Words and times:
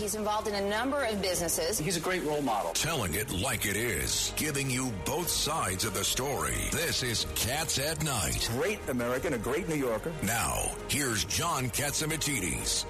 He's 0.00 0.14
involved 0.14 0.48
in 0.48 0.54
a 0.54 0.66
number 0.66 1.04
of 1.04 1.20
businesses. 1.20 1.78
He's 1.78 1.98
a 1.98 2.00
great 2.00 2.24
role 2.24 2.40
model. 2.40 2.72
Telling 2.72 3.12
it 3.12 3.30
like 3.32 3.66
it 3.66 3.76
is, 3.76 4.32
giving 4.34 4.70
you 4.70 4.90
both 5.04 5.28
sides 5.28 5.84
of 5.84 5.92
the 5.92 6.02
story. 6.02 6.56
This 6.72 7.02
is 7.02 7.26
Cats 7.34 7.78
at 7.78 8.02
Night. 8.02 8.48
Great 8.54 8.78
American, 8.88 9.34
a 9.34 9.38
great 9.38 9.68
New 9.68 9.74
Yorker. 9.74 10.10
Now, 10.22 10.70
here's 10.88 11.26
John 11.26 11.68
Catsimatidis. 11.68 12.86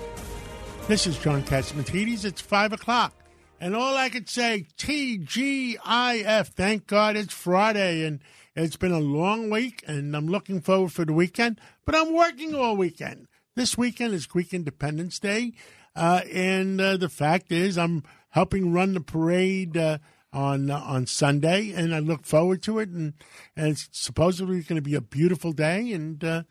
This 0.86 1.08
is 1.08 1.18
John 1.18 1.42
Catsimatidis. 1.42 2.24
It's 2.24 2.40
5 2.40 2.74
o'clock. 2.74 3.12
And 3.60 3.74
all 3.74 3.96
I 3.96 4.08
could 4.08 4.28
say, 4.28 4.68
TGIF. 4.78 6.46
Thank 6.46 6.86
God 6.86 7.16
it's 7.16 7.34
Friday 7.34 8.04
and 8.04 8.20
it's 8.54 8.76
been 8.76 8.92
a 8.92 9.00
long 9.00 9.50
week 9.50 9.82
and 9.88 10.14
I'm 10.14 10.28
looking 10.28 10.60
forward 10.60 10.92
for 10.92 11.04
the 11.04 11.12
weekend, 11.12 11.60
but 11.84 11.96
I'm 11.96 12.14
working 12.14 12.54
all 12.54 12.76
weekend. 12.76 13.26
This 13.56 13.76
weekend 13.76 14.14
is 14.14 14.26
Greek 14.26 14.54
Independence 14.54 15.18
Day. 15.18 15.54
Uh, 15.94 16.22
and 16.32 16.80
uh, 16.80 16.96
the 16.96 17.08
fact 17.08 17.52
is, 17.52 17.76
I'm 17.76 18.02
helping 18.30 18.72
run 18.72 18.94
the 18.94 19.00
parade 19.00 19.76
uh, 19.76 19.98
on 20.32 20.70
on 20.70 21.06
Sunday, 21.06 21.72
and 21.72 21.92
I 21.94 21.98
look 21.98 22.24
forward 22.24 22.62
to 22.62 22.78
it. 22.78 22.88
And, 22.88 23.12
and 23.56 23.72
it's 23.72 23.88
supposedly 23.92 24.62
going 24.62 24.76
to 24.76 24.82
be 24.82 24.94
a 24.94 25.00
beautiful 25.00 25.50
day, 25.52 25.92
and 25.92 26.22
uh, 26.22 26.44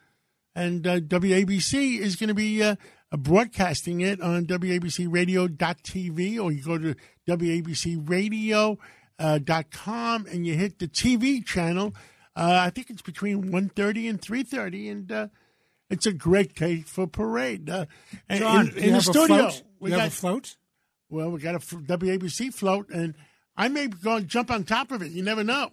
and 0.55 0.85
uh, 0.85 0.99
WABC 0.99 1.99
is 1.99 2.17
going 2.17 2.27
to 2.27 2.34
be 2.34 2.62
uh, 2.62 2.75
broadcasting 3.12 4.02
it 4.02 4.20
on 4.21 4.45
WABCRadio.tv, 4.45 6.43
or 6.43 6.51
you 6.51 6.63
go 6.63 6.77
to 6.77 6.95
WABCRadio.com 7.27 10.26
and 10.26 10.45
you 10.45 10.55
hit 10.55 10.79
the 10.79 10.87
TV 10.87 11.45
channel. 11.45 11.93
I 12.35 12.70
think 12.70 12.90
it's 12.90 13.01
between 13.01 13.51
1.30 13.51 14.09
and 14.09 14.21
3.30, 14.21 14.91
and 14.91 15.29
it's 15.89 16.05
a 16.05 16.13
great 16.13 16.55
day 16.55 16.81
for 16.81 17.07
parade. 17.07 17.70
Uh, 17.70 17.85
John, 18.31 18.70
in, 18.70 18.77
in 18.77 18.93
the 18.93 19.02
studio, 19.02 19.52
we 19.79 19.91
you 19.91 19.98
got 19.98 20.07
a 20.07 20.12
float. 20.12 20.55
Well, 21.09 21.31
we 21.31 21.39
got 21.39 21.55
a 21.55 21.59
WABC 21.59 22.53
float, 22.53 22.89
and 22.89 23.15
I 23.57 23.67
may 23.67 23.88
go 23.88 24.17
and 24.17 24.27
jump 24.27 24.51
on 24.51 24.63
top 24.63 24.91
of 24.91 25.01
it. 25.01 25.12
You 25.12 25.23
never 25.23 25.43
know. 25.43 25.71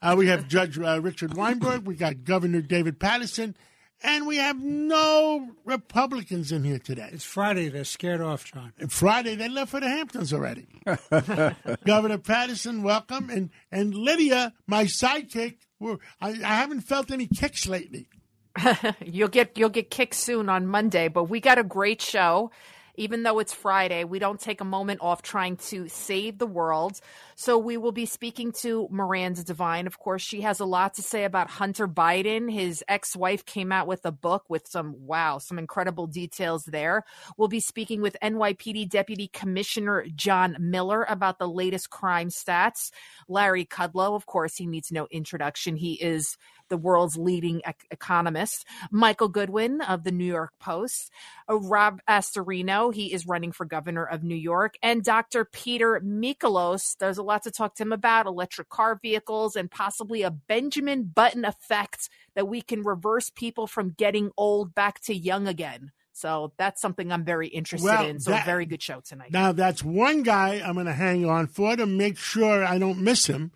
Uh, 0.00 0.14
we 0.16 0.28
have 0.28 0.48
Judge 0.48 0.78
uh, 0.78 1.00
Richard 1.00 1.34
Weinberg. 1.34 1.86
We 1.86 1.94
got 1.94 2.24
Governor 2.24 2.60
David 2.60 2.98
Paterson. 2.98 3.56
And 4.02 4.26
we 4.26 4.36
have 4.36 4.60
no 4.60 5.52
Republicans 5.64 6.52
in 6.52 6.62
here 6.62 6.78
today. 6.78 7.08
It's 7.12 7.24
Friday. 7.24 7.70
They're 7.70 7.84
scared 7.84 8.20
off, 8.20 8.44
John. 8.44 8.74
And 8.78 8.92
Friday, 8.92 9.34
they 9.34 9.48
left 9.48 9.70
for 9.70 9.80
the 9.80 9.88
Hamptons 9.88 10.32
already. 10.32 10.66
Governor 11.86 12.18
Paterson, 12.18 12.82
welcome. 12.82 13.30
And, 13.30 13.50
and 13.72 13.94
Lydia, 13.94 14.52
my 14.66 14.84
sidekick, 14.84 15.56
I, 15.80 15.96
I 16.20 16.32
haven't 16.32 16.82
felt 16.82 17.10
any 17.10 17.26
kicks 17.26 17.66
lately. 17.66 18.08
you'll 19.04 19.28
get 19.28 19.56
you'll 19.56 19.68
get 19.68 19.90
kicked 19.90 20.14
soon 20.14 20.48
on 20.48 20.66
Monday, 20.66 21.08
but 21.08 21.24
we 21.24 21.40
got 21.40 21.58
a 21.58 21.64
great 21.64 22.00
show 22.00 22.50
even 22.96 23.22
though 23.22 23.38
it's 23.38 23.52
Friday, 23.52 24.04
we 24.04 24.18
don't 24.18 24.40
take 24.40 24.60
a 24.60 24.64
moment 24.64 25.00
off 25.02 25.22
trying 25.22 25.56
to 25.56 25.88
save 25.88 26.38
the 26.38 26.46
world. 26.46 27.00
So 27.34 27.58
we 27.58 27.76
will 27.76 27.92
be 27.92 28.06
speaking 28.06 28.52
to 28.60 28.86
Miranda 28.90 29.42
Devine. 29.42 29.86
Of 29.86 29.98
course, 29.98 30.22
she 30.22 30.42
has 30.42 30.60
a 30.60 30.64
lot 30.64 30.94
to 30.94 31.02
say 31.02 31.24
about 31.24 31.50
Hunter 31.50 31.88
Biden. 31.88 32.52
His 32.52 32.84
ex 32.86 33.16
wife 33.16 33.44
came 33.44 33.72
out 33.72 33.86
with 33.86 34.04
a 34.04 34.12
book 34.12 34.44
with 34.48 34.68
some, 34.68 34.94
wow, 35.06 35.38
some 35.38 35.58
incredible 35.58 36.06
details 36.06 36.64
there. 36.64 37.04
We'll 37.36 37.48
be 37.48 37.60
speaking 37.60 38.00
with 38.00 38.16
NYPD 38.22 38.88
Deputy 38.88 39.28
Commissioner 39.28 40.06
John 40.14 40.56
Miller 40.60 41.04
about 41.08 41.38
the 41.38 41.48
latest 41.48 41.90
crime 41.90 42.28
stats. 42.28 42.90
Larry 43.28 43.64
Kudlow, 43.64 44.14
of 44.14 44.26
course, 44.26 44.56
he 44.56 44.66
needs 44.66 44.92
no 44.92 45.08
introduction. 45.10 45.76
He 45.76 45.94
is 45.94 46.36
the 46.74 46.78
world's 46.78 47.16
leading 47.16 47.62
ec- 47.64 47.86
economist. 47.92 48.66
Michael 48.90 49.28
Goodwin 49.28 49.80
of 49.80 50.02
the 50.02 50.10
New 50.10 50.24
York 50.24 50.50
Post. 50.58 51.12
Uh, 51.48 51.60
Rob 51.60 52.00
Astorino, 52.08 52.92
he 52.92 53.14
is 53.14 53.28
running 53.28 53.52
for 53.52 53.64
governor 53.64 54.04
of 54.04 54.24
New 54.24 54.34
York. 54.34 54.74
And 54.82 55.04
Dr. 55.04 55.44
Peter 55.44 56.00
Mikolos, 56.04 56.96
there's 56.98 57.18
a 57.18 57.22
lot 57.22 57.44
to 57.44 57.52
talk 57.52 57.76
to 57.76 57.84
him 57.84 57.92
about 57.92 58.26
electric 58.26 58.70
car 58.70 58.98
vehicles 59.00 59.54
and 59.54 59.70
possibly 59.70 60.22
a 60.22 60.32
Benjamin 60.32 61.04
Button 61.04 61.44
effect 61.44 62.08
that 62.34 62.48
we 62.48 62.60
can 62.60 62.82
reverse 62.82 63.30
people 63.30 63.68
from 63.68 63.90
getting 63.90 64.32
old 64.36 64.74
back 64.74 64.98
to 65.02 65.14
young 65.14 65.46
again. 65.46 65.92
So 66.12 66.52
that's 66.56 66.80
something 66.80 67.12
I'm 67.12 67.24
very 67.24 67.46
interested 67.46 67.86
well, 67.86 68.04
in. 68.04 68.18
So 68.18 68.32
that, 68.32 68.46
very 68.46 68.66
good 68.66 68.82
show 68.82 69.00
tonight. 69.00 69.30
Now 69.30 69.52
that's 69.52 69.84
one 69.84 70.24
guy 70.24 70.60
I'm 70.64 70.74
going 70.74 70.86
to 70.86 70.92
hang 70.92 71.24
on 71.24 71.46
for 71.46 71.76
to 71.76 71.86
make 71.86 72.18
sure 72.18 72.64
I 72.64 72.78
don't 72.78 72.98
miss 72.98 73.26
him, 73.26 73.52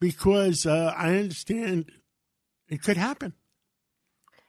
because 0.00 0.66
uh, 0.66 0.92
I 0.96 1.16
understand 1.16 1.90
it 2.68 2.82
could 2.82 2.96
happen. 2.96 3.34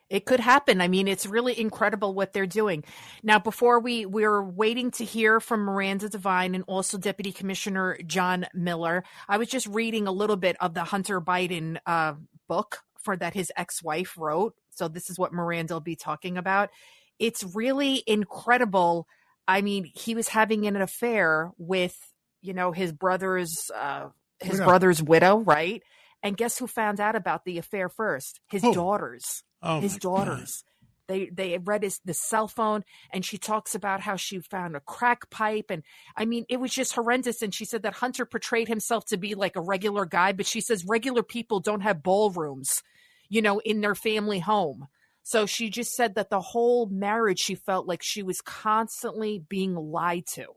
It 0.08 0.26
could 0.26 0.40
happen. 0.40 0.82
I 0.82 0.88
mean, 0.88 1.08
it's 1.08 1.26
really 1.26 1.60
incredible 1.60 2.14
what 2.14 2.32
they're 2.32 2.46
doing. 2.46 2.84
Now, 3.24 3.40
before 3.40 3.80
we 3.80 4.06
we're 4.06 4.44
waiting 4.44 4.92
to 4.92 5.04
hear 5.04 5.40
from 5.40 5.62
Miranda 5.62 6.10
Devine 6.10 6.54
and 6.54 6.64
also 6.68 7.00
Deputy 7.00 7.32
Commissioner 7.32 7.98
John 8.06 8.46
Miller. 8.54 9.04
I 9.28 9.38
was 9.38 9.48
just 9.48 9.66
reading 9.66 10.06
a 10.06 10.12
little 10.12 10.36
bit 10.36 10.58
of 10.60 10.76
the 10.76 10.84
Hunter 10.84 11.20
Biden 11.20 11.78
uh, 11.88 12.14
book 12.48 12.84
for 13.02 13.18
that 13.18 13.34
his 13.34 13.52
ex-wife 13.58 14.16
wrote. 14.18 14.56
So 14.70 14.88
this 14.88 15.10
is 15.10 15.18
what 15.18 15.34
Miranda 15.34 15.74
will 15.74 15.82
be 15.82 15.96
talking 15.96 16.38
about. 16.38 16.70
It's 17.18 17.44
really 17.56 18.04
incredible. 18.06 19.08
I 19.48 19.62
mean, 19.62 19.86
he 19.86 20.14
was 20.14 20.28
having 20.28 20.68
an 20.68 20.76
affair 20.76 21.52
with, 21.58 21.98
you 22.42 22.54
know, 22.54 22.72
his 22.72 22.92
brother's 22.92 23.72
uh, 23.74 24.10
his 24.40 24.54
widow. 24.54 24.66
brother's 24.66 25.02
widow, 25.02 25.38
right? 25.40 25.82
And 26.26 26.36
guess 26.36 26.58
who 26.58 26.66
found 26.66 27.00
out 27.00 27.16
about 27.16 27.46
the 27.46 27.60
affair 27.60 27.88
first? 27.88 28.42
His 28.50 28.64
oh. 28.64 28.74
daughters. 28.74 29.44
Oh 29.62 29.80
his 29.80 29.96
daughters. 29.98 30.64
God. 30.64 30.72
They 31.08 31.30
they 31.32 31.58
read 31.60 31.84
his 31.84 32.00
the 32.04 32.16
cell 32.16 32.48
phone 32.48 32.84
and 33.14 33.24
she 33.24 33.38
talks 33.38 33.76
about 33.76 34.02
how 34.02 34.16
she 34.16 34.40
found 34.40 34.76
a 34.76 34.80
crack 34.80 35.30
pipe 35.30 35.66
and 35.70 35.84
I 36.18 36.26
mean 36.26 36.46
it 36.50 36.60
was 36.60 36.74
just 36.74 36.96
horrendous 36.96 37.44
and 37.44 37.54
she 37.54 37.64
said 37.64 37.84
that 37.84 37.94
Hunter 37.94 38.26
portrayed 38.26 38.68
himself 38.68 39.06
to 39.06 39.18
be 39.18 39.36
like 39.36 39.56
a 39.56 39.62
regular 39.62 40.08
guy 40.08 40.32
but 40.32 40.48
she 40.48 40.62
says 40.62 40.84
regular 40.84 41.22
people 41.22 41.60
don't 41.60 41.82
have 41.82 42.02
ballrooms 42.02 42.82
you 43.30 43.44
know 43.44 43.60
in 43.60 43.82
their 43.82 43.94
family 43.94 44.40
home 44.40 44.88
so 45.22 45.46
she 45.46 45.70
just 45.70 45.96
said 45.96 46.16
that 46.16 46.32
the 46.32 46.42
whole 46.42 46.88
marriage 46.88 47.40
she 47.40 47.54
felt 47.54 47.86
like 47.86 48.02
she 48.02 48.24
was 48.24 48.42
constantly 48.42 49.44
being 49.48 49.76
lied 49.76 50.26
to 50.34 50.48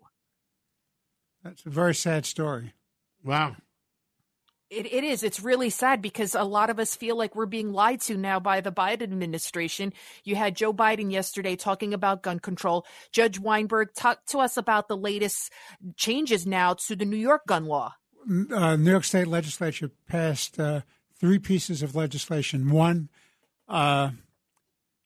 That's 1.44 1.66
a 1.66 1.70
very 1.70 1.94
sad 1.94 2.24
story 2.24 2.72
wow 3.22 3.54
it, 4.70 4.92
it 4.92 5.04
is. 5.04 5.22
It's 5.22 5.40
really 5.40 5.70
sad 5.70 6.02
because 6.02 6.34
a 6.34 6.42
lot 6.42 6.70
of 6.70 6.78
us 6.78 6.94
feel 6.94 7.16
like 7.16 7.34
we're 7.34 7.46
being 7.46 7.72
lied 7.72 8.00
to 8.02 8.16
now 8.16 8.38
by 8.38 8.60
the 8.60 8.72
Biden 8.72 9.02
administration. 9.02 9.92
You 10.24 10.36
had 10.36 10.56
Joe 10.56 10.72
Biden 10.72 11.10
yesterday 11.10 11.56
talking 11.56 11.94
about 11.94 12.22
gun 12.22 12.38
control. 12.38 12.86
Judge 13.12 13.38
Weinberg 13.38 13.94
talked 13.94 14.28
to 14.30 14.38
us 14.38 14.56
about 14.56 14.88
the 14.88 14.96
latest 14.96 15.52
changes 15.96 16.46
now 16.46 16.74
to 16.74 16.96
the 16.96 17.04
New 17.04 17.16
York 17.16 17.46
gun 17.46 17.66
law. 17.66 17.94
Uh, 18.28 18.76
New 18.76 18.90
York 18.90 19.04
State 19.04 19.26
legislature 19.26 19.90
passed 20.06 20.60
uh, 20.60 20.82
three 21.18 21.38
pieces 21.38 21.82
of 21.82 21.94
legislation. 21.94 22.70
One, 22.70 23.08
uh, 23.68 24.10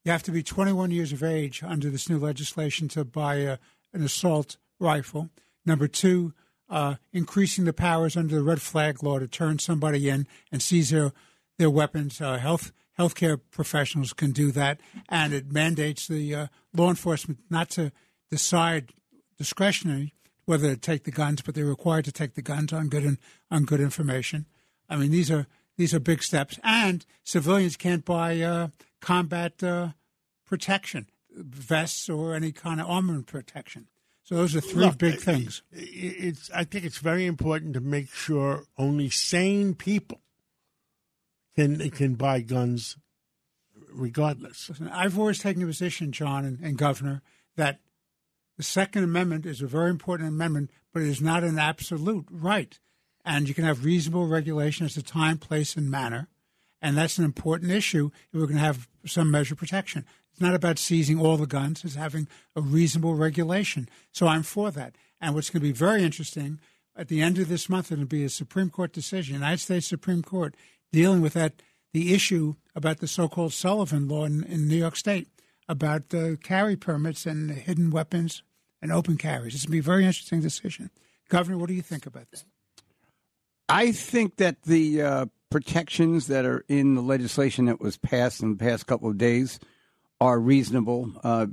you 0.04 0.10
have 0.10 0.24
to 0.24 0.32
be 0.32 0.42
21 0.42 0.90
years 0.90 1.12
of 1.12 1.22
age 1.22 1.62
under 1.62 1.88
this 1.88 2.08
new 2.08 2.18
legislation 2.18 2.88
to 2.88 3.04
buy 3.04 3.36
a, 3.36 3.58
an 3.92 4.02
assault 4.02 4.56
rifle. 4.80 5.30
Number 5.64 5.86
two, 5.86 6.34
uh, 6.72 6.94
increasing 7.12 7.66
the 7.66 7.72
powers 7.72 8.16
under 8.16 8.34
the 8.34 8.42
red 8.42 8.62
flag 8.62 9.02
law 9.02 9.18
to 9.18 9.28
turn 9.28 9.58
somebody 9.58 10.08
in 10.08 10.26
and 10.50 10.62
seize 10.62 10.90
their 10.90 11.12
their 11.58 11.70
weapons. 11.70 12.20
Uh, 12.20 12.38
health 12.38 12.72
healthcare 12.98 13.38
professionals 13.50 14.12
can 14.12 14.32
do 14.32 14.50
that, 14.50 14.80
and 15.08 15.32
it 15.32 15.52
mandates 15.52 16.08
the 16.08 16.34
uh, 16.34 16.46
law 16.74 16.88
enforcement 16.88 17.38
not 17.50 17.68
to 17.70 17.92
decide 18.30 18.92
discretionary 19.36 20.14
whether 20.44 20.70
to 20.70 20.76
take 20.76 21.04
the 21.04 21.10
guns, 21.10 21.40
but 21.42 21.54
they're 21.54 21.64
required 21.64 22.04
to 22.04 22.12
take 22.12 22.34
the 22.34 22.42
guns 22.42 22.72
on 22.72 22.88
good 22.88 23.04
in, 23.04 23.18
on 23.50 23.64
good 23.64 23.80
information. 23.80 24.46
I 24.88 24.96
mean, 24.96 25.10
these 25.10 25.30
are 25.30 25.46
these 25.76 25.94
are 25.94 26.00
big 26.00 26.22
steps, 26.22 26.58
and 26.64 27.04
civilians 27.22 27.76
can't 27.76 28.04
buy 28.04 28.40
uh, 28.40 28.68
combat 29.00 29.62
uh, 29.62 29.88
protection 30.46 31.06
vests 31.34 32.08
or 32.08 32.34
any 32.34 32.50
kind 32.50 32.80
of 32.80 32.88
armament 32.88 33.26
protection. 33.26 33.88
So 34.24 34.36
those 34.36 34.54
are 34.54 34.60
three 34.60 34.84
Look, 34.84 34.98
big 34.98 35.18
things. 35.18 35.62
It's 35.72 36.50
I 36.54 36.64
think 36.64 36.84
it's 36.84 36.98
very 36.98 37.26
important 37.26 37.74
to 37.74 37.80
make 37.80 38.12
sure 38.12 38.64
only 38.78 39.10
sane 39.10 39.74
people 39.74 40.20
can 41.56 41.90
can 41.90 42.14
buy 42.14 42.40
guns, 42.40 42.96
regardless. 43.90 44.68
Listen, 44.68 44.88
I've 44.88 45.18
always 45.18 45.40
taken 45.40 45.62
a 45.62 45.66
position, 45.66 46.12
John 46.12 46.44
and, 46.44 46.60
and 46.60 46.78
Governor, 46.78 47.22
that 47.56 47.80
the 48.56 48.62
Second 48.62 49.04
Amendment 49.04 49.44
is 49.44 49.60
a 49.60 49.66
very 49.66 49.90
important 49.90 50.28
amendment, 50.28 50.70
but 50.92 51.02
it 51.02 51.08
is 51.08 51.20
not 51.20 51.42
an 51.42 51.58
absolute 51.58 52.26
right. 52.30 52.78
And 53.24 53.48
you 53.48 53.54
can 53.54 53.64
have 53.64 53.84
reasonable 53.84 54.26
regulation 54.26 54.86
as 54.86 54.94
to 54.94 55.02
time, 55.02 55.38
place, 55.38 55.76
and 55.76 55.90
manner. 55.90 56.28
And 56.80 56.96
that's 56.96 57.18
an 57.18 57.24
important 57.24 57.70
issue 57.70 58.10
if 58.32 58.40
we're 58.40 58.46
going 58.46 58.56
to 58.56 58.62
have 58.62 58.88
some 59.06 59.30
measure 59.30 59.54
of 59.54 59.58
protection. 59.58 60.04
It's 60.32 60.40
not 60.40 60.54
about 60.54 60.78
seizing 60.78 61.20
all 61.20 61.36
the 61.36 61.46
guns, 61.46 61.84
it's 61.84 61.94
having 61.94 62.26
a 62.56 62.60
reasonable 62.60 63.14
regulation. 63.14 63.88
So 64.12 64.26
I'm 64.26 64.42
for 64.42 64.70
that. 64.70 64.96
And 65.20 65.34
what's 65.34 65.50
going 65.50 65.60
to 65.60 65.68
be 65.68 65.72
very 65.72 66.02
interesting 66.02 66.58
at 66.96 67.08
the 67.08 67.22
end 67.22 67.38
of 67.38 67.48
this 67.48 67.68
month, 67.68 67.90
it'll 67.90 68.04
be 68.04 68.24
a 68.24 68.28
Supreme 68.28 68.70
Court 68.70 68.92
decision, 68.92 69.34
United 69.34 69.60
States 69.60 69.86
Supreme 69.86 70.22
Court, 70.22 70.54
dealing 70.92 71.20
with 71.20 71.32
that 71.34 71.54
the 71.92 72.14
issue 72.14 72.54
about 72.74 72.98
the 72.98 73.08
so-called 73.08 73.52
Sullivan 73.52 74.08
law 74.08 74.24
in, 74.24 74.44
in 74.44 74.68
New 74.68 74.76
York 74.76 74.96
State 74.96 75.28
about 75.68 76.12
uh, 76.14 76.36
carry 76.42 76.76
permits 76.76 77.26
and 77.26 77.50
hidden 77.50 77.90
weapons 77.90 78.42
and 78.80 78.90
open 78.90 79.16
carries. 79.16 79.54
It's 79.54 79.64
going 79.64 79.70
to 79.70 79.72
be 79.72 79.78
a 79.78 79.82
very 79.82 80.04
interesting 80.04 80.40
decision. 80.40 80.90
Governor, 81.28 81.58
what 81.58 81.68
do 81.68 81.74
you 81.74 81.82
think 81.82 82.06
about 82.06 82.30
this? 82.30 82.44
I 83.68 83.92
think 83.92 84.36
that 84.36 84.62
the 84.62 85.02
uh, 85.02 85.26
protections 85.50 86.26
that 86.26 86.44
are 86.44 86.64
in 86.68 86.94
the 86.94 87.00
legislation 87.02 87.66
that 87.66 87.80
was 87.80 87.96
passed 87.96 88.42
in 88.42 88.50
the 88.50 88.56
past 88.56 88.86
couple 88.86 89.08
of 89.08 89.18
days 89.18 89.60
are 90.22 90.38
reasonable. 90.38 91.10
Uh, 91.24 91.46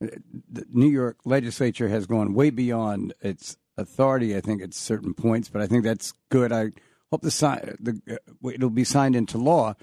the 0.00 0.66
New 0.72 0.88
York 0.88 1.18
legislature 1.24 1.88
has 1.88 2.04
gone 2.04 2.34
way 2.34 2.50
beyond 2.50 3.14
its 3.20 3.56
authority, 3.76 4.36
I 4.36 4.40
think, 4.40 4.60
at 4.60 4.74
certain 4.74 5.14
points, 5.14 5.48
but 5.48 5.62
I 5.62 5.68
think 5.68 5.84
that's 5.84 6.12
good. 6.28 6.52
I 6.52 6.72
hope 7.12 7.22
the, 7.22 7.76
the 7.78 8.16
uh, 8.16 8.48
it'll 8.48 8.70
be 8.70 8.82
signed 8.82 9.14
into 9.14 9.38
law. 9.38 9.74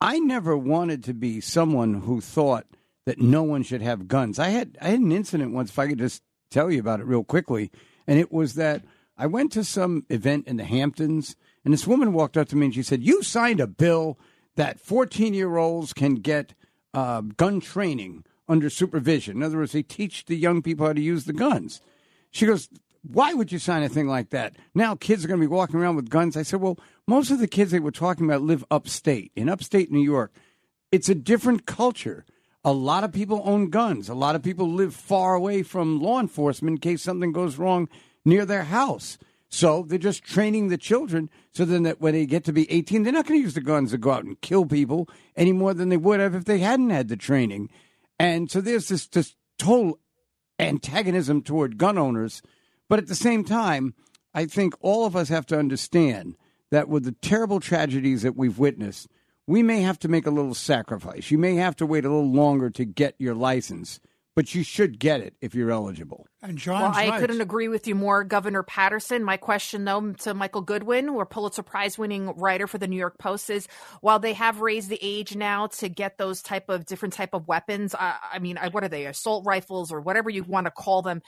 I 0.00 0.18
never 0.18 0.56
wanted 0.56 1.04
to 1.04 1.12
be 1.12 1.42
someone 1.42 2.00
who 2.00 2.22
thought 2.22 2.66
that 3.04 3.20
no 3.20 3.42
one 3.42 3.62
should 3.62 3.82
have 3.82 4.08
guns. 4.08 4.38
I 4.38 4.48
had 4.48 4.78
I 4.80 4.88
had 4.88 5.00
an 5.00 5.12
incident 5.12 5.52
once, 5.52 5.68
if 5.68 5.78
I 5.78 5.88
could 5.88 5.98
just 5.98 6.22
tell 6.50 6.70
you 6.70 6.80
about 6.80 7.00
it 7.00 7.06
real 7.06 7.24
quickly, 7.24 7.70
and 8.06 8.18
it 8.18 8.32
was 8.32 8.54
that 8.54 8.84
I 9.18 9.26
went 9.26 9.52
to 9.52 9.64
some 9.64 10.06
event 10.08 10.46
in 10.46 10.56
the 10.56 10.64
Hamptons, 10.64 11.36
and 11.62 11.74
this 11.74 11.86
woman 11.86 12.14
walked 12.14 12.38
up 12.38 12.48
to 12.48 12.56
me 12.56 12.66
and 12.66 12.74
she 12.74 12.82
said, 12.82 13.02
"You 13.02 13.22
signed 13.22 13.60
a 13.60 13.66
bill 13.66 14.18
that 14.54 14.80
14 14.80 15.34
year 15.34 15.58
olds 15.58 15.92
can 15.92 16.14
get 16.14 16.54
uh, 16.96 17.20
gun 17.20 17.60
training 17.60 18.24
under 18.48 18.68
supervision. 18.68 19.36
In 19.36 19.42
other 19.44 19.58
words, 19.58 19.72
they 19.72 19.82
teach 19.82 20.24
the 20.24 20.36
young 20.36 20.62
people 20.62 20.86
how 20.86 20.92
to 20.92 21.00
use 21.00 21.26
the 21.26 21.32
guns." 21.32 21.80
She 22.32 22.46
goes, 22.46 22.68
why 23.12 23.34
would 23.34 23.52
you 23.52 23.58
sign 23.58 23.82
a 23.82 23.88
thing 23.88 24.08
like 24.08 24.30
that? 24.30 24.56
Now 24.74 24.94
kids 24.94 25.24
are 25.24 25.28
going 25.28 25.40
to 25.40 25.46
be 25.46 25.52
walking 25.52 25.76
around 25.76 25.96
with 25.96 26.10
guns. 26.10 26.36
I 26.36 26.42
said, 26.42 26.60
well, 26.60 26.78
most 27.06 27.30
of 27.30 27.38
the 27.38 27.46
kids 27.46 27.70
they 27.70 27.80
were 27.80 27.90
talking 27.92 28.26
about 28.26 28.42
live 28.42 28.64
upstate, 28.70 29.30
in 29.36 29.48
upstate 29.48 29.92
New 29.92 30.02
York. 30.02 30.32
It's 30.90 31.08
a 31.08 31.14
different 31.14 31.66
culture. 31.66 32.24
A 32.64 32.72
lot 32.72 33.04
of 33.04 33.12
people 33.12 33.42
own 33.44 33.70
guns. 33.70 34.08
A 34.08 34.14
lot 34.14 34.34
of 34.34 34.42
people 34.42 34.70
live 34.70 34.94
far 34.94 35.34
away 35.34 35.62
from 35.62 36.00
law 36.00 36.18
enforcement 36.18 36.74
in 36.74 36.78
case 36.78 37.02
something 37.02 37.32
goes 37.32 37.58
wrong 37.58 37.88
near 38.24 38.44
their 38.44 38.64
house. 38.64 39.18
So 39.56 39.84
they're 39.86 39.98
just 39.98 40.22
training 40.22 40.68
the 40.68 40.78
children 40.78 41.30
so 41.52 41.64
then 41.64 41.84
that 41.84 42.00
when 42.00 42.12
they 42.14 42.26
get 42.26 42.44
to 42.44 42.52
be 42.52 42.70
18, 42.70 43.02
they're 43.02 43.12
not 43.12 43.26
going 43.26 43.40
to 43.40 43.44
use 43.44 43.54
the 43.54 43.60
guns 43.60 43.90
to 43.92 43.98
go 43.98 44.12
out 44.12 44.24
and 44.24 44.40
kill 44.40 44.66
people 44.66 45.08
any 45.34 45.52
more 45.52 45.72
than 45.72 45.88
they 45.88 45.96
would 45.96 46.20
have 46.20 46.34
if 46.34 46.44
they 46.44 46.58
hadn't 46.58 46.90
had 46.90 47.08
the 47.08 47.16
training. 47.16 47.70
And 48.18 48.50
so 48.50 48.60
there's 48.60 48.88
this, 48.88 49.06
this 49.06 49.34
total 49.58 49.98
antagonism 50.58 51.42
toward 51.42 51.78
gun 51.78 51.96
owners 51.98 52.42
but 52.88 52.98
at 52.98 53.08
the 53.08 53.14
same 53.14 53.44
time, 53.44 53.94
I 54.34 54.46
think 54.46 54.74
all 54.80 55.06
of 55.06 55.16
us 55.16 55.28
have 55.28 55.46
to 55.46 55.58
understand 55.58 56.36
that 56.70 56.88
with 56.88 57.04
the 57.04 57.12
terrible 57.12 57.60
tragedies 57.60 58.22
that 58.22 58.36
we've 58.36 58.58
witnessed, 58.58 59.08
we 59.46 59.62
may 59.62 59.80
have 59.82 59.98
to 60.00 60.08
make 60.08 60.26
a 60.26 60.30
little 60.30 60.54
sacrifice. 60.54 61.30
You 61.30 61.38
may 61.38 61.54
have 61.56 61.76
to 61.76 61.86
wait 61.86 62.04
a 62.04 62.10
little 62.10 62.30
longer 62.30 62.70
to 62.70 62.84
get 62.84 63.14
your 63.18 63.34
license, 63.34 64.00
but 64.36 64.54
you 64.54 64.62
should 64.62 64.98
get 64.98 65.22
it 65.22 65.34
if 65.40 65.54
you're 65.54 65.70
eligible. 65.70 66.26
And 66.42 66.58
John, 66.58 66.82
well, 66.82 66.92
I 66.94 67.08
right. 67.08 67.20
couldn't 67.20 67.40
agree 67.40 67.68
with 67.68 67.88
you 67.88 67.94
more, 67.94 68.22
Governor 68.22 68.62
Paterson. 68.62 69.24
My 69.24 69.38
question, 69.38 69.86
though, 69.86 70.12
to 70.12 70.34
Michael 70.34 70.60
Goodwin, 70.60 71.08
or 71.08 71.24
Pulitzer 71.24 71.62
Prize-winning 71.62 72.34
writer 72.36 72.66
for 72.66 72.76
the 72.76 72.86
New 72.86 72.98
York 72.98 73.18
Post, 73.18 73.48
is 73.48 73.66
while 74.02 74.18
they 74.18 74.34
have 74.34 74.60
raised 74.60 74.90
the 74.90 74.98
age 75.00 75.34
now 75.34 75.68
to 75.68 75.88
get 75.88 76.18
those 76.18 76.42
type 76.42 76.68
of 76.68 76.84
different 76.84 77.14
type 77.14 77.32
of 77.32 77.48
weapons, 77.48 77.94
uh, 77.94 78.12
I 78.30 78.38
mean, 78.38 78.58
what 78.70 78.84
are 78.84 78.88
they, 78.88 79.06
assault 79.06 79.46
rifles 79.46 79.90
or 79.90 80.00
whatever 80.02 80.28
you 80.28 80.44
want 80.44 80.66
to 80.66 80.70
call 80.70 81.00
them? 81.00 81.22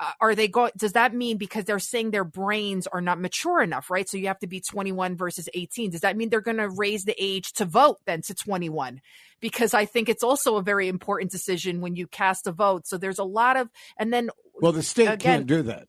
Uh, 0.00 0.12
are 0.20 0.34
they 0.34 0.48
going 0.48 0.72
does 0.76 0.92
that 0.92 1.14
mean 1.14 1.36
because 1.36 1.64
they're 1.64 1.78
saying 1.78 2.10
their 2.10 2.24
brains 2.24 2.86
are 2.86 3.00
not 3.00 3.20
mature 3.20 3.62
enough 3.62 3.90
right? 3.90 4.08
So 4.08 4.16
you 4.16 4.26
have 4.26 4.38
to 4.40 4.46
be 4.46 4.60
21 4.60 5.16
versus 5.16 5.48
18 5.54 5.90
does 5.90 6.00
that 6.00 6.16
mean 6.16 6.30
they're 6.30 6.40
going 6.40 6.56
to 6.56 6.68
raise 6.68 7.04
the 7.04 7.14
age 7.18 7.52
to 7.54 7.64
vote 7.64 7.98
then 8.06 8.22
to 8.22 8.34
21 8.34 9.00
because 9.40 9.72
i 9.72 9.84
think 9.84 10.08
it's 10.08 10.22
also 10.22 10.56
a 10.56 10.62
very 10.62 10.88
important 10.88 11.30
decision 11.30 11.80
when 11.80 11.96
you 11.96 12.06
cast 12.06 12.46
a 12.46 12.52
vote. 12.52 12.86
So 12.86 12.98
there's 12.98 13.18
a 13.18 13.24
lot 13.24 13.56
of 13.56 13.68
and 13.96 14.12
then 14.12 14.30
well 14.60 14.72
the 14.72 14.82
state 14.82 15.06
again, 15.06 15.18
can't 15.18 15.46
do 15.46 15.62
that. 15.62 15.88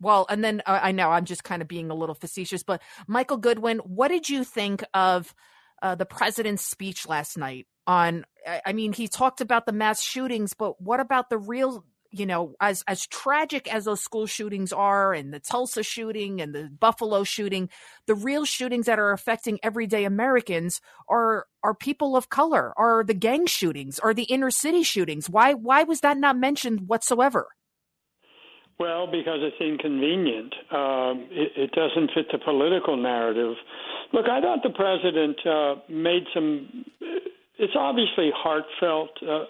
Well, 0.00 0.26
and 0.28 0.44
then 0.44 0.62
uh, 0.66 0.78
I 0.82 0.92
know 0.92 1.10
I'm 1.10 1.24
just 1.24 1.44
kind 1.44 1.62
of 1.62 1.68
being 1.68 1.90
a 1.90 1.94
little 1.94 2.14
facetious, 2.14 2.62
but 2.62 2.82
Michael 3.06 3.38
Goodwin, 3.38 3.78
what 3.78 4.08
did 4.08 4.28
you 4.28 4.44
think 4.44 4.84
of 4.92 5.34
uh, 5.82 5.94
the 5.94 6.04
president's 6.04 6.64
speech 6.64 7.08
last 7.08 7.38
night? 7.38 7.66
On, 7.86 8.26
I 8.66 8.72
mean, 8.72 8.92
he 8.92 9.08
talked 9.08 9.40
about 9.40 9.64
the 9.64 9.72
mass 9.72 10.02
shootings, 10.02 10.54
but 10.54 10.80
what 10.82 11.00
about 11.00 11.30
the 11.30 11.38
real 11.38 11.84
you 12.18 12.26
know, 12.26 12.54
as 12.60 12.82
as 12.86 13.06
tragic 13.06 13.72
as 13.72 13.84
those 13.84 14.00
school 14.00 14.26
shootings 14.26 14.72
are, 14.72 15.12
and 15.12 15.32
the 15.32 15.40
Tulsa 15.40 15.82
shooting 15.82 16.40
and 16.40 16.54
the 16.54 16.70
Buffalo 16.78 17.24
shooting, 17.24 17.68
the 18.06 18.14
real 18.14 18.44
shootings 18.44 18.86
that 18.86 18.98
are 18.98 19.12
affecting 19.12 19.58
everyday 19.62 20.04
Americans 20.04 20.80
are 21.08 21.46
are 21.62 21.74
people 21.74 22.16
of 22.16 22.28
color, 22.28 22.72
are 22.76 23.04
the 23.04 23.14
gang 23.14 23.46
shootings, 23.46 23.98
are 23.98 24.14
the 24.14 24.24
inner 24.24 24.50
city 24.50 24.82
shootings. 24.82 25.28
Why 25.28 25.54
why 25.54 25.82
was 25.82 26.00
that 26.00 26.16
not 26.16 26.36
mentioned 26.36 26.88
whatsoever? 26.88 27.48
Well, 28.78 29.06
because 29.06 29.38
it's 29.40 29.56
inconvenient. 29.58 30.54
Um, 30.70 31.28
it, 31.30 31.52
it, 31.56 31.72
doesn't 31.72 32.10
fit 32.14 32.26
the 32.30 32.38
political 32.44 32.94
narrative. 32.94 33.54
Look, 34.12 34.26
I 34.28 34.42
thought 34.42 34.62
the 34.62 34.68
president 34.68 35.38
uh, 35.46 35.76
made 35.88 36.24
some 36.34 36.84
it's 37.58 37.74
obviously 37.76 38.30
heartfelt 38.34 39.10
uh, 39.22 39.44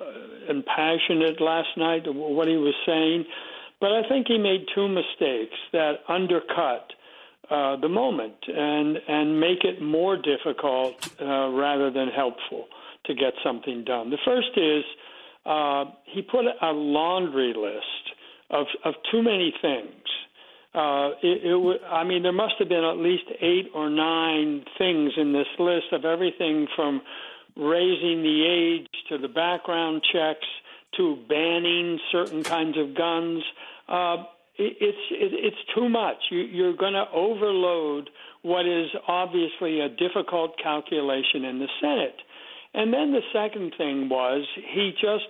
and 0.49 0.65
passionate 0.65 1.41
last 1.41 1.69
night 1.77 2.03
what 2.07 2.49
he 2.49 2.57
was 2.57 2.75
saying, 2.87 3.25
but 3.81 3.93
I 3.93 4.09
think 4.09 4.27
he 4.29 4.39
made 4.39 4.67
two 4.75 4.89
mistakes 4.89 5.57
that 5.73 6.01
undercut 6.09 6.93
uh, 7.51 7.77
the 7.77 7.89
moment 7.89 8.35
and 8.49 8.97
and 9.09 9.41
make 9.41 9.65
it 9.65 9.81
more 9.81 10.17
difficult 10.17 10.95
uh, 11.21 11.49
rather 11.51 11.91
than 11.91 12.09
helpful 12.09 12.67
to 13.05 13.15
get 13.15 13.35
something 13.45 13.85
done. 13.85 14.11
The 14.11 14.19
first 14.25 14.51
is 14.57 14.85
uh, 15.45 15.85
he 16.05 16.23
put 16.23 16.45
a 16.45 16.73
laundry 16.73 17.55
list 17.57 18.15
of 18.51 18.67
of 18.85 18.95
too 19.11 19.23
many 19.23 19.53
things. 19.63 19.93
Uh, 20.75 21.11
it, 21.23 21.45
it 21.45 21.57
w- 21.57 21.79
I 21.91 22.05
mean, 22.05 22.23
there 22.23 22.33
must 22.33 22.55
have 22.59 22.69
been 22.69 22.85
at 22.85 22.99
least 22.99 23.25
eight 23.41 23.71
or 23.75 23.89
nine 23.89 24.63
things 24.77 25.13
in 25.17 25.33
this 25.33 25.47
list 25.59 25.87
of 25.93 26.05
everything 26.05 26.67
from 26.77 27.01
raising 27.57 28.23
the 28.23 28.45
age 28.47 28.87
to 29.09 29.19
the 29.19 29.29
background 29.29 30.03
checks 30.13 30.47
to 30.97 31.17
banning 31.29 31.99
certain 32.13 32.43
kinds 32.43 32.77
of 32.79 32.95
guns. 32.95 33.43
Uh, 33.89 34.25
it, 34.57 34.77
it's 34.81 34.99
it, 35.11 35.33
it's 35.33 35.75
too 35.75 35.89
much. 35.89 36.17
You, 36.31 36.41
you're 36.41 36.77
going 36.77 36.95
to 36.95 37.07
overload 37.13 38.11
what 38.43 38.67
is 38.67 38.89
obviously 39.09 39.81
a 39.81 39.89
difficult 39.89 40.59
calculation 40.63 41.45
in 41.45 41.59
the 41.59 41.69
Senate. 41.81 42.17
And 42.75 42.93
then 42.93 43.13
the 43.13 43.23
second 43.33 43.73
thing 43.79 44.09
was 44.09 44.47
he 44.55 44.93
just 44.93 45.25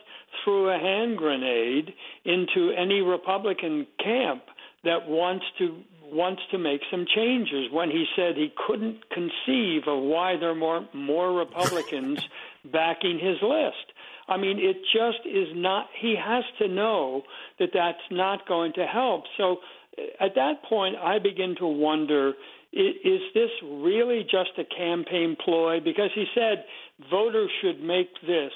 threw 0.44 0.68
a 0.68 0.78
hand 0.78 1.16
grenade 1.16 1.94
into 2.24 2.72
any 2.76 3.00
Republican 3.00 3.86
camp 4.02 4.42
that 4.84 5.08
wants 5.08 5.44
to 5.58 5.80
wants 6.12 6.42
to 6.50 6.58
make 6.58 6.80
some 6.90 7.04
changes 7.14 7.70
when 7.70 7.90
he 7.90 8.06
said 8.14 8.36
he 8.36 8.52
couldn't 8.66 9.08
conceive 9.10 9.82
of 9.86 10.02
why 10.02 10.36
there 10.38 10.50
are 10.50 10.54
more 10.54 10.86
more 10.92 11.32
Republicans 11.32 12.20
backing 12.64 13.18
his 13.18 13.36
list. 13.42 13.92
I 14.28 14.36
mean, 14.36 14.58
it 14.58 14.76
just 14.92 15.26
is 15.26 15.48
not. 15.54 15.88
He 16.00 16.16
has 16.16 16.44
to 16.58 16.68
know 16.68 17.22
that 17.58 17.70
that's 17.72 17.98
not 18.10 18.46
going 18.48 18.72
to 18.74 18.86
help. 18.86 19.24
So, 19.36 19.58
uh, 19.98 20.24
at 20.24 20.34
that 20.34 20.62
point, 20.68 20.96
I 20.96 21.18
begin 21.18 21.54
to 21.58 21.66
wonder: 21.66 22.32
is 22.72 23.20
this 23.34 23.50
really 23.62 24.22
just 24.24 24.50
a 24.58 24.64
campaign 24.64 25.36
ploy? 25.42 25.80
Because 25.80 26.10
he 26.14 26.26
said 26.34 26.64
voters 27.10 27.50
should 27.62 27.80
make 27.82 28.08
this 28.26 28.52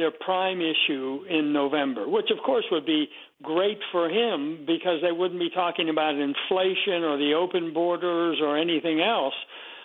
their 0.00 0.10
prime 0.10 0.60
issue 0.60 1.20
in 1.28 1.52
November, 1.52 2.08
which 2.08 2.30
of 2.30 2.42
course 2.44 2.64
would 2.70 2.86
be 2.86 3.08
great 3.42 3.78
for 3.92 4.08
him 4.08 4.64
because 4.66 5.00
they 5.02 5.12
wouldn't 5.12 5.40
be 5.40 5.50
talking 5.50 5.88
about 5.88 6.14
inflation 6.14 7.04
or 7.04 7.16
the 7.16 7.34
open 7.34 7.72
borders 7.72 8.38
or 8.42 8.58
anything 8.58 9.00
else. 9.00 9.34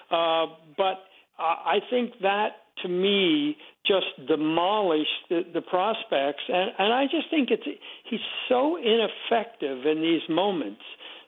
Uh, 0.10 0.48
but 0.78 1.04
I 1.38 1.80
think 1.90 2.14
that 2.22 2.50
to 2.84 2.90
me 2.90 3.58
just 3.86 4.06
demolished 4.28 5.10
the, 5.30 5.42
the 5.54 5.62
prospects, 5.62 6.44
and, 6.48 6.72
and 6.78 6.94
I 6.94 7.06
just 7.06 7.30
think 7.30 7.50
it's 7.52 7.64
he's 8.10 8.20
so 8.50 8.78
ineffective 8.78 9.86
in 9.86 10.02
these 10.02 10.22
moments 10.30 10.82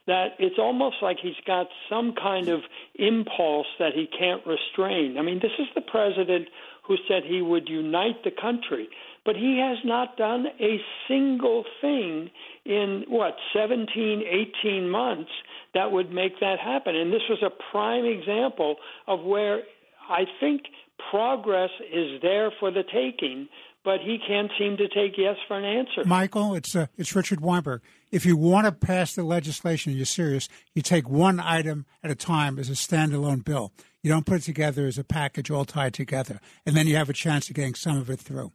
that 0.06 0.28
it's 0.38 0.58
almost 0.58 0.96
like 1.02 1.18
he's 1.22 1.38
got 1.46 1.66
some 1.88 2.14
kind 2.14 2.48
of 2.48 2.60
impulse 2.94 3.66
that 3.78 3.92
he 3.94 4.06
can't 4.06 4.44
restrain. 4.46 5.18
I 5.18 5.22
mean, 5.22 5.38
this 5.40 5.52
is 5.58 5.66
the 5.74 5.82
president 5.82 6.48
who 6.88 6.96
said 7.06 7.22
he 7.24 7.42
would 7.42 7.68
unite 7.68 8.24
the 8.24 8.30
country. 8.30 8.88
But 9.24 9.36
he 9.36 9.60
has 9.62 9.78
not 9.84 10.16
done 10.16 10.46
a 10.58 10.80
single 11.06 11.64
thing 11.80 12.30
in 12.64 13.04
what 13.08 13.36
17, 13.52 14.22
18 14.64 14.88
months 14.88 15.30
that 15.74 15.92
would 15.92 16.10
make 16.10 16.40
that 16.40 16.58
happen. 16.58 16.96
And 16.96 17.12
this 17.12 17.22
was 17.28 17.42
a 17.42 17.50
prime 17.70 18.06
example 18.06 18.76
of 19.06 19.22
where 19.22 19.62
I 20.08 20.24
think 20.40 20.62
progress 21.10 21.70
is 21.92 22.22
there 22.22 22.50
for 22.58 22.70
the 22.70 22.82
taking, 22.82 23.48
but 23.84 24.00
he 24.00 24.18
can't 24.26 24.50
seem 24.58 24.76
to 24.78 24.88
take 24.88 25.18
yes 25.18 25.36
for 25.46 25.58
an 25.58 25.64
answer. 25.64 26.04
Michael, 26.06 26.54
it's 26.54 26.74
uh, 26.74 26.86
it's 26.96 27.14
Richard 27.14 27.40
Weinberg. 27.40 27.82
If 28.10 28.24
you 28.24 28.36
want 28.36 28.66
to 28.66 28.72
pass 28.72 29.14
the 29.14 29.22
legislation, 29.22 29.92
you're 29.92 30.06
serious. 30.06 30.48
You 30.74 30.80
take 30.80 31.08
one 31.08 31.40
item 31.40 31.84
at 32.02 32.10
a 32.10 32.14
time 32.14 32.58
as 32.58 32.70
a 32.70 32.72
standalone 32.72 33.44
bill. 33.44 33.72
You 34.08 34.14
don't 34.14 34.24
put 34.24 34.36
it 34.36 34.44
together 34.44 34.86
as 34.86 34.96
a 34.96 35.04
package 35.04 35.50
all 35.50 35.66
tied 35.66 35.92
together, 35.92 36.40
and 36.64 36.74
then 36.74 36.86
you 36.86 36.96
have 36.96 37.10
a 37.10 37.12
chance 37.12 37.50
of 37.50 37.54
getting 37.54 37.74
some 37.74 37.98
of 37.98 38.08
it 38.08 38.18
through. 38.18 38.52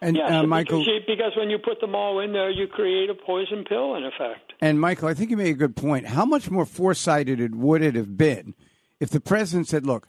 And 0.00 0.14
yes, 0.14 0.30
uh, 0.30 0.44
Michael, 0.44 0.78
because, 0.78 0.86
you, 0.86 1.00
because 1.08 1.32
when 1.36 1.50
you 1.50 1.58
put 1.58 1.80
them 1.80 1.96
all 1.96 2.20
in 2.20 2.32
there, 2.32 2.50
you 2.50 2.68
create 2.68 3.10
a 3.10 3.14
poison 3.16 3.64
pill 3.64 3.96
in 3.96 4.04
effect. 4.04 4.52
and 4.60 4.80
Michael, 4.80 5.08
I 5.08 5.14
think 5.14 5.30
you 5.30 5.36
made 5.36 5.50
a 5.50 5.54
good 5.54 5.74
point. 5.74 6.06
How 6.06 6.24
much 6.24 6.52
more 6.52 6.64
foresighted 6.64 7.56
would 7.56 7.82
it 7.82 7.96
have 7.96 8.16
been 8.16 8.54
if 9.00 9.10
the 9.10 9.18
president 9.18 9.66
said, 9.66 9.84
"Look, 9.84 10.06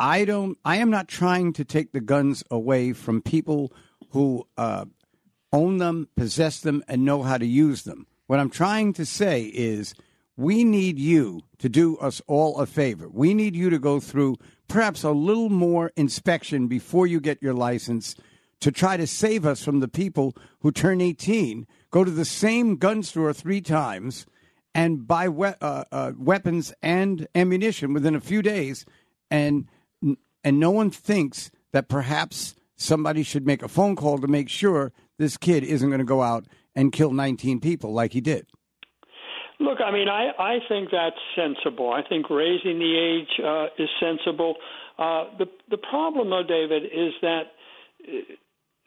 I 0.00 0.24
don't, 0.24 0.56
I 0.64 0.76
am 0.76 0.88
not 0.88 1.06
trying 1.06 1.52
to 1.52 1.62
take 1.62 1.92
the 1.92 2.00
guns 2.00 2.42
away 2.50 2.94
from 2.94 3.20
people 3.20 3.74
who 4.12 4.46
uh, 4.56 4.86
own 5.52 5.76
them, 5.76 6.08
possess 6.16 6.60
them, 6.60 6.82
and 6.88 7.04
know 7.04 7.24
how 7.24 7.36
to 7.36 7.46
use 7.46 7.82
them. 7.82 8.06
What 8.26 8.40
I'm 8.40 8.48
trying 8.48 8.94
to 8.94 9.04
say 9.04 9.42
is." 9.42 9.94
We 10.36 10.64
need 10.64 10.98
you 10.98 11.42
to 11.58 11.68
do 11.68 11.96
us 11.98 12.20
all 12.26 12.58
a 12.58 12.66
favor. 12.66 13.08
We 13.08 13.34
need 13.34 13.54
you 13.54 13.70
to 13.70 13.78
go 13.78 14.00
through 14.00 14.36
perhaps 14.68 15.04
a 15.04 15.10
little 15.10 15.48
more 15.48 15.92
inspection 15.96 16.66
before 16.66 17.06
you 17.06 17.20
get 17.20 17.42
your 17.42 17.54
license 17.54 18.16
to 18.60 18.72
try 18.72 18.96
to 18.96 19.06
save 19.06 19.46
us 19.46 19.62
from 19.62 19.80
the 19.80 19.88
people 19.88 20.34
who 20.60 20.72
turn 20.72 21.00
18, 21.00 21.66
go 21.90 22.02
to 22.02 22.10
the 22.10 22.24
same 22.24 22.76
gun 22.76 23.02
store 23.02 23.32
three 23.32 23.60
times, 23.60 24.26
and 24.74 25.06
buy 25.06 25.28
we- 25.28 25.48
uh, 25.60 25.84
uh, 25.92 26.12
weapons 26.16 26.72
and 26.82 27.28
ammunition 27.34 27.92
within 27.92 28.14
a 28.14 28.20
few 28.20 28.42
days, 28.42 28.84
and 29.30 29.68
and 30.42 30.60
no 30.60 30.70
one 30.70 30.90
thinks 30.90 31.50
that 31.72 31.88
perhaps 31.88 32.54
somebody 32.76 33.22
should 33.22 33.46
make 33.46 33.62
a 33.62 33.68
phone 33.68 33.96
call 33.96 34.18
to 34.18 34.28
make 34.28 34.48
sure 34.48 34.92
this 35.18 35.36
kid 35.36 35.64
isn't 35.64 35.88
going 35.88 36.00
to 36.00 36.04
go 36.04 36.22
out 36.22 36.46
and 36.74 36.92
kill 36.92 37.12
19 37.12 37.60
people 37.60 37.92
like 37.92 38.12
he 38.12 38.20
did. 38.20 38.46
Look, 39.60 39.78
I 39.84 39.92
mean, 39.92 40.08
I, 40.08 40.30
I 40.38 40.58
think 40.68 40.88
that's 40.90 41.16
sensible. 41.36 41.92
I 41.92 42.02
think 42.08 42.28
raising 42.28 42.78
the 42.78 42.96
age 42.98 43.44
uh, 43.44 43.82
is 43.82 43.88
sensible. 44.00 44.56
Uh, 44.98 45.24
the 45.38 45.46
the 45.70 45.78
problem, 45.78 46.30
though, 46.30 46.42
David, 46.42 46.84
is 46.84 47.12
that 47.22 47.42
uh, 48.02 48.34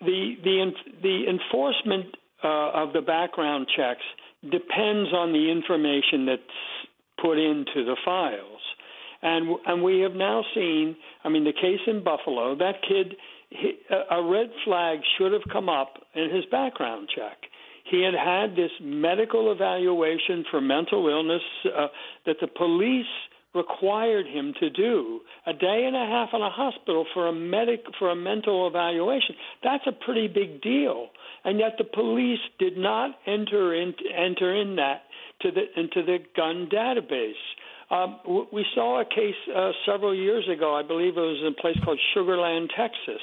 the 0.02 0.36
the 0.44 0.72
the 1.02 1.24
enforcement 1.30 2.16
uh, 2.44 2.72
of 2.74 2.94
the 2.94 3.02
background 3.02 3.68
checks 3.76 4.04
depends 4.44 5.12
on 5.14 5.32
the 5.32 5.50
information 5.52 6.26
that's 6.26 6.42
put 7.22 7.38
into 7.38 7.86
the 7.86 7.96
files, 8.04 8.62
and 9.22 9.56
and 9.66 9.84
we 9.84 10.02
have 10.02 10.14
now 10.14 10.44
seen. 10.54 10.98
I 11.24 11.30
mean, 11.30 11.46
the 11.46 11.54
case 11.54 11.82
in 11.88 12.04
Buffalo, 12.04 12.56
that 12.56 12.82
kid, 12.88 13.16
he, 13.50 13.74
a 14.12 14.22
red 14.22 14.50
flag 14.66 15.00
should 15.18 15.32
have 15.32 15.44
come 15.52 15.70
up 15.70 15.94
in 16.14 16.30
his 16.30 16.46
background 16.52 17.10
check. 17.14 17.38
He 17.90 18.04
had 18.04 18.14
had 18.14 18.56
this 18.56 18.72
medical 18.82 19.52
evaluation 19.52 20.46
for 20.52 20.60
mental 20.62 21.08
illness 21.08 21.42
uh, 21.66 21.88
that 22.26 22.38
the 22.42 22.48
police 22.48 23.06
required 23.56 24.28
him 24.28 24.54
to 24.60 24.70
do 24.70 25.22
a 25.48 25.54
day 25.54 25.86
and 25.88 25.96
a 25.96 26.06
half 26.06 26.30
in 26.34 26.42
a 26.42 26.50
hospital 26.50 27.06
for 27.14 27.28
a 27.28 27.34
medic 27.34 27.84
for 27.98 28.12
a 28.12 28.16
mental 28.16 28.68
evaluation. 28.68 29.36
That's 29.64 29.84
a 29.88 29.92
pretty 29.92 30.28
big 30.28 30.62
deal. 30.62 31.08
And 31.44 31.60
yet 31.60 31.74
the 31.78 31.86
police 31.86 32.40
did 32.60 32.78
not 32.78 33.12
enter 33.26 33.74
in 33.74 33.94
enter 34.16 34.56
in 34.56 34.76
that 34.76 35.04
to 35.42 35.52
the 35.52 35.80
into 35.80 36.04
the 36.04 36.20
gun 36.36 36.70
database. 36.72 37.34
Um, 37.90 38.20
we 38.52 38.66
saw 38.76 39.02
a 39.02 39.06
case 39.06 39.36
uh, 39.56 39.72
several 39.86 40.14
years 40.14 40.46
ago 40.54 40.76
i 40.76 40.84
believe 40.84 41.16
it 41.16 41.22
was 41.22 41.40
in 41.40 41.54
a 41.58 41.62
place 41.62 41.78
called 41.86 41.98
sugarland 42.14 42.68
texas 42.76 43.22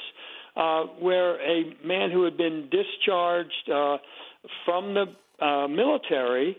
uh, 0.55 0.85
where 0.99 1.39
a 1.39 1.75
man 1.85 2.09
who 2.09 2.23
had 2.23 2.35
been 2.35 2.67
discharged 2.71 3.69
uh, 3.71 3.97
from 4.65 4.93
the 4.93 5.45
uh, 5.45 5.67
military 5.67 6.57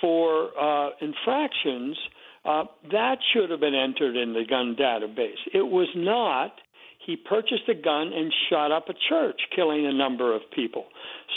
for 0.00 0.50
uh, 0.58 0.90
infractions, 1.00 1.96
uh, 2.44 2.64
that 2.92 3.18
should 3.32 3.50
have 3.50 3.60
been 3.60 3.74
entered 3.74 4.16
in 4.16 4.32
the 4.32 4.44
gun 4.48 4.76
database. 4.78 5.40
It 5.52 5.66
was 5.66 5.88
not. 5.96 6.52
He 7.04 7.16
purchased 7.16 7.68
a 7.68 7.74
gun 7.74 8.12
and 8.12 8.32
shot 8.50 8.70
up 8.70 8.88
a 8.88 8.94
church, 9.08 9.40
killing 9.56 9.86
a 9.86 9.92
number 9.92 10.34
of 10.34 10.42
people. 10.54 10.84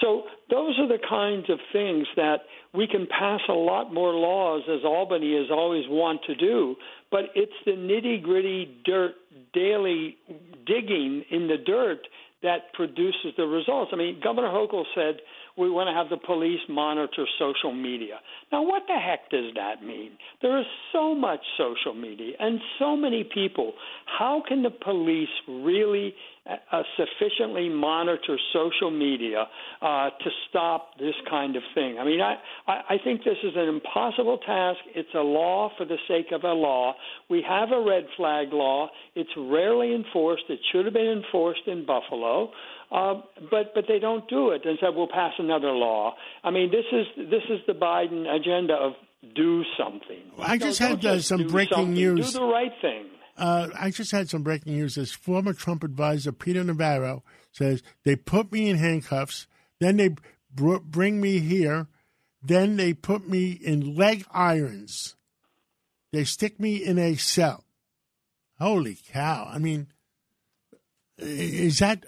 So 0.01 0.23
those 0.49 0.77
are 0.79 0.87
the 0.87 0.99
kinds 1.07 1.49
of 1.49 1.59
things 1.71 2.07
that 2.17 2.41
we 2.73 2.87
can 2.87 3.07
pass 3.07 3.39
a 3.47 3.53
lot 3.53 3.93
more 3.93 4.13
laws, 4.13 4.63
as 4.69 4.83
Albany 4.83 5.37
has 5.37 5.49
always 5.49 5.85
want 5.87 6.21
to 6.27 6.35
do. 6.35 6.75
But 7.09 7.25
it's 7.35 7.53
the 7.65 7.71
nitty 7.71 8.21
gritty 8.21 8.77
dirt, 8.83 9.15
daily 9.53 10.17
digging 10.65 11.23
in 11.29 11.47
the 11.47 11.57
dirt 11.57 12.07
that 12.43 12.73
produces 12.73 13.33
the 13.37 13.45
results. 13.45 13.91
I 13.93 13.97
mean, 13.97 14.19
Governor 14.21 14.49
Hochul 14.49 14.83
said 14.95 15.21
we 15.57 15.69
want 15.69 15.87
to 15.87 15.93
have 15.93 16.09
the 16.09 16.25
police 16.25 16.59
monitor 16.69 17.25
social 17.37 17.73
media. 17.73 18.19
Now, 18.51 18.63
what 18.63 18.83
the 18.87 18.95
heck 18.95 19.29
does 19.29 19.53
that 19.55 19.83
mean? 19.85 20.11
There 20.41 20.59
is 20.59 20.65
so 20.91 21.13
much 21.15 21.39
social 21.57 21.93
media 21.93 22.33
and 22.39 22.59
so 22.79 22.95
many 22.95 23.23
people. 23.23 23.73
How 24.05 24.41
can 24.47 24.63
the 24.63 24.69
police 24.69 25.29
really 25.47 26.13
uh, 26.47 26.81
sufficiently 26.97 27.69
monitor 27.69 28.37
social 28.53 28.91
media 28.91 29.45
uh, 29.81 30.09
to 30.09 30.29
stop 30.49 30.97
this 30.97 31.15
kind 31.29 31.55
of 31.55 31.63
thing? 31.75 31.97
I 31.99 32.05
mean, 32.05 32.21
I, 32.21 32.37
I 32.67 32.97
think 33.03 33.23
this 33.23 33.37
is 33.43 33.53
an 33.55 33.67
impossible 33.67 34.39
task. 34.39 34.79
It's 34.95 35.13
a 35.13 35.19
law 35.19 35.71
for 35.77 35.85
the 35.85 35.97
sake 36.07 36.27
of 36.31 36.43
a 36.43 36.53
law. 36.53 36.95
We 37.29 37.43
have 37.47 37.71
a 37.71 37.81
red 37.81 38.05
flag 38.17 38.53
law. 38.53 38.89
It's 39.15 39.29
rarely 39.37 39.93
enforced. 39.93 40.43
It 40.49 40.59
should 40.71 40.85
have 40.85 40.93
been 40.93 41.23
enforced 41.23 41.67
in 41.67 41.85
Buffalo. 41.85 42.51
Uh, 42.91 43.21
but 43.49 43.73
but 43.73 43.85
they 43.87 43.99
don't 43.99 44.27
do 44.29 44.49
it 44.49 44.65
and 44.65 44.77
said 44.81 44.89
we'll 44.93 45.07
pass 45.07 45.33
another 45.39 45.71
law. 45.71 46.13
I 46.43 46.51
mean 46.51 46.71
this 46.71 46.85
is 46.91 47.29
this 47.29 47.43
is 47.49 47.59
the 47.65 47.73
Biden 47.73 48.27
agenda 48.27 48.73
of 48.73 48.93
do 49.35 49.63
something. 49.77 50.23
Well, 50.37 50.47
I 50.47 50.57
just 50.57 50.79
had 50.79 50.93
uh, 50.93 50.95
just 51.15 51.27
some 51.27 51.47
breaking 51.47 51.75
something. 51.75 51.93
news. 51.93 52.33
Do 52.33 52.39
the 52.39 52.45
right 52.45 52.71
thing. 52.81 53.05
Uh, 53.37 53.69
I 53.79 53.91
just 53.91 54.11
had 54.11 54.29
some 54.29 54.43
breaking 54.43 54.73
news. 54.73 54.97
As 54.97 55.11
former 55.11 55.53
Trump 55.53 55.83
advisor 55.83 56.31
Peter 56.31 56.63
Navarro 56.63 57.23
says, 57.51 57.81
they 58.03 58.15
put 58.15 58.51
me 58.51 58.69
in 58.69 58.77
handcuffs, 58.77 59.47
then 59.79 59.97
they 59.97 60.15
br- 60.53 60.77
bring 60.77 61.21
me 61.21 61.39
here, 61.39 61.87
then 62.43 62.77
they 62.77 62.93
put 62.93 63.27
me 63.27 63.51
in 63.51 63.95
leg 63.95 64.25
irons. 64.31 65.15
They 66.11 66.23
stick 66.23 66.59
me 66.59 66.75
in 66.83 66.97
a 66.97 67.15
cell. 67.15 67.63
Holy 68.59 68.97
cow! 69.11 69.49
I 69.51 69.57
mean, 69.57 69.87
is 71.17 71.79
that 71.79 72.05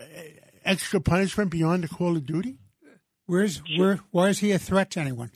extra 0.65 1.00
punishment 1.01 1.51
beyond 1.51 1.84
the 1.84 1.88
call 1.88 2.15
of 2.15 2.25
duty? 2.25 2.58
Where's 3.25 3.62
where? 3.77 4.00
Why 4.12 4.29
is 4.29 4.39
he 4.39 4.51
a 4.51 4.60
threat 4.60 4.91
to 4.91 5.00
anyone? 5.00 5.32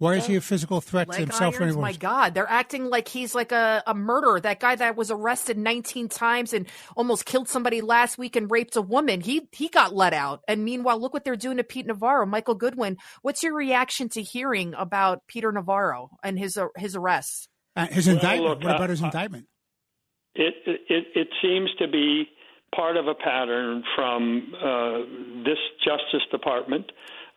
Why 0.00 0.14
is 0.14 0.26
he 0.26 0.36
a 0.36 0.40
physical 0.40 0.80
threat 0.80 1.08
to 1.08 1.10
Leg 1.14 1.20
himself 1.22 1.56
or 1.56 1.62
irons, 1.64 1.72
anyone? 1.74 1.82
my 1.82 1.92
God, 1.92 2.32
they're 2.32 2.48
acting 2.48 2.88
like 2.88 3.08
he's 3.08 3.34
like 3.34 3.50
a, 3.50 3.82
a 3.84 3.94
murderer. 3.94 4.38
That 4.38 4.60
guy 4.60 4.76
that 4.76 4.94
was 4.96 5.10
arrested 5.10 5.58
19 5.58 6.08
times 6.08 6.52
and 6.52 6.68
almost 6.96 7.24
killed 7.24 7.48
somebody 7.48 7.80
last 7.80 8.16
week 8.16 8.36
and 8.36 8.48
raped 8.48 8.76
a 8.76 8.80
woman. 8.82 9.20
He 9.20 9.48
he 9.50 9.68
got 9.68 9.92
let 9.92 10.12
out. 10.12 10.42
And 10.46 10.64
meanwhile, 10.64 11.00
look 11.00 11.12
what 11.12 11.24
they're 11.24 11.34
doing 11.34 11.56
to 11.56 11.64
Pete 11.64 11.86
Navarro. 11.86 12.26
Michael 12.26 12.54
Goodwin, 12.54 12.96
what's 13.22 13.42
your 13.42 13.56
reaction 13.56 14.08
to 14.10 14.22
hearing 14.22 14.72
about 14.78 15.26
Peter 15.26 15.50
Navarro 15.50 16.10
and 16.22 16.38
his 16.38 16.56
uh, 16.56 16.66
his 16.76 16.94
arrest? 16.94 17.48
Uh, 17.74 17.88
his 17.88 18.06
Well, 18.06 18.14
indictment. 18.16 18.44
look, 18.50 18.62
what 18.62 18.76
about 18.76 18.90
uh, 18.90 18.92
his 18.92 19.02
uh, 19.02 19.06
indictment? 19.06 19.46
It 20.36 20.54
it 20.64 21.06
it 21.16 21.28
seems 21.42 21.70
to 21.80 21.88
be 21.88 22.28
part 22.74 22.96
of 22.96 23.06
a 23.06 23.14
pattern 23.14 23.82
from 23.94 24.52
uh, 24.54 24.98
this 25.44 25.58
Justice 25.84 26.26
Department 26.30 26.90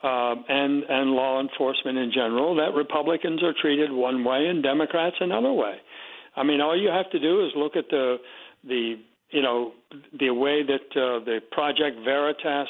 uh, 0.03 0.35
and 0.50 0.83
and 0.83 1.11
law 1.11 1.39
enforcement 1.39 1.97
in 1.97 2.11
general 2.11 2.55
that 2.55 2.73
Republicans 2.75 3.43
are 3.43 3.53
treated 3.61 3.91
one 3.91 4.23
way 4.23 4.47
and 4.47 4.63
Democrats 4.63 5.15
another 5.19 5.53
way. 5.53 5.75
I 6.35 6.43
mean, 6.43 6.61
all 6.61 6.79
you 6.79 6.89
have 6.89 7.09
to 7.11 7.19
do 7.19 7.45
is 7.45 7.51
look 7.55 7.75
at 7.75 7.89
the 7.89 8.17
the 8.63 8.95
you 9.29 9.41
know 9.41 9.73
the 10.19 10.31
way 10.31 10.63
that 10.63 11.00
uh, 11.00 11.23
the 11.23 11.39
Project 11.51 11.97
Veritas 12.03 12.69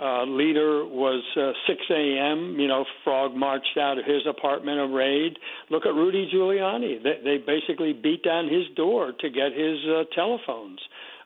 uh, 0.00 0.24
leader 0.24 0.84
was 0.84 1.22
uh, 1.36 1.52
6 1.68 1.80
a.m. 1.90 2.56
You 2.58 2.66
know, 2.66 2.84
Frog 3.04 3.36
marched 3.36 3.76
out 3.78 3.98
of 3.98 4.04
his 4.04 4.22
apartment, 4.28 4.80
a 4.80 4.86
raid. 4.86 5.38
Look 5.70 5.86
at 5.86 5.94
Rudy 5.94 6.30
Giuliani. 6.34 7.02
They, 7.02 7.20
they 7.22 7.38
basically 7.38 7.92
beat 7.92 8.24
down 8.24 8.48
his 8.48 8.64
door 8.74 9.12
to 9.20 9.30
get 9.30 9.52
his 9.52 9.78
uh, 9.86 10.04
telephones. 10.14 10.80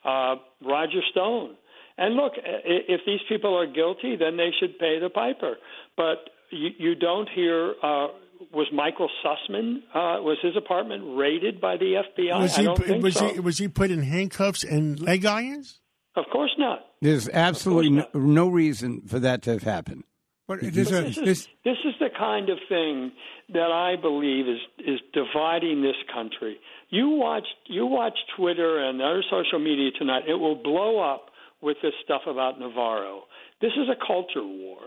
Uh, 0.04 0.36
Roger 0.64 1.00
Stone. 1.10 1.56
And 1.98 2.14
look, 2.14 2.32
if 2.36 3.00
these 3.06 3.20
people 3.28 3.56
are 3.56 3.66
guilty, 3.66 4.16
then 4.16 4.36
they 4.36 4.50
should 4.60 4.78
pay 4.78 4.98
the 5.00 5.08
piper. 5.08 5.56
But 5.96 6.28
you, 6.50 6.70
you 6.78 6.94
don't 6.94 7.28
hear. 7.34 7.74
Uh, 7.82 8.08
was 8.52 8.66
Michael 8.72 9.08
Sussmann? 9.24 9.78
Uh, 9.94 10.20
was 10.20 10.36
his 10.42 10.56
apartment 10.56 11.16
raided 11.16 11.58
by 11.58 11.78
the 11.78 12.02
FBI? 12.18 12.38
Was 12.38 12.58
I 12.58 12.60
he 12.60 12.66
don't 12.66 12.84
think 12.84 13.02
was 13.02 13.14
so. 13.14 13.28
he 13.28 13.40
was 13.40 13.58
he 13.58 13.68
put 13.68 13.90
in 13.90 14.02
handcuffs 14.02 14.62
and 14.62 15.00
leg 15.00 15.24
irons? 15.24 15.80
Of 16.16 16.26
course 16.30 16.54
not. 16.58 16.80
There's 17.00 17.28
absolutely 17.30 17.90
no, 17.90 18.06
no 18.14 18.48
reason 18.48 19.02
for 19.06 19.18
that 19.20 19.42
to 19.42 19.52
have 19.52 19.62
happened. 19.62 20.04
But 20.46 20.62
it 20.62 20.76
is 20.76 20.92
a, 20.92 21.02
This 21.02 21.16
is, 21.16 21.24
this, 21.24 21.48
this 21.64 21.76
is 21.84 21.94
the 21.98 22.08
kind 22.16 22.48
of 22.50 22.58
thing 22.68 23.12
that 23.52 23.72
I 23.72 24.00
believe 24.00 24.46
is 24.48 24.60
is 24.78 25.00
dividing 25.12 25.82
this 25.82 25.96
country. 26.14 26.58
You 26.90 27.08
watch 27.10 27.46
you 27.66 27.86
watch 27.86 28.16
Twitter 28.36 28.78
and 28.88 29.02
other 29.02 29.24
social 29.28 29.58
media 29.58 29.90
tonight. 29.98 30.22
It 30.28 30.34
will 30.34 30.54
blow 30.54 31.00
up 31.00 31.30
with 31.60 31.78
this 31.82 31.94
stuff 32.04 32.22
about 32.28 32.60
Navarro. 32.60 33.22
This 33.60 33.72
is 33.72 33.88
a 33.88 34.06
culture 34.06 34.44
war. 34.44 34.78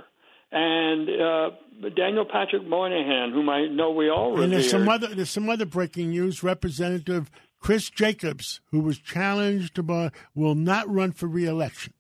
And 0.52 1.10
uh, 1.10 1.90
Daniel 1.96 2.26
Patrick 2.26 2.66
Moynihan, 2.66 3.32
whom 3.32 3.50
I 3.50 3.68
know 3.68 3.92
we 3.92 4.10
all 4.10 4.32
revere, 4.32 4.44
And 4.46 4.54
there's 4.54 4.70
some 4.70 4.88
other 4.88 5.08
there's 5.08 5.30
some 5.30 5.50
other 5.50 5.66
breaking 5.66 6.12
news. 6.12 6.42
Representative 6.42 7.30
Chris 7.60 7.90
Jacobs, 7.90 8.62
who 8.72 8.80
was 8.80 8.98
challenged 8.98 9.86
by, 9.86 10.12
will 10.34 10.56
not 10.56 10.90
run 10.90 11.12
for 11.12 11.28
reelection. 11.28 11.94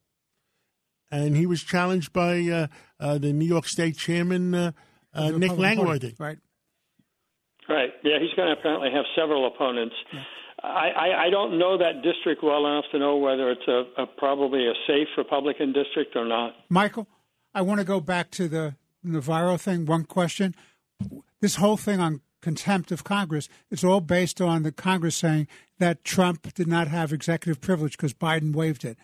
And 1.12 1.36
he 1.36 1.46
was 1.46 1.64
challenged 1.64 2.14
by 2.14 2.40
uh, 2.42 2.68
uh, 3.00 3.18
the 3.18 3.34
New 3.34 3.46
York 3.46 3.66
State 3.66 3.98
Chairman 3.98 4.54
uh, 4.54 4.72
uh, 5.14 5.32
Nick 5.32 5.58
Langworthy. 5.58 6.16
Right. 6.20 6.38
Right. 7.68 7.92
Yeah, 8.04 8.18
he's 8.20 8.34
going 8.36 8.48
to 8.48 8.60
apparently 8.60 8.90
have 8.92 9.06
several 9.16 9.46
opponents. 9.46 9.96
Yeah. 10.12 10.24
I, 10.64 10.90
I, 10.90 11.26
I 11.26 11.30
don't 11.30 11.58
know 11.58 11.78
that 11.78 12.02
district 12.04 12.44
well 12.44 12.66
enough 12.66 12.86
to 12.92 13.00
know 13.00 13.18
whether 13.18 13.52
it's 13.52 13.68
a, 13.68 14.02
a 14.02 14.06
probably 14.06 14.68
a 14.68 14.74
safe 14.88 15.08
Republican 15.18 15.72
district 15.72 16.16
or 16.16 16.26
not. 16.26 16.54
Michael, 16.70 17.08
I 17.54 17.62
want 17.62 17.80
to 17.80 17.86
go 17.86 18.00
back 18.00 18.32
to 18.32 18.48
the 18.48 18.76
Navarro 19.04 19.58
thing. 19.58 19.86
One 19.86 20.04
question: 20.04 20.56
This 21.42 21.56
whole 21.56 21.78
thing 21.78 22.00
on 22.00 22.22
contempt 22.42 22.92
of 22.92 23.04
Congress, 23.04 23.48
it's 23.70 23.84
all 23.84 24.02
based 24.02 24.42
on 24.42 24.64
the 24.64 24.72
Congress 24.72 25.16
saying 25.16 25.48
that 25.78 26.04
Trump 26.04 26.54
did 26.54 26.68
not 26.68 26.88
have 26.88 27.14
executive 27.14 27.62
privilege 27.62 27.94
because 27.94 28.14
Biden 28.14 28.54
waived 28.54 28.84
it. 28.84 28.98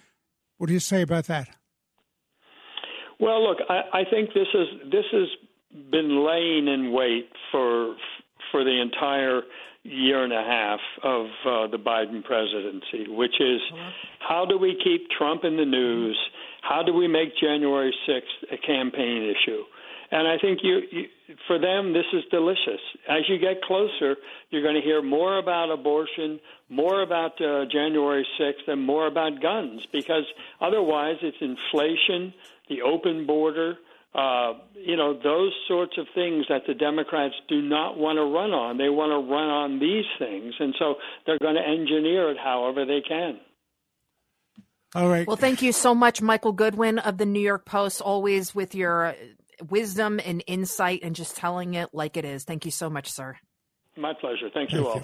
What 0.58 0.68
do 0.68 0.74
you 0.74 0.80
say 0.80 1.02
about 1.02 1.26
that? 1.26 1.50
Well, 3.20 3.48
look, 3.48 3.60
I, 3.70 3.82
I 3.94 4.04
think 4.10 4.30
this 4.34 4.48
is 4.54 4.92
this 4.92 5.06
has 5.12 5.28
been 5.92 6.26
laying 6.26 6.68
in 6.68 6.92
wait 6.92 7.30
for 7.52 7.96
for 8.52 8.64
the 8.64 8.82
entire 8.82 9.42
year 9.84 10.24
and 10.24 10.34
a 10.34 10.44
half 10.44 10.80
of 11.04 11.26
uh, 11.46 11.68
the 11.68 11.78
Biden 11.78 12.24
presidency, 12.24 13.08
which 13.08 13.40
is 13.40 13.62
how 14.20 14.46
do 14.46 14.58
we 14.58 14.80
keep 14.84 15.10
Trump 15.12 15.44
in 15.44 15.58
the 15.58 15.66
news? 15.66 16.18
How 16.62 16.82
do 16.82 16.94
we 16.94 17.08
make 17.08 17.38
January 17.38 17.94
6th 18.10 18.52
a 18.52 18.58
campaign 18.58 19.24
issue? 19.24 19.62
And 20.12 20.28
I 20.28 20.38
think 20.40 20.60
you, 20.64 20.82
you, 20.92 21.06
for 21.48 21.60
them, 21.60 21.94
this 21.94 22.06
is 22.14 22.24
delicious. 22.32 22.82
As 23.10 23.28
you 23.28 23.38
get 23.38 23.62
closer, 23.64 24.16
you're 24.50 24.62
going 24.62 24.76
to 24.76 24.82
hear 24.82 25.02
more 25.02 25.38
about 25.40 25.72
abortion, 25.72 26.40
more 26.70 27.02
about 27.02 27.40
uh, 27.42 27.66
January 27.72 28.26
6th, 28.40 28.68
and 28.68 28.82
more 28.82 29.08
about 29.08 29.42
guns 29.42 29.82
because 29.92 30.24
otherwise 30.62 31.18
it's 31.22 31.38
inflation, 31.42 32.34
the 32.70 32.82
open 32.82 33.26
border, 33.26 33.76
uh, 34.14 34.54
you 34.76 34.96
know, 34.96 35.14
those 35.14 35.52
sorts 35.68 35.98
of 35.98 36.08
things 36.16 36.46
that 36.48 36.62
the 36.68 36.74
Democrats 36.74 37.36
do 37.50 37.62
not 37.62 37.98
want 37.98 38.18
to 38.18 38.24
run 38.24 38.52
on. 38.52 38.78
They 38.78 38.90
want 38.90 39.12
to 39.12 39.32
run 39.32 39.50
on 39.50 39.80
these 39.80 40.06
things. 40.18 40.54
And 40.60 40.74
so 40.80 40.96
they're 41.26 41.40
going 41.40 41.56
to 41.56 41.62
engineer 41.62 42.32
it 42.32 42.38
however 42.42 42.86
they 42.86 43.02
can. 43.06 43.40
All 44.94 45.10
right. 45.10 45.28
Well, 45.28 45.36
thank 45.36 45.62
you 45.62 45.74
so 45.74 45.94
much, 45.94 46.22
Michael 46.22 46.54
Goodwin 46.54 47.00
of 47.00 47.18
the 47.18 47.26
New 47.26 47.42
York 47.42 47.66
Post, 47.66 48.00
always 48.00 48.56
with 48.56 48.74
your 48.74 49.16
wisdom 49.70 50.22
and 50.24 50.42
insight 50.48 51.02
and 51.04 51.14
just 51.14 51.36
telling 51.36 51.74
it 51.74 51.90
like 51.94 52.16
it 52.16 52.24
is. 52.24 52.46
Thank 52.46 52.64
you 52.64 52.72
so 52.72 52.90
much, 52.90 53.12
sir. 53.12 53.36
My 53.98 54.14
pleasure. 54.14 54.50
Thank 54.54 54.72
you 54.72 54.88
all. 54.88 55.04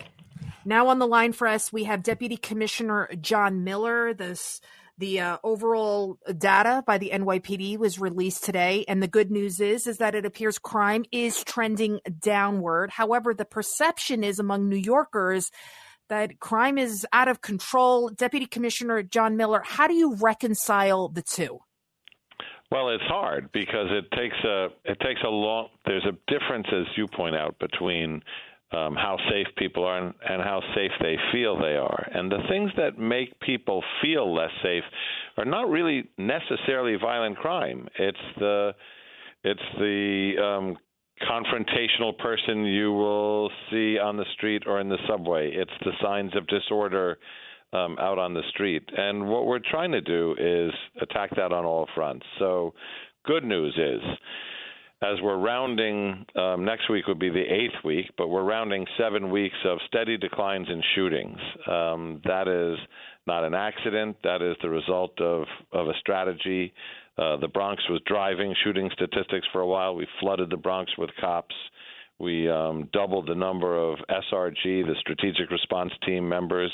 Now 0.64 0.88
on 0.88 1.00
the 1.00 1.08
line 1.08 1.34
for 1.34 1.48
us, 1.48 1.74
we 1.74 1.86
have 1.86 2.04
Deputy 2.04 2.38
Commissioner 2.38 3.10
John 3.20 3.64
Miller. 3.64 4.14
This 4.14 4.62
the 5.02 5.20
uh, 5.20 5.38
overall 5.44 6.18
data 6.38 6.84
by 6.88 6.98
the 6.98 7.10
NYPD 7.14 7.78
was 7.78 8.00
released 8.00 8.46
today, 8.46 8.86
and 8.88 9.04
the 9.04 9.08
good 9.08 9.32
news 9.32 9.60
is 9.60 9.88
is 9.88 9.98
that 9.98 10.16
it 10.16 10.26
appears 10.26 10.58
crime 10.58 11.04
is 11.12 11.44
trending 11.44 12.00
downward. 12.20 12.92
However, 12.92 13.34
the 13.34 13.44
perception 13.44 14.24
is 14.24 14.40
among 14.40 14.70
New 14.70 14.78
Yorkers 14.78 15.52
that 16.08 16.40
crime 16.40 16.78
is 16.78 17.06
out 17.12 17.28
of 17.28 17.42
control. 17.42 18.10
Deputy 18.10 18.46
Commissioner 18.46 19.02
John 19.02 19.36
Miller, 19.38 19.62
how 19.66 19.88
do 19.88 19.96
you 19.96 20.16
reconcile 20.16 21.10
the 21.10 21.24
two? 21.24 21.60
Well, 22.72 22.90
it's 22.90 23.04
hard 23.04 23.52
because 23.52 23.88
it 23.90 24.10
takes 24.16 24.38
a 24.46 24.68
it 24.86 25.00
takes 25.02 25.22
a 25.26 25.30
long. 25.30 25.70
There's 25.86 26.06
a 26.06 26.16
difference, 26.32 26.68
as 26.72 26.86
you 26.96 27.08
point 27.08 27.36
out, 27.36 27.60
between 27.60 28.22
um, 28.72 28.96
how 28.96 29.18
safe 29.30 29.48
people 29.58 29.84
are 29.84 29.98
and, 29.98 30.14
and 30.28 30.42
how 30.42 30.62
safe 30.76 30.92
they 31.02 31.16
feel 31.32 31.60
they 31.60 31.76
are. 31.76 32.08
And 32.14 32.32
the 32.32 32.44
things 32.50 32.72
that 32.78 32.98
make 32.98 33.40
people 33.42 33.84
feel 34.02 34.34
less 34.34 34.52
safe 34.64 34.84
are 35.38 35.46
not 35.46 35.70
really 35.70 36.10
necessarily 36.18 36.96
violent 36.96 37.38
crime. 37.38 37.88
It's 38.00 38.18
the 38.38 38.72
it's 39.44 39.62
the 39.78 40.34
um, 40.42 40.78
confrontational 41.28 42.18
person 42.18 42.66
you 42.66 42.92
will 42.92 43.50
see 43.70 43.98
on 43.98 44.18
the 44.18 44.26
street 44.36 44.64
or 44.68 44.80
in 44.80 44.90
the 44.90 44.98
subway. 45.08 45.52
It's 45.52 45.72
the 45.84 45.92
signs 46.02 46.36
of 46.36 46.48
disorder 46.48 47.18
um, 47.74 47.98
out 48.00 48.20
on 48.20 48.34
the 48.34 48.44
street. 48.50 48.84
And 48.96 49.28
what 49.28 49.46
we're 49.46 49.60
trying 49.60 49.92
to 49.94 50.02
do 50.02 50.36
is 50.38 50.72
attack 51.02 51.32
that 51.36 51.52
on 51.52 51.66
all 51.66 51.88
fronts. 51.96 52.26
So, 52.38 52.74
good 53.26 53.44
news 53.44 53.74
is 53.78 54.02
as 55.04 55.20
we're 55.22 55.38
rounding, 55.38 56.26
um, 56.36 56.64
next 56.64 56.90
week 56.90 57.08
would 57.08 57.20
be 57.20 57.30
the 57.30 57.42
eighth 57.42 57.84
week, 57.84 58.06
but 58.18 58.28
we're 58.28 58.44
rounding 58.44 58.86
seven 59.00 59.32
weeks 59.32 59.56
of 59.66 59.80
steady 59.88 60.16
declines 60.16 60.68
in 60.70 60.82
shootings. 60.94 61.40
Um, 61.68 62.22
that 62.26 62.48
is 62.48 62.78
not 63.26 63.44
an 63.44 63.56
accident. 63.56 64.18
That 64.24 64.44
is 64.44 64.56
the 64.62 64.70
result 64.70 65.20
of, 65.20 65.46
of 65.72 65.88
a 65.88 65.94
strategy. 66.00 66.72
Uh, 67.18 67.38
the 67.38 67.48
Bronx 67.48 67.82
was 67.90 68.00
driving 68.06 68.54
shooting 68.64 68.90
statistics 68.94 69.48
for 69.52 69.62
a 69.62 69.68
while. 69.68 69.96
We 69.96 70.08
flooded 70.20 70.52
the 70.52 70.58
Bronx 70.58 70.92
with 70.98 71.10
cops. 71.20 71.56
We 72.20 72.48
um, 72.48 72.88
doubled 72.94 73.28
the 73.28 73.36
number 73.36 73.76
of 73.76 73.98
SRG, 74.08 74.86
the 74.86 74.96
Strategic 75.00 75.50
Response 75.50 75.92
Team 76.06 76.30
members, 76.30 76.72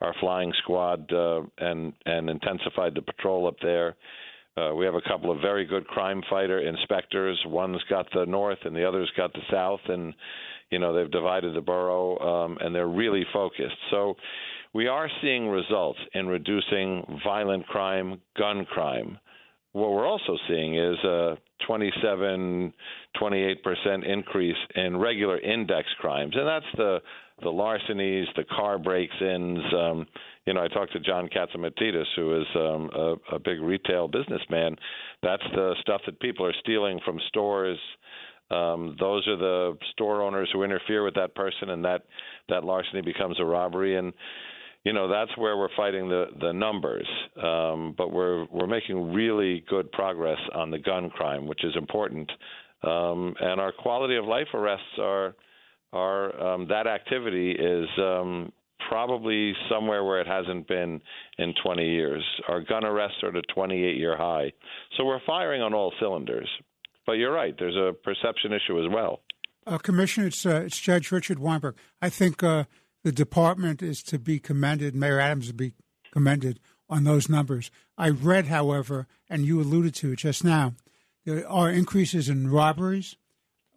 our 0.00 0.14
flying 0.20 0.52
squad, 0.62 1.12
uh, 1.12 1.42
and 1.58 1.92
and 2.06 2.30
intensified 2.30 2.94
the 2.94 3.02
patrol 3.02 3.48
up 3.48 3.56
there. 3.60 3.96
Uh, 4.56 4.72
we 4.74 4.84
have 4.84 4.94
a 4.94 5.00
couple 5.00 5.32
of 5.32 5.40
very 5.40 5.64
good 5.64 5.86
crime 5.88 6.22
fighter 6.30 6.60
inspectors. 6.60 7.40
One's 7.46 7.82
got 7.90 8.06
the 8.14 8.24
north, 8.24 8.58
and 8.64 8.74
the 8.74 8.86
other's 8.86 9.10
got 9.16 9.32
the 9.32 9.40
south, 9.50 9.80
and 9.88 10.14
you 10.70 10.78
know 10.78 10.94
they've 10.94 11.10
divided 11.10 11.54
the 11.54 11.60
borough, 11.60 12.18
um, 12.18 12.58
and 12.60 12.72
they're 12.74 12.86
really 12.86 13.24
focused. 13.32 13.76
So 13.90 14.14
we 14.72 14.86
are 14.86 15.08
seeing 15.20 15.48
results 15.48 15.98
in 16.14 16.28
reducing 16.28 17.20
violent 17.24 17.66
crime, 17.66 18.20
gun 18.38 18.64
crime. 18.64 19.18
What 19.72 19.90
we're 19.90 20.06
also 20.06 20.36
seeing 20.48 20.76
is 20.76 20.98
a 21.02 21.36
27, 21.66 22.72
28 23.18 23.64
percent 23.64 24.04
increase 24.04 24.56
in 24.76 24.96
regular 24.96 25.40
index 25.40 25.88
crimes, 25.98 26.34
and 26.36 26.46
that's 26.46 26.76
the 26.76 26.98
the 27.42 27.50
larcenies, 27.50 28.28
the 28.36 28.44
car 28.44 28.78
breaks-ins. 28.78 29.58
Um, 29.76 30.06
you 30.46 30.52
know, 30.52 30.62
I 30.62 30.68
talked 30.68 30.92
to 30.92 31.00
John 31.00 31.28
Catsimatidis, 31.28 32.04
who 32.16 32.40
is 32.40 32.46
um, 32.54 32.90
a, 32.94 33.36
a 33.36 33.38
big 33.38 33.60
retail 33.60 34.08
businessman. 34.08 34.76
That's 35.22 35.42
the 35.54 35.74
stuff 35.80 36.02
that 36.06 36.20
people 36.20 36.44
are 36.44 36.54
stealing 36.60 37.00
from 37.04 37.18
stores. 37.28 37.78
Um, 38.50 38.96
those 39.00 39.26
are 39.26 39.36
the 39.36 39.78
store 39.92 40.22
owners 40.22 40.50
who 40.52 40.62
interfere 40.62 41.02
with 41.02 41.14
that 41.14 41.34
person, 41.34 41.70
and 41.70 41.84
that 41.84 42.02
that 42.50 42.62
larceny 42.62 43.00
becomes 43.00 43.40
a 43.40 43.44
robbery. 43.44 43.96
And 43.96 44.12
you 44.84 44.92
know 44.92 45.08
that's 45.08 45.34
where 45.38 45.56
we're 45.56 45.74
fighting 45.76 46.10
the 46.10 46.26
the 46.38 46.52
numbers. 46.52 47.08
Um, 47.42 47.94
but 47.96 48.12
we're 48.12 48.44
we're 48.52 48.66
making 48.66 49.14
really 49.14 49.64
good 49.68 49.90
progress 49.92 50.38
on 50.54 50.70
the 50.70 50.78
gun 50.78 51.08
crime, 51.08 51.46
which 51.46 51.64
is 51.64 51.74
important. 51.74 52.30
Um, 52.82 53.34
and 53.40 53.60
our 53.60 53.72
quality 53.72 54.16
of 54.16 54.26
life 54.26 54.48
arrests 54.52 54.98
are 54.98 55.34
are 55.94 56.54
um, 56.54 56.68
that 56.68 56.86
activity 56.86 57.52
is 57.52 57.88
um, 57.98 58.52
probably 58.88 59.54
somewhere 59.70 60.04
where 60.04 60.20
it 60.20 60.26
hasn't 60.26 60.68
been 60.68 61.00
in 61.38 61.54
20 61.62 61.88
years. 61.88 62.22
Our 62.48 62.60
gun 62.60 62.84
arrests 62.84 63.18
are 63.22 63.28
at 63.28 63.36
a 63.36 63.42
28 63.54 63.96
year 63.96 64.16
high. 64.16 64.52
So 64.96 65.04
we're 65.04 65.20
firing 65.26 65.62
on 65.62 65.74
all 65.74 65.92
cylinders. 66.00 66.48
But 67.06 67.14
you're 67.14 67.32
right, 67.32 67.54
there's 67.58 67.76
a 67.76 67.92
perception 67.92 68.52
issue 68.52 68.82
as 68.82 68.90
well. 68.90 69.20
Uh, 69.66 69.78
Commissioner, 69.78 70.28
it's, 70.28 70.44
uh, 70.44 70.62
it's 70.66 70.78
Judge 70.78 71.10
Richard 71.10 71.38
Weinberg. 71.38 71.76
I 72.00 72.08
think 72.08 72.42
uh, 72.42 72.64
the 73.02 73.12
department 73.12 73.82
is 73.82 74.02
to 74.04 74.18
be 74.18 74.38
commended, 74.38 74.94
Mayor 74.94 75.20
Adams 75.20 75.48
to 75.48 75.54
be 75.54 75.74
commended 76.12 76.60
on 76.88 77.04
those 77.04 77.28
numbers. 77.28 77.70
I 77.96 78.10
read, 78.10 78.46
however, 78.46 79.06
and 79.28 79.44
you 79.44 79.60
alluded 79.60 79.94
to 79.96 80.12
it 80.12 80.18
just 80.18 80.44
now, 80.44 80.74
there 81.24 81.48
are 81.48 81.70
increases 81.70 82.28
in 82.28 82.50
robberies, 82.50 83.16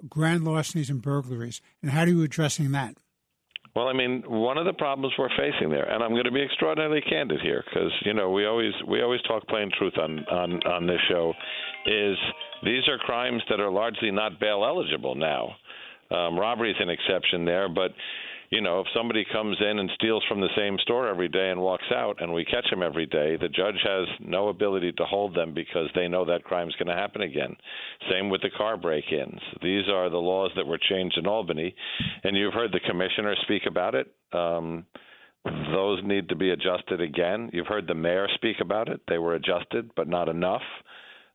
grand 0.09 0.43
larcenies, 0.43 0.89
and 0.89 1.01
burglaries. 1.01 1.61
And 1.81 1.91
how 1.91 2.01
are 2.01 2.07
you 2.07 2.23
addressing 2.23 2.71
that? 2.71 2.97
Well, 3.77 3.89
I 3.89 3.93
mean, 3.93 4.23
one 4.25 4.57
of 4.57 4.65
the 4.65 4.73
problems 4.73 5.13
we're 5.19 5.29
facing 5.37 5.69
there, 5.69 5.87
and 5.87 6.03
I'm 6.03 6.09
going 6.09 6.25
to 6.25 6.31
be 6.31 6.41
extraordinarily 6.41 6.99
candid 7.01 7.41
here, 7.41 7.63
because 7.63 7.91
you 8.05 8.15
know 8.15 8.31
we 8.31 8.47
always 8.47 8.73
we 8.87 9.03
always 9.03 9.21
talk 9.27 9.47
plain 9.47 9.69
truth 9.77 9.93
on 9.99 10.25
on 10.31 10.63
on 10.63 10.87
this 10.87 10.97
show, 11.07 11.31
is 11.85 12.17
these 12.63 12.87
are 12.87 12.97
crimes 12.97 13.39
that 13.51 13.59
are 13.59 13.69
largely 13.69 14.09
not 14.09 14.39
bail 14.39 14.65
eligible 14.65 15.13
now. 15.13 15.49
Um, 16.09 16.39
robbery 16.39 16.71
is 16.71 16.77
an 16.79 16.89
exception 16.89 17.45
there, 17.45 17.69
but 17.69 17.91
you 18.49 18.61
know, 18.61 18.79
if 18.79 18.87
somebody 18.95 19.25
comes 19.31 19.57
in 19.59 19.79
and 19.79 19.89
steals 19.95 20.23
from 20.29 20.39
the 20.39 20.49
same 20.55 20.77
store 20.79 21.07
every 21.07 21.27
day 21.27 21.49
and 21.49 21.59
walks 21.59 21.91
out 21.93 22.21
and 22.21 22.33
we 22.33 22.45
catch 22.45 22.65
him 22.71 22.81
every 22.81 23.05
day, 23.05 23.35
the 23.35 23.49
judge 23.49 23.75
has 23.83 24.07
no 24.21 24.47
ability 24.47 24.93
to 24.93 25.03
hold 25.03 25.35
them 25.35 25.53
because 25.53 25.89
they 25.95 26.07
know 26.07 26.23
that 26.25 26.45
crime's 26.45 26.75
going 26.75 26.87
to 26.87 26.93
happen 26.93 27.21
again. 27.21 27.55
Same 28.09 28.29
with 28.29 28.41
the 28.41 28.49
car 28.57 28.77
break 28.77 29.05
ins. 29.11 29.41
These 29.61 29.89
are 29.89 30.09
the 30.09 30.17
laws 30.17 30.51
that 30.55 30.65
were 30.65 30.79
changed 30.89 31.17
in 31.17 31.27
Albany, 31.27 31.75
and 32.23 32.37
you've 32.37 32.53
heard 32.53 32.71
the 32.71 32.79
commissioner 32.79 33.35
speak 33.43 33.63
about 33.67 33.95
it. 33.95 34.13
Um, 34.31 34.85
those 35.43 35.99
need 36.03 36.29
to 36.29 36.35
be 36.35 36.51
adjusted 36.51 37.01
again. 37.01 37.49
You've 37.53 37.67
heard 37.67 37.87
the 37.87 37.95
mayor 37.95 38.27
speak 38.35 38.57
about 38.61 38.87
it. 38.89 39.01
They 39.07 39.17
were 39.17 39.35
adjusted, 39.35 39.91
but 39.95 40.07
not 40.07 40.29
enough. 40.29 40.61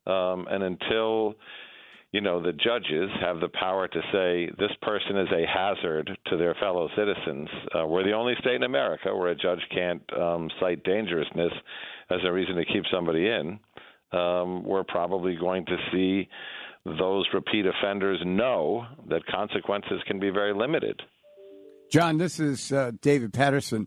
Um, 0.06 0.46
and 0.50 0.62
until 0.62 1.36
you 2.12 2.20
know, 2.20 2.42
the 2.42 2.52
judges 2.52 3.10
have 3.20 3.40
the 3.40 3.48
power 3.48 3.88
to 3.88 4.00
say 4.12 4.50
this 4.58 4.70
person 4.82 5.16
is 5.16 5.28
a 5.32 5.46
hazard 5.46 6.10
to 6.26 6.36
their 6.36 6.54
fellow 6.60 6.88
citizens. 6.96 7.48
Uh, 7.74 7.86
we're 7.86 8.04
the 8.04 8.12
only 8.12 8.34
state 8.40 8.56
in 8.56 8.64
America 8.64 9.14
where 9.16 9.30
a 9.30 9.34
judge 9.34 9.60
can't 9.74 10.02
um, 10.18 10.50
cite 10.60 10.84
dangerousness 10.84 11.52
as 12.10 12.18
a 12.24 12.32
reason 12.32 12.56
to 12.56 12.64
keep 12.66 12.84
somebody 12.92 13.26
in. 13.28 13.58
um, 14.12 14.62
we're 14.64 14.84
probably 14.84 15.36
going 15.36 15.64
to 15.66 15.76
see 15.90 16.28
those 16.84 17.26
repeat 17.32 17.64
offenders 17.66 18.20
know 18.24 18.84
that 19.08 19.24
consequences 19.26 20.00
can 20.06 20.18
be 20.18 20.30
very 20.30 20.54
limited. 20.54 21.00
John, 21.90 22.18
this 22.18 22.40
is 22.40 22.72
uh, 22.72 22.92
David 23.00 23.32
Paterson. 23.32 23.86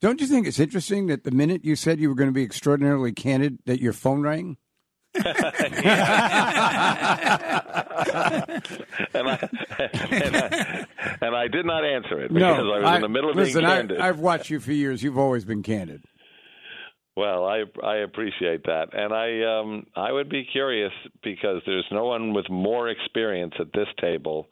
Don't 0.00 0.20
you 0.20 0.26
think 0.26 0.46
it's 0.46 0.60
interesting 0.60 1.06
that 1.06 1.24
the 1.24 1.30
minute 1.30 1.64
you 1.64 1.74
said 1.74 1.98
you 1.98 2.08
were 2.08 2.14
going 2.14 2.28
to 2.28 2.34
be 2.34 2.42
extraordinarily 2.42 3.12
candid, 3.12 3.58
that 3.66 3.80
your 3.80 3.92
phone 3.92 4.22
rang? 4.22 4.56
And, 5.16 5.26
I, 9.28 9.48
and, 10.10 10.36
I, 10.36 10.86
and, 11.20 11.36
I, 11.36 11.48
did 11.48 11.66
not 11.66 11.84
answer 11.84 12.20
it 12.20 12.32
because 12.32 12.64
no, 12.64 12.72
I 12.72 12.78
was 12.78 12.84
I, 12.84 12.96
in 12.96 13.02
the 13.02 13.08
middle 13.08 13.30
of 13.30 13.36
listen, 13.36 13.60
being 13.60 13.70
candid. 13.70 14.00
I, 14.00 14.08
I've 14.08 14.18
watched 14.18 14.50
you 14.50 14.60
for 14.60 14.72
years. 14.72 15.02
You've 15.02 15.18
always 15.18 15.44
been 15.44 15.62
candid. 15.62 16.02
Well, 17.16 17.46
I 17.46 17.64
I 17.82 17.96
appreciate 17.98 18.64
that, 18.64 18.88
and 18.92 19.14
I 19.14 19.60
um 19.60 19.86
I 19.96 20.12
would 20.12 20.28
be 20.28 20.44
curious 20.44 20.92
because 21.22 21.62
there's 21.64 21.86
no 21.90 22.04
one 22.04 22.34
with 22.34 22.50
more 22.50 22.90
experience 22.90 23.54
at 23.58 23.72
this 23.72 23.88
table 24.00 24.48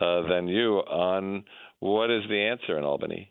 uh, 0.00 0.22
than 0.28 0.46
you 0.46 0.76
on 0.78 1.44
what 1.80 2.10
is 2.10 2.22
the 2.28 2.40
answer 2.40 2.78
in 2.78 2.84
Albany. 2.84 3.30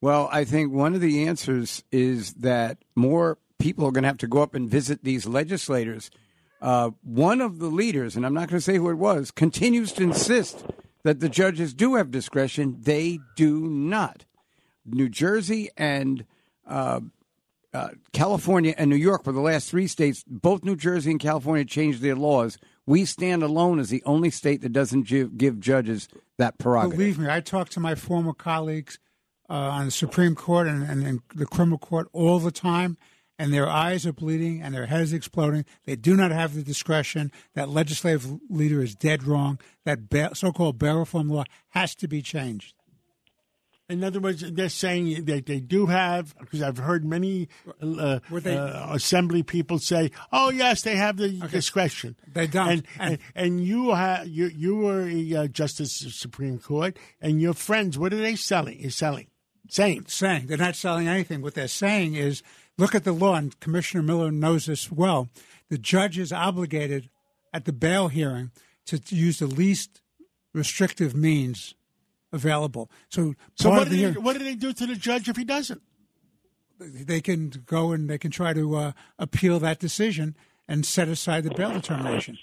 Well, 0.00 0.28
I 0.32 0.44
think 0.44 0.72
one 0.72 0.94
of 0.94 1.00
the 1.00 1.26
answers 1.26 1.82
is 1.92 2.34
that 2.34 2.78
more 2.94 3.38
people 3.58 3.86
are 3.86 3.92
going 3.92 4.02
to 4.02 4.08
have 4.08 4.18
to 4.18 4.26
go 4.26 4.42
up 4.42 4.54
and 4.54 4.68
visit 4.68 5.04
these 5.04 5.26
legislators. 5.26 6.10
Uh, 6.60 6.90
one 7.02 7.40
of 7.40 7.58
the 7.58 7.66
leaders, 7.68 8.16
and 8.16 8.24
I'm 8.24 8.34
not 8.34 8.48
going 8.48 8.58
to 8.58 8.64
say 8.64 8.76
who 8.76 8.90
it 8.90 8.94
was, 8.94 9.30
continues 9.30 9.92
to 9.92 10.02
insist 10.02 10.64
that 11.02 11.20
the 11.20 11.28
judges 11.28 11.74
do 11.74 11.96
have 11.96 12.10
discretion. 12.10 12.78
They 12.80 13.18
do 13.36 13.60
not. 13.60 14.24
New 14.86 15.08
Jersey 15.08 15.70
and 15.76 16.24
uh, 16.66 17.00
uh, 17.72 17.88
California 18.12 18.74
and 18.78 18.88
New 18.88 18.96
York 18.96 19.26
were 19.26 19.32
the 19.32 19.40
last 19.40 19.68
three 19.68 19.86
states. 19.86 20.24
Both 20.26 20.64
New 20.64 20.76
Jersey 20.76 21.10
and 21.10 21.20
California 21.20 21.64
changed 21.64 22.00
their 22.00 22.16
laws. 22.16 22.56
We 22.86 23.04
stand 23.04 23.42
alone 23.42 23.78
as 23.78 23.90
the 23.90 24.02
only 24.04 24.30
state 24.30 24.60
that 24.62 24.72
doesn't 24.72 25.08
give, 25.08 25.60
judges 25.60 26.08
that 26.38 26.58
prerogative. 26.58 26.98
Believe 26.98 27.18
me, 27.18 27.28
I 27.28 27.40
talk 27.40 27.68
to 27.70 27.80
my 27.80 27.94
former 27.94 28.32
colleagues 28.32 28.98
uh, 29.48 29.54
on 29.54 29.86
the 29.86 29.90
Supreme 29.90 30.34
Court 30.34 30.66
and, 30.66 30.82
and, 30.82 31.06
and 31.06 31.20
the 31.34 31.46
criminal 31.46 31.78
court 31.78 32.08
all 32.12 32.38
the 32.38 32.52
time, 32.52 32.96
and 33.38 33.52
their 33.52 33.68
eyes 33.68 34.06
are 34.06 34.12
bleeding 34.12 34.62
and 34.62 34.74
their 34.74 34.86
heads 34.86 35.12
exploding. 35.12 35.64
They 35.84 35.96
do 35.96 36.16
not 36.16 36.30
have 36.30 36.54
the 36.54 36.62
discretion. 36.62 37.32
That 37.54 37.68
legislative 37.68 38.38
leader 38.48 38.82
is 38.82 38.94
dead 38.94 39.24
wrong. 39.24 39.58
That 39.84 40.36
so-called 40.36 40.78
bail 40.78 40.98
reform 40.98 41.28
law 41.28 41.44
has 41.70 41.94
to 41.96 42.08
be 42.08 42.22
changed. 42.22 42.74
In 43.86 44.02
other 44.02 44.18
words, 44.18 44.42
they're 44.52 44.70
saying 44.70 45.26
that 45.26 45.44
they 45.44 45.60
do 45.60 45.86
have, 45.86 46.34
because 46.38 46.62
I've 46.62 46.78
heard 46.78 47.04
many 47.04 47.48
uh, 47.82 48.20
they, 48.30 48.56
uh, 48.56 48.94
assembly 48.94 49.42
people 49.42 49.78
say, 49.78 50.10
"Oh 50.32 50.48
yes, 50.48 50.80
they 50.80 50.96
have 50.96 51.18
the 51.18 51.38
okay. 51.44 51.48
discretion." 51.48 52.16
They 52.26 52.46
don't. 52.46 52.68
And, 52.68 52.82
and, 52.98 53.18
and 53.34 53.64
you 53.64 53.90
have 53.90 54.26
you 54.26 54.46
you 54.46 54.76
were 54.76 55.02
a 55.02 55.34
uh, 55.34 55.46
justice 55.48 56.02
of 56.02 56.14
Supreme 56.14 56.58
Court, 56.58 56.96
and 57.20 57.42
your 57.42 57.52
friends, 57.52 57.98
what 57.98 58.14
are 58.14 58.22
they 58.22 58.36
selling? 58.36 58.78
Is 58.80 58.96
selling, 58.96 59.26
saying, 59.68 60.06
saying 60.08 60.46
they're 60.46 60.56
not 60.56 60.76
selling 60.76 61.06
anything. 61.06 61.42
What 61.42 61.52
they're 61.52 61.68
saying 61.68 62.14
is, 62.14 62.42
look 62.78 62.94
at 62.94 63.04
the 63.04 63.12
law, 63.12 63.34
and 63.34 63.58
Commissioner 63.60 64.02
Miller 64.02 64.30
knows 64.30 64.66
this 64.66 64.90
well. 64.90 65.28
The 65.70 65.78
judge 65.78 66.18
is 66.18 66.32
obligated 66.32 67.08
at 67.52 67.64
the 67.64 67.72
bail 67.72 68.08
hearing 68.08 68.50
to 68.86 69.00
use 69.08 69.38
the 69.38 69.46
least 69.46 70.02
restrictive 70.52 71.14
means 71.14 71.74
available. 72.32 72.90
So, 73.08 73.34
so 73.54 73.70
what, 73.70 73.88
do 73.88 73.96
they, 73.96 74.18
what 74.18 74.36
do 74.36 74.44
they 74.44 74.56
do 74.56 74.72
to 74.72 74.86
the 74.86 74.96
judge 74.96 75.28
if 75.28 75.36
he 75.36 75.44
doesn't? 75.44 75.82
They 76.78 77.20
can 77.20 77.50
go 77.66 77.92
and 77.92 78.10
they 78.10 78.18
can 78.18 78.30
try 78.30 78.52
to 78.52 78.76
uh, 78.76 78.92
appeal 79.18 79.60
that 79.60 79.78
decision 79.78 80.36
and 80.66 80.84
set 80.84 81.08
aside 81.08 81.44
the 81.44 81.54
bail 81.54 81.72
determination. 81.72 82.36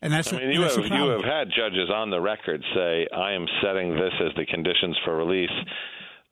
And 0.00 0.12
that's 0.12 0.32
I 0.32 0.38
mean, 0.38 0.50
a, 0.50 0.52
you 0.52 0.60
have 0.62 0.76
you 0.76 1.08
have 1.08 1.24
had 1.24 1.48
judges 1.56 1.88
on 1.92 2.10
the 2.10 2.20
record 2.20 2.62
say, 2.74 3.08
"I 3.16 3.32
am 3.32 3.46
setting 3.62 3.94
this 3.94 4.12
as 4.20 4.34
the 4.36 4.44
conditions 4.44 4.98
for 5.02 5.16
release." 5.16 5.50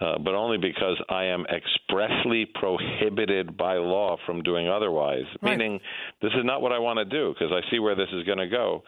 Uh, 0.02 0.18
but 0.18 0.34
only 0.34 0.58
because 0.58 1.00
I 1.08 1.24
am 1.24 1.44
expressly 1.46 2.44
prohibited 2.44 3.56
by 3.56 3.74
law 3.74 4.16
from 4.26 4.42
doing 4.42 4.68
otherwise. 4.68 5.24
Right. 5.40 5.56
Meaning, 5.56 5.78
this 6.20 6.32
is 6.32 6.44
not 6.44 6.60
what 6.60 6.72
I 6.72 6.78
want 6.78 6.98
to 6.98 7.04
do 7.04 7.32
because 7.32 7.52
I 7.52 7.70
see 7.70 7.78
where 7.78 7.94
this 7.94 8.08
is 8.12 8.24
going 8.24 8.38
to 8.38 8.48
go. 8.48 8.82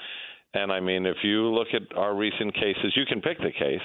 And 0.54 0.72
I 0.72 0.80
mean, 0.80 1.06
if 1.06 1.18
you 1.22 1.54
look 1.54 1.68
at 1.72 1.96
our 1.96 2.16
recent 2.16 2.54
cases, 2.54 2.92
you 2.96 3.04
can 3.06 3.20
pick 3.20 3.38
the 3.38 3.52
case 3.52 3.80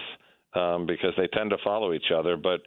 um, 0.55 0.87
because 0.87 1.13
they 1.17 1.27
tend 1.27 1.51
to 1.51 1.57
follow 1.63 1.93
each 1.93 2.11
other. 2.15 2.35
But 2.35 2.61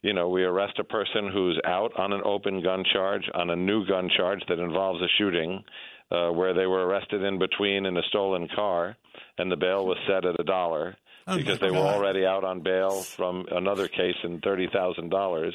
you 0.00 0.14
know, 0.14 0.30
we 0.30 0.44
arrest 0.44 0.78
a 0.78 0.84
person 0.84 1.28
who's 1.30 1.60
out 1.66 1.92
on 1.98 2.14
an 2.14 2.22
open 2.24 2.62
gun 2.62 2.84
charge, 2.90 3.28
on 3.34 3.50
a 3.50 3.56
new 3.56 3.86
gun 3.86 4.08
charge 4.16 4.42
that 4.48 4.58
involves 4.58 5.02
a 5.02 5.08
shooting, 5.18 5.62
uh, 6.10 6.30
where 6.30 6.54
they 6.54 6.66
were 6.66 6.86
arrested 6.86 7.22
in 7.22 7.38
between 7.38 7.84
in 7.84 7.98
a 7.98 8.02
stolen 8.08 8.48
car, 8.54 8.96
and 9.36 9.52
the 9.52 9.56
bail 9.56 9.84
was 9.84 9.98
set 10.06 10.24
at 10.24 10.40
a 10.40 10.44
dollar 10.44 10.96
oh 11.26 11.36
because 11.36 11.58
they 11.60 11.68
God. 11.68 11.76
were 11.76 11.88
already 11.88 12.24
out 12.24 12.44
on 12.44 12.60
bail 12.60 13.02
from 13.02 13.46
another 13.50 13.88
case 13.88 14.16
in 14.24 14.40
thirty 14.40 14.68
thousand 14.72 15.10
dollars 15.10 15.54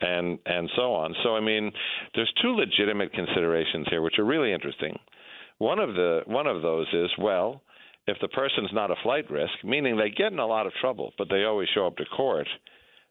and 0.00 0.38
and 0.46 0.70
so 0.76 0.92
on. 0.94 1.14
So 1.22 1.36
I 1.36 1.40
mean, 1.40 1.72
there's 2.14 2.32
two 2.42 2.54
legitimate 2.54 3.12
considerations 3.12 3.86
here 3.90 4.02
which 4.02 4.18
are 4.18 4.24
really 4.24 4.52
interesting. 4.52 4.98
One 5.58 5.78
of 5.78 5.94
the 5.94 6.22
one 6.26 6.46
of 6.46 6.62
those 6.62 6.86
is 6.92 7.10
well, 7.18 7.62
if 8.06 8.18
the 8.20 8.28
person's 8.28 8.70
not 8.72 8.90
a 8.90 8.96
flight 9.02 9.30
risk, 9.30 9.52
meaning 9.62 9.96
they 9.96 10.10
get 10.10 10.32
in 10.32 10.38
a 10.38 10.46
lot 10.46 10.66
of 10.66 10.72
trouble, 10.80 11.12
but 11.16 11.28
they 11.30 11.44
always 11.44 11.68
show 11.74 11.86
up 11.86 11.96
to 11.96 12.04
court, 12.04 12.48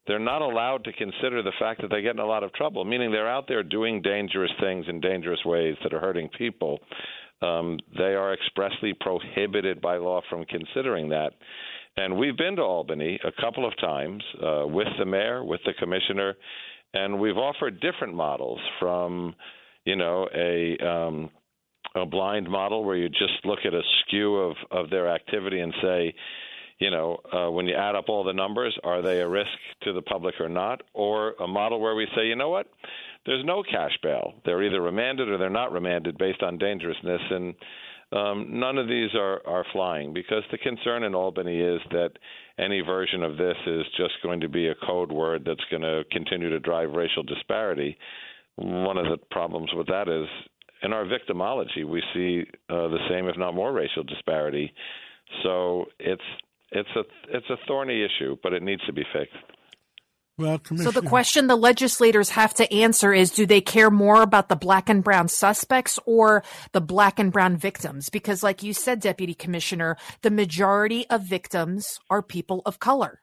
they're 0.08 0.20
not 0.20 0.42
allowed 0.42 0.84
to 0.84 0.94
consider 0.94 1.42
the 1.42 1.54
fact 1.60 1.82
that 1.82 1.90
they 1.90 2.02
get 2.02 2.16
in 2.16 2.20
a 2.20 2.26
lot 2.26 2.44
of 2.44 2.54
trouble, 2.54 2.84
meaning 2.84 3.12
they're 3.12 3.30
out 3.30 3.48
there 3.48 3.64
doing 3.64 4.02
dangerous 4.02 4.52
things 4.60 4.86
in 4.88 5.00
dangerous 5.00 5.40
ways 5.46 5.76
that 5.84 5.94
are 5.94 6.00
hurting 6.00 6.30
people. 6.38 6.80
Um, 7.44 7.80
they 7.98 8.16
are 8.16 8.34
expressly 8.34 8.94
prohibited 9.00 9.82
by 9.82 9.98
law 9.98 10.22
from 10.30 10.46
considering 10.46 11.10
that. 11.10 11.34
And 11.98 12.18
we've 12.18 12.38
been 12.38 12.56
to 12.56 12.62
Albany 12.64 13.20
a 13.24 13.42
couple 13.42 13.68
of 13.68 13.78
times 13.78 14.24
uh, 14.42 14.66
with 14.66 14.88
the 14.98 15.06
mayor, 15.06 15.44
with 15.44 15.60
the 15.66 15.74
commissioner, 15.74 16.36
and 16.94 17.20
we've 17.20 17.38
offered 17.38 17.80
different 17.82 18.16
models 18.16 18.60
from, 18.80 19.36
you 19.86 19.96
know, 19.96 20.28
a 20.36 20.78
um, 20.86 21.30
a 21.96 22.06
blind 22.06 22.50
model 22.50 22.84
where 22.84 22.96
you 22.96 23.10
just 23.10 23.46
look 23.46 23.60
at 23.66 23.74
a 23.74 23.82
skew 24.02 24.36
of 24.38 24.56
of 24.72 24.90
their 24.90 25.08
activity 25.14 25.60
and 25.60 25.74
say, 25.82 26.16
you 26.80 26.90
know, 26.90 27.20
uh, 27.32 27.52
when 27.52 27.68
you 27.68 27.76
add 27.76 27.96
up 27.96 28.06
all 28.10 28.24
the 28.24 28.34
numbers, 28.34 28.76
are 28.84 29.02
they 29.02 29.20
a 29.20 29.28
risk 29.28 29.50
to 29.84 29.94
the 29.94 30.02
public 30.02 30.36
or 30.40 30.50
not? 30.50 30.82
Or 30.94 31.34
a 31.40 31.48
model 31.48 31.80
where 31.80 31.96
we 31.96 32.08
say, 32.16 32.26
you 32.26 32.36
know 32.36 32.50
what, 32.50 32.68
there's 33.26 33.46
no 33.46 33.64
cash 33.64 33.98
bail. 34.02 34.34
They're 34.46 34.64
either 34.64 34.82
remanded 34.82 35.30
or 35.30 35.38
they're 35.38 35.50
not 35.50 35.72
remanded 35.72 36.18
based 36.18 36.44
on 36.44 36.58
dangerousness. 36.58 37.22
And 37.30 37.56
um, 38.12 38.60
none 38.60 38.78
of 38.78 38.88
these 38.88 39.10
are, 39.16 39.42
are 39.48 39.66
flying 39.72 40.14
because 40.14 40.44
the 40.52 40.58
concern 40.58 41.04
in 41.04 41.16
Albany 41.16 41.60
is 41.60 41.80
that 41.92 42.12
any 42.60 42.82
version 42.82 43.24
of 43.24 43.38
this 43.38 43.56
is 43.66 43.84
just 43.98 44.14
going 44.22 44.42
to 44.42 44.50
be 44.50 44.68
a 44.68 44.76
code 44.86 45.12
word 45.12 45.44
that's 45.46 45.64
going 45.72 45.82
to 45.82 46.04
continue 46.12 46.50
to 46.50 46.60
drive 46.60 46.92
racial 46.92 47.24
disparity. 47.24 47.98
One 48.56 48.98
of 48.98 49.06
the 49.06 49.18
problems 49.32 49.72
with 49.74 49.88
that 49.88 50.08
is 50.08 50.28
in 50.84 50.94
our 50.94 51.06
victimology, 51.06 51.86
we 51.88 52.04
see 52.14 52.44
uh, 52.70 52.90
the 52.90 53.00
same, 53.10 53.28
if 53.28 53.38
not 53.38 53.56
more, 53.56 53.72
racial 53.72 54.04
disparity. 54.04 54.72
So 55.42 55.86
it's 55.98 56.22
it's 56.72 56.90
a 56.96 57.04
it's 57.30 57.50
a 57.50 57.56
thorny 57.68 58.04
issue, 58.04 58.36
but 58.44 58.54
it 58.54 58.62
needs 58.62 58.86
to 58.86 58.94
be 58.94 59.04
fixed. 59.14 59.36
Well, 60.36 60.60
so 60.78 60.90
the 60.90 61.04
question 61.04 61.46
the 61.46 61.56
legislators 61.56 62.32
have 62.32 62.56
to 62.56 62.74
answer 62.74 63.14
is: 63.14 63.30
Do 63.30 63.46
they 63.46 63.62
care 63.62 63.92
more 63.92 64.24
about 64.24 64.50
the 64.50 64.56
black 64.56 64.90
and 64.90 65.04
brown 65.04 65.28
suspects 65.28 66.00
or 66.08 66.44
the 66.72 66.82
black 66.82 67.20
and 67.20 67.32
brown 67.32 67.56
victims? 67.56 68.10
Because, 68.10 68.42
like 68.42 68.64
you 68.64 68.74
said, 68.74 69.00
Deputy 69.00 69.36
Commissioner, 69.36 69.96
the 70.24 70.32
majority 70.32 71.08
of 71.12 71.22
victims 71.22 72.00
are 72.10 72.24
people 72.24 72.64
of 72.66 72.80
color. 72.80 73.22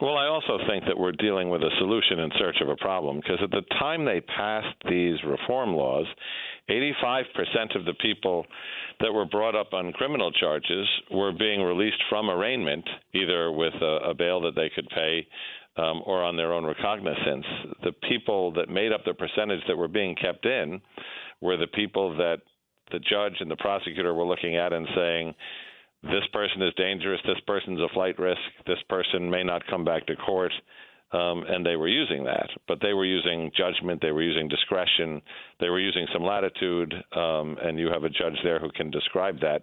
Well, 0.00 0.16
I 0.16 0.28
also 0.28 0.56
think 0.66 0.84
that 0.86 0.98
we're 0.98 1.12
dealing 1.12 1.50
with 1.50 1.60
a 1.60 1.70
solution 1.78 2.20
in 2.20 2.30
search 2.38 2.56
of 2.62 2.70
a 2.70 2.76
problem 2.76 3.16
because 3.16 3.38
at 3.42 3.50
the 3.50 3.60
time 3.78 4.06
they 4.06 4.22
passed 4.22 4.74
these 4.88 5.22
reform 5.24 5.74
laws, 5.74 6.06
85% 6.70 7.76
of 7.76 7.84
the 7.84 7.92
people 8.00 8.46
that 9.00 9.12
were 9.12 9.26
brought 9.26 9.54
up 9.54 9.74
on 9.74 9.92
criminal 9.92 10.32
charges 10.32 10.88
were 11.10 11.32
being 11.32 11.60
released 11.60 12.02
from 12.08 12.30
arraignment, 12.30 12.88
either 13.12 13.52
with 13.52 13.74
a, 13.82 14.10
a 14.10 14.14
bail 14.14 14.40
that 14.40 14.54
they 14.54 14.70
could 14.74 14.88
pay 14.88 15.26
um, 15.76 16.02
or 16.06 16.22
on 16.22 16.36
their 16.36 16.52
own 16.52 16.64
recognizance. 16.64 17.46
The 17.82 17.92
people 18.08 18.52
that 18.52 18.68
made 18.68 18.92
up 18.92 19.04
the 19.04 19.14
percentage 19.14 19.60
that 19.68 19.76
were 19.76 19.88
being 19.88 20.14
kept 20.14 20.44
in 20.46 20.80
were 21.40 21.56
the 21.56 21.68
people 21.68 22.16
that 22.16 22.38
the 22.92 22.98
judge 22.98 23.34
and 23.40 23.50
the 23.50 23.56
prosecutor 23.56 24.14
were 24.14 24.24
looking 24.24 24.56
at 24.56 24.72
and 24.72 24.86
saying, 24.94 25.34
this 26.02 26.24
person 26.32 26.62
is 26.62 26.72
dangerous, 26.76 27.20
this 27.26 27.40
person's 27.46 27.80
a 27.80 27.92
flight 27.92 28.18
risk, 28.18 28.40
this 28.66 28.78
person 28.88 29.30
may 29.30 29.44
not 29.44 29.66
come 29.66 29.84
back 29.84 30.06
to 30.06 30.16
court. 30.16 30.52
Um, 31.12 31.42
and 31.48 31.66
they 31.66 31.74
were 31.74 31.88
using 31.88 32.22
that, 32.24 32.48
but 32.68 32.78
they 32.80 32.92
were 32.92 33.04
using 33.04 33.50
judgment, 33.56 34.00
they 34.00 34.12
were 34.12 34.22
using 34.22 34.46
discretion, 34.46 35.20
they 35.58 35.68
were 35.68 35.80
using 35.80 36.06
some 36.12 36.22
latitude, 36.22 36.94
um, 37.16 37.56
and 37.60 37.80
you 37.80 37.88
have 37.92 38.04
a 38.04 38.08
judge 38.08 38.38
there 38.44 38.60
who 38.60 38.70
can 38.70 38.92
describe 38.92 39.40
that. 39.40 39.62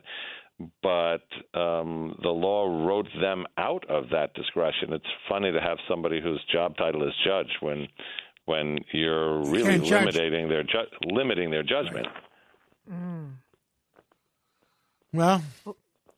But 0.82 1.28
um, 1.54 2.18
the 2.24 2.30
law 2.30 2.86
wrote 2.86 3.08
them 3.22 3.46
out 3.58 3.88
of 3.90 4.10
that 4.10 4.34
discretion. 4.34 4.92
It's 4.92 5.06
funny 5.30 5.52
to 5.52 5.62
have 5.62 5.78
somebody 5.88 6.20
whose 6.20 6.44
job 6.52 6.76
title 6.78 7.08
is 7.08 7.14
judge 7.24 7.52
when 7.60 7.88
when 8.46 8.80
you're 8.92 9.44
really 9.44 9.78
limiting 9.78 10.50
their 10.50 10.64
ju- 10.64 10.88
limiting 11.06 11.52
their 11.52 11.64
judgment. 11.64 12.08
Mm. 12.92 13.34
Well, 15.14 15.44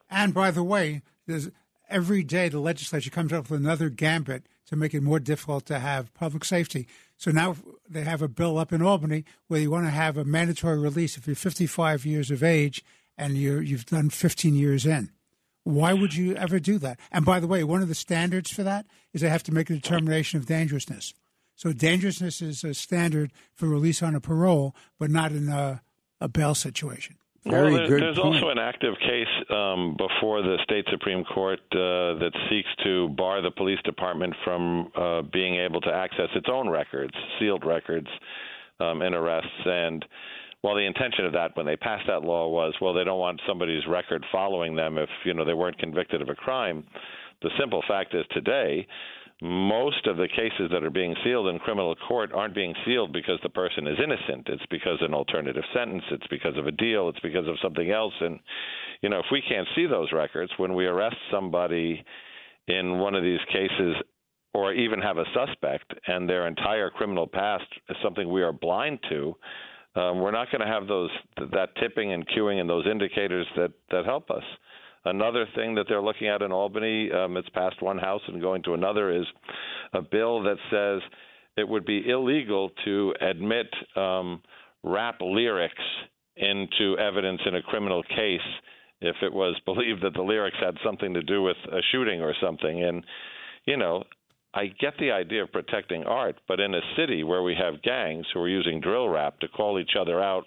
and 0.09 0.33
by 0.33 0.51
the 0.51 0.63
way, 0.63 1.01
there's 1.27 1.49
every 1.89 2.23
day 2.23 2.47
the 2.49 2.59
legislature 2.59 3.09
comes 3.09 3.33
up 3.33 3.49
with 3.49 3.59
another 3.59 3.89
gambit 3.89 4.43
to 4.67 4.75
make 4.75 4.93
it 4.93 5.01
more 5.01 5.19
difficult 5.19 5.65
to 5.65 5.79
have 5.79 6.13
public 6.13 6.45
safety. 6.45 6.87
So 7.17 7.31
now 7.31 7.55
they 7.89 8.03
have 8.03 8.21
a 8.21 8.27
bill 8.27 8.57
up 8.57 8.71
in 8.71 8.81
Albany 8.81 9.25
where 9.47 9.59
you 9.59 9.71
want 9.71 9.85
to 9.85 9.91
have 9.91 10.15
a 10.15 10.23
mandatory 10.23 10.77
release 10.77 11.17
if 11.17 11.25
you're 11.25 11.35
55 11.35 12.05
years 12.05 12.29
of 12.31 12.43
age 12.43 12.83
and 13.19 13.35
you 13.35 13.59
you've 13.59 13.85
done 13.85 14.09
15 14.09 14.55
years 14.55 14.85
in. 14.85 15.11
Why 15.63 15.93
would 15.93 16.15
you 16.15 16.35
ever 16.35 16.59
do 16.59 16.79
that? 16.79 16.99
And 17.11 17.25
by 17.25 17.39
the 17.39 17.47
way, 17.47 17.63
one 17.63 17.81
of 17.81 17.89
the 17.89 17.95
standards 17.95 18.49
for 18.51 18.63
that 18.63 18.85
is 19.13 19.21
they 19.21 19.29
have 19.29 19.43
to 19.43 19.53
make 19.53 19.69
a 19.69 19.73
determination 19.73 20.39
of 20.39 20.47
dangerousness. 20.47 21.13
So 21.55 21.73
dangerousness 21.73 22.41
is 22.41 22.63
a 22.63 22.73
standard 22.73 23.31
for 23.53 23.67
release 23.67 24.01
on 24.01 24.15
a 24.15 24.21
parole, 24.21 24.73
but 24.97 25.11
not 25.11 25.33
in 25.33 25.49
a, 25.49 25.81
a 26.21 26.29
bail 26.29 26.55
situation. 26.55 27.17
Very 27.45 27.71
well, 27.71 27.77
there, 27.79 27.87
good 27.87 28.01
there's 28.01 28.17
point. 28.17 28.35
also 28.35 28.49
an 28.49 28.57
active 28.57 28.95
case 28.99 29.27
um, 29.49 29.97
before 29.97 30.41
the 30.41 30.57
state 30.63 30.85
supreme 30.91 31.23
court 31.23 31.59
uh, 31.71 32.19
that 32.19 32.31
seeks 32.49 32.69
to 32.83 33.09
bar 33.09 33.41
the 33.41 33.51
police 33.51 33.79
department 33.83 34.33
from 34.43 34.91
uh, 34.95 35.21
being 35.21 35.55
able 35.55 35.81
to 35.81 35.89
access 35.91 36.29
its 36.35 36.47
own 36.51 36.69
records, 36.69 37.13
sealed 37.39 37.65
records, 37.65 38.07
um, 38.79 39.01
in 39.01 39.13
arrests. 39.13 39.49
And 39.65 40.05
while 40.61 40.75
the 40.75 40.85
intention 40.85 41.25
of 41.25 41.33
that, 41.33 41.55
when 41.55 41.65
they 41.65 41.77
passed 41.77 42.07
that 42.07 42.23
law, 42.23 42.49
was 42.49 42.73
well, 42.81 42.93
they 42.93 43.03
don't 43.03 43.19
want 43.19 43.41
somebody's 43.47 43.85
record 43.87 44.25
following 44.31 44.75
them 44.75 44.97
if 44.97 45.09
you 45.25 45.33
know 45.33 45.45
they 45.45 45.53
weren't 45.53 45.79
convicted 45.79 46.21
of 46.21 46.29
a 46.29 46.35
crime. 46.35 46.83
The 47.41 47.49
simple 47.57 47.83
fact 47.87 48.13
is 48.13 48.25
today 48.31 48.85
most 49.41 50.05
of 50.05 50.17
the 50.17 50.27
cases 50.27 50.69
that 50.71 50.83
are 50.83 50.89
being 50.89 51.15
sealed 51.23 51.47
in 51.47 51.59
criminal 51.59 51.95
court 52.07 52.31
aren't 52.33 52.53
being 52.55 52.75
sealed 52.85 53.13
because 53.13 53.39
the 53.41 53.49
person 53.49 53.87
is 53.87 53.97
innocent. 54.03 54.49
It's 54.49 54.65
because 54.69 54.97
an 54.99 55.13
alternative 55.13 55.63
sentence. 55.73 56.03
It's 56.11 56.27
because 56.27 56.57
of 56.57 56.67
a 56.67 56.73
deal. 56.73 57.07
It's 57.07 57.19
because 57.21 57.47
of 57.47 57.55
something 57.61 57.89
else. 57.89 58.13
And 58.19 58.39
you 59.01 59.09
know, 59.09 59.19
if 59.19 59.25
we 59.31 59.41
can't 59.47 59.67
see 59.75 59.85
those 59.85 60.11
records 60.11 60.51
when 60.57 60.73
we 60.73 60.85
arrest 60.85 61.15
somebody 61.31 62.03
in 62.67 62.99
one 62.99 63.15
of 63.15 63.23
these 63.23 63.39
cases, 63.51 63.95
or 64.53 64.73
even 64.73 64.99
have 64.99 65.17
a 65.17 65.25
suspect, 65.33 65.93
and 66.07 66.27
their 66.27 66.47
entire 66.47 66.89
criminal 66.89 67.27
past 67.27 67.65
is 67.89 67.95
something 68.03 68.29
we 68.29 68.41
are 68.41 68.51
blind 68.51 68.99
to. 69.09 69.35
Um, 69.95 70.19
we're 70.19 70.31
not 70.31 70.51
going 70.51 70.61
to 70.61 70.67
have 70.67 70.87
those 70.87 71.09
that 71.37 71.69
tipping 71.81 72.13
and 72.13 72.27
queuing 72.27 72.59
and 72.59 72.69
those 72.69 72.85
indicators 72.89 73.47
that 73.55 73.71
that 73.91 74.05
help 74.05 74.29
us. 74.29 74.43
Another 75.05 75.45
thing 75.55 75.75
that 75.75 75.85
they're 75.87 76.01
looking 76.01 76.27
at 76.27 76.41
in 76.41 76.51
Albany, 76.51 77.09
um, 77.11 77.37
it's 77.37 77.49
passed 77.49 77.81
one 77.81 77.97
house 77.97 78.21
and 78.27 78.41
going 78.41 78.61
to 78.63 78.73
another, 78.73 79.15
is 79.15 79.25
a 79.93 80.01
bill 80.01 80.43
that 80.43 80.57
says 80.69 81.01
it 81.57 81.67
would 81.67 81.85
be 81.85 82.09
illegal 82.09 82.69
to 82.85 83.13
admit 83.21 83.67
um, 83.95 84.41
rap 84.83 85.15
lyrics 85.21 85.73
into 86.35 86.97
evidence 86.97 87.41
in 87.45 87.55
a 87.55 87.61
criminal 87.61 88.03
case 88.03 88.39
if 89.01 89.15
it 89.21 89.33
was 89.33 89.59
believed 89.65 90.03
that 90.03 90.13
the 90.13 90.21
lyrics 90.21 90.57
had 90.59 90.75
something 90.85 91.13
to 91.13 91.23
do 91.23 91.41
with 91.41 91.57
a 91.71 91.79
shooting 91.91 92.21
or 92.21 92.33
something. 92.41 92.83
And, 92.83 93.03
you 93.65 93.77
know, 93.77 94.03
I 94.53 94.67
get 94.79 94.93
the 94.99 95.11
idea 95.11 95.43
of 95.43 95.51
protecting 95.51 96.03
art, 96.03 96.35
but 96.47 96.59
in 96.59 96.73
a 96.73 96.81
city 96.97 97.23
where 97.23 97.43
we 97.43 97.55
have 97.55 97.81
gangs 97.83 98.25
who 98.33 98.41
are 98.41 98.49
using 98.49 98.81
drill 98.81 99.07
rap 99.07 99.39
to 99.39 99.47
call 99.47 99.79
each 99.79 99.91
other 99.99 100.21
out 100.21 100.45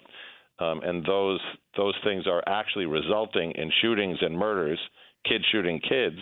um, 0.59 0.81
and 0.83 1.05
those 1.05 1.39
those 1.77 1.95
things 2.03 2.27
are 2.27 2.43
actually 2.47 2.85
resulting 2.85 3.51
in 3.51 3.71
shootings 3.81 4.17
and 4.21 4.37
murders, 4.37 4.79
kids 5.27 5.43
shooting 5.51 5.79
kids. 5.79 6.17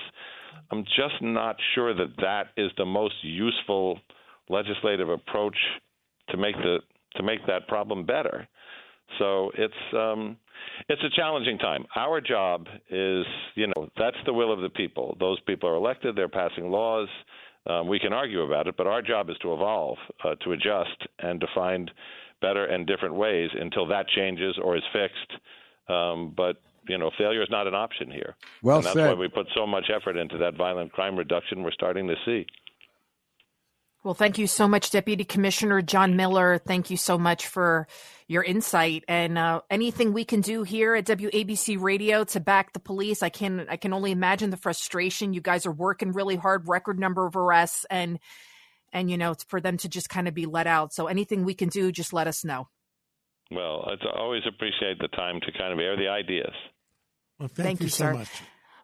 I'm 0.72 0.84
just 0.86 1.22
not 1.22 1.58
sure 1.76 1.94
that 1.94 2.16
that 2.18 2.48
is 2.56 2.72
the 2.78 2.86
most 2.86 3.16
useful 3.24 4.00
legislative 4.50 5.10
approach 5.10 5.58
to 6.30 6.38
make 6.38 6.56
the 6.56 6.78
to 7.16 7.24
make 7.24 7.46
that 7.48 7.68
problem 7.68 8.06
better. 8.06 8.48
So 9.20 9.52
it's 9.58 9.74
um, 9.94 10.38
it's 10.88 11.02
a 11.04 11.10
challenging 11.16 11.58
time. 11.58 11.86
Our 11.96 12.22
job 12.22 12.68
is, 12.90 13.26
you 13.56 13.68
know, 13.68 13.90
that's 13.98 14.18
the 14.26 14.34
will 14.34 14.54
of 14.54 14.62
the 14.62 14.70
people. 14.70 15.18
Those 15.20 15.40
people 15.42 15.70
are 15.70 15.76
elected. 15.76 16.16
They're 16.16 16.30
passing 16.30 16.72
laws. 16.72 17.10
Um, 17.68 17.88
we 17.88 18.00
can 18.00 18.12
argue 18.14 18.42
about 18.42 18.68
it, 18.68 18.76
but 18.76 18.88
our 18.88 19.02
job 19.02 19.30
is 19.30 19.38
to 19.42 19.54
evolve, 19.54 19.98
uh, 20.24 20.36
to 20.44 20.52
adjust, 20.54 21.08
and 21.20 21.40
to 21.40 21.48
find 21.54 21.92
better 22.42 22.66
and 22.66 22.88
different 22.88 23.16
ways 23.16 23.50
until 23.54 23.86
that 23.88 24.08
changes 24.08 24.58
or 24.62 24.76
is 24.76 24.84
fixed. 24.92 25.40
Um, 25.88 26.34
but 26.36 26.62
you 26.88 26.98
know, 26.98 27.12
failure 27.18 27.44
is 27.44 27.50
not 27.52 27.68
an 27.68 27.76
option 27.76 28.10
here. 28.10 28.36
Well 28.64 28.78
and 28.78 28.86
that's 28.86 28.96
said. 28.96 29.08
why 29.10 29.14
we 29.14 29.28
put 29.28 29.48
so 29.54 29.68
much 29.68 29.92
effort 29.96 30.18
into 30.18 30.38
that 30.40 30.56
violent 30.56 30.92
crime 30.92 31.16
reduction 31.16 31.62
we're 31.62 31.72
starting 31.72 32.08
to 32.08 32.16
see. 32.26 32.48
Well, 34.04 34.16
thank 34.16 34.40
you 34.40 34.48
so 34.48 34.68
much, 34.68 34.90
Deputy 34.90 35.24
Commissioner 35.24 35.82
John 35.84 36.16
Miller. 36.16 36.58
Thank 36.58 36.90
you 36.90 36.98
so 36.98 37.20
much 37.20 37.46
for 37.46 37.88
your 38.28 38.44
insight 38.44 39.04
and 39.08 39.38
uh, 39.38 39.62
anything 39.70 40.12
we 40.14 40.26
can 40.26 40.42
do 40.42 40.64
here 40.64 40.96
at 40.96 41.06
WABC 41.06 41.80
Radio 41.80 42.24
to 42.24 42.40
back 42.40 42.74
the 42.74 42.80
police. 42.80 43.22
I 43.22 43.30
can 43.30 43.68
I 43.70 43.76
can 43.76 43.94
only 43.94 44.12
imagine 44.12 44.50
the 44.50 44.58
frustration. 44.58 45.34
You 45.34 45.42
guys 45.42 45.68
are 45.68 45.72
working 45.72 46.14
really 46.14 46.36
hard, 46.36 46.68
record 46.68 46.98
number 46.98 47.28
of 47.28 47.36
arrests, 47.36 47.86
and 47.92 48.18
and 48.92 49.12
you 49.12 49.18
know 49.18 49.36
for 49.48 49.62
them 49.62 49.78
to 49.78 49.90
just 49.90 50.10
kind 50.10 50.28
of 50.28 50.34
be 50.34 50.48
let 50.48 50.66
out. 50.66 50.94
So 50.94 51.06
anything 51.06 51.46
we 51.46 51.54
can 51.54 51.70
do, 51.70 51.92
just 51.92 52.12
let 52.12 52.26
us 52.26 52.44
know. 52.44 52.70
Well, 53.52 53.88
I 53.88 54.18
always 54.18 54.44
appreciate 54.48 54.98
the 54.98 55.10
time 55.10 55.42
to 55.42 55.52
kind 55.52 55.74
of 55.74 55.80
air 55.80 55.96
the 55.96 56.08
ideas. 56.08 56.54
Well, 57.38 57.50
thank, 57.50 57.68
Thank 57.68 57.80
you, 57.82 57.86
you, 57.86 57.90
so 57.90 58.06
sir. 58.06 58.14
much. 58.14 58.30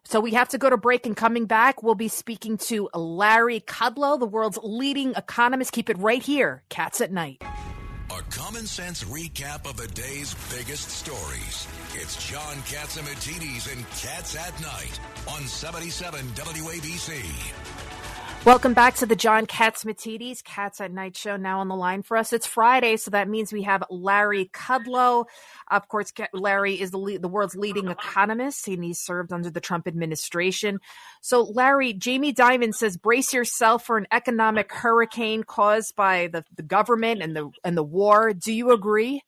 So 0.08 0.20
we 0.20 0.30
have 0.30 0.48
to 0.48 0.58
go 0.58 0.70
to 0.70 0.78
break 0.78 1.04
and 1.04 1.14
coming 1.14 1.44
back, 1.44 1.82
we'll 1.82 1.94
be 1.94 2.08
speaking 2.08 2.56
to 2.68 2.88
Larry 2.94 3.60
Kudlow, 3.60 4.18
the 4.18 4.24
world's 4.24 4.58
leading 4.62 5.12
economist. 5.14 5.72
Keep 5.72 5.90
it 5.90 5.98
right 5.98 6.22
here, 6.22 6.62
Cats 6.70 7.02
at 7.02 7.12
Night. 7.12 7.42
A 7.42 8.22
common 8.30 8.64
sense 8.64 9.04
recap 9.04 9.68
of 9.68 9.76
the 9.76 9.86
day's 9.88 10.34
biggest 10.50 10.88
stories. 10.88 11.68
It's 11.92 12.26
John 12.26 12.56
Catsimatidis 12.62 13.70
and 13.70 13.86
Cats 13.90 14.34
at 14.34 14.58
Night 14.62 14.98
on 15.28 15.42
77 15.42 16.24
WABC. 16.28 17.97
Welcome 18.44 18.72
back 18.72 18.94
to 18.94 19.04
the 19.04 19.14
John 19.14 19.46
Catsimatidis 19.46 20.42
Cats 20.42 20.80
at 20.80 20.90
Night 20.90 21.16
show. 21.16 21.36
Now 21.36 21.60
on 21.60 21.68
the 21.68 21.76
line 21.76 22.02
for 22.02 22.16
us, 22.16 22.32
it's 22.32 22.46
Friday, 22.46 22.96
so 22.96 23.10
that 23.10 23.28
means 23.28 23.52
we 23.52 23.64
have 23.64 23.84
Larry 23.90 24.46
Kudlow. 24.54 25.26
Of 25.70 25.88
course, 25.88 26.14
Larry 26.32 26.80
is 26.80 26.90
the 26.90 26.98
le- 26.98 27.18
the 27.18 27.28
world's 27.28 27.56
leading 27.56 27.88
economist, 27.88 28.66
and 28.66 28.82
he's 28.82 29.00
served 29.00 29.34
under 29.34 29.50
the 29.50 29.60
Trump 29.60 29.86
administration. 29.86 30.78
So, 31.20 31.42
Larry, 31.42 31.92
Jamie 31.92 32.32
Dimon 32.32 32.74
says, 32.74 32.96
"Brace 32.96 33.34
yourself 33.34 33.84
for 33.84 33.98
an 33.98 34.06
economic 34.12 34.72
hurricane 34.72 35.42
caused 35.42 35.94
by 35.94 36.28
the, 36.28 36.42
the 36.56 36.62
government 36.62 37.20
and 37.20 37.36
the 37.36 37.50
and 37.64 37.76
the 37.76 37.82
war." 37.82 38.32
Do 38.32 38.52
you 38.52 38.70
agree? 38.72 39.20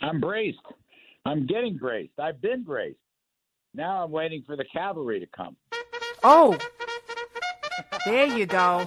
I'm 0.00 0.20
braced. 0.20 0.60
I'm 1.24 1.46
getting 1.46 1.76
braced. 1.76 2.20
I've 2.20 2.40
been 2.40 2.62
braced. 2.62 2.98
Now 3.74 4.04
I'm 4.04 4.12
waiting 4.12 4.44
for 4.46 4.54
the 4.56 4.66
cavalry 4.72 5.18
to 5.18 5.26
come. 5.26 5.56
Oh, 6.22 6.56
there 8.06 8.26
you 8.26 8.46
go. 8.46 8.84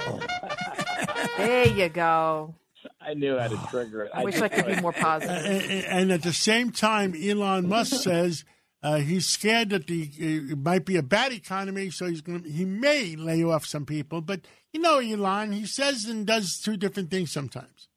There 1.37 1.67
you 1.67 1.89
go. 1.89 2.55
I 3.01 3.13
knew 3.13 3.37
how 3.37 3.47
to 3.47 3.57
trigger 3.69 4.03
it. 4.03 4.11
I 4.13 4.23
wish 4.23 4.41
I 4.41 4.47
could 4.47 4.65
be 4.65 4.81
more 4.81 4.93
positive. 4.93 5.45
And, 5.45 5.85
and 5.85 6.11
at 6.11 6.23
the 6.23 6.33
same 6.33 6.71
time, 6.71 7.13
Elon 7.15 7.67
Musk 7.69 7.95
says 8.03 8.45
uh, 8.81 8.97
he's 8.97 9.27
scared 9.27 9.69
that 9.69 9.87
the 9.87 10.09
it 10.17 10.57
might 10.57 10.85
be 10.85 10.95
a 10.97 11.03
bad 11.03 11.31
economy, 11.31 11.89
so 11.91 12.07
he's 12.07 12.21
going. 12.21 12.43
He 12.45 12.65
may 12.65 13.15
lay 13.15 13.43
off 13.43 13.65
some 13.65 13.85
people, 13.85 14.21
but 14.21 14.41
you 14.73 14.79
know, 14.79 14.97
Elon, 14.99 15.51
he 15.51 15.65
says 15.65 16.05
and 16.05 16.25
does 16.25 16.59
two 16.59 16.77
different 16.77 17.09
things 17.11 17.31
sometimes. 17.31 17.87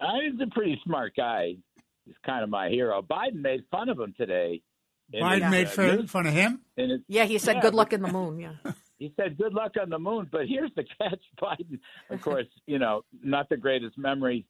Uh, 0.00 0.06
he's 0.30 0.40
a 0.40 0.50
pretty 0.50 0.80
smart 0.84 1.14
guy. 1.16 1.56
He's 2.06 2.14
kind 2.24 2.42
of 2.42 2.50
my 2.50 2.68
hero. 2.68 3.02
Biden 3.02 3.36
made 3.42 3.64
fun 3.70 3.88
of 3.88 3.98
him 3.98 4.14
today. 4.16 4.62
Biden 5.12 5.42
his, 5.42 5.50
made 5.50 5.66
uh, 5.66 5.70
fun, 5.70 5.96
news- 5.96 6.10
fun 6.10 6.26
of 6.26 6.32
him. 6.32 6.60
his- 6.76 7.00
Yeah, 7.08 7.24
he 7.24 7.38
said, 7.38 7.56
Yeah, 7.56 7.62
"Good 7.62 7.74
luck 7.74 7.92
in 7.92 8.02
the 8.02 8.12
moon." 8.12 8.38
Yeah. 8.38 8.52
He 9.00 9.12
said, 9.16 9.38
"Good 9.38 9.54
luck 9.54 9.72
on 9.80 9.88
the 9.90 9.98
moon." 9.98 10.28
But 10.30 10.46
here's 10.46 10.70
the 10.76 10.84
catch: 10.98 11.20
Biden, 11.40 11.80
of 12.10 12.20
course, 12.20 12.46
you 12.66 12.78
know, 12.78 13.02
not 13.24 13.48
the 13.48 13.56
greatest 13.56 13.98
memory. 13.98 14.46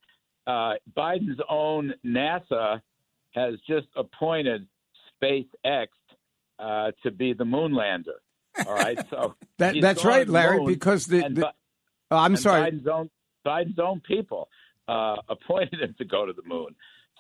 Uh, 0.46 0.74
Biden's 0.94 1.40
own 1.48 1.94
NASA 2.04 2.82
has 3.30 3.54
just 3.66 3.86
appointed 3.96 4.66
SpaceX 5.22 5.86
uh, 6.58 6.90
to 7.04 7.10
be 7.12 7.32
the 7.32 7.44
moon 7.44 7.72
lander. 7.72 8.20
All 8.66 8.74
right, 8.74 8.98
so 9.08 9.36
That, 9.58 9.76
he's 9.76 10.04
right, 10.04 10.28
Larry, 10.28 10.58
moon, 10.58 10.66
because 10.66 11.06
the, 11.06 11.20
the 11.20 11.52
oh, 12.10 12.16
I'm 12.16 12.36
sorry. 12.36 12.72
Biden's 12.72 12.88
own 12.88 13.10
Biden's 13.46 13.78
own 13.78 14.00
people 14.00 14.48
uh, 14.88 15.16
appointed 15.28 15.80
him 15.80 15.94
to 15.98 16.04
go 16.04 16.26
to 16.26 16.32
the 16.32 16.42
moon. 16.44 16.74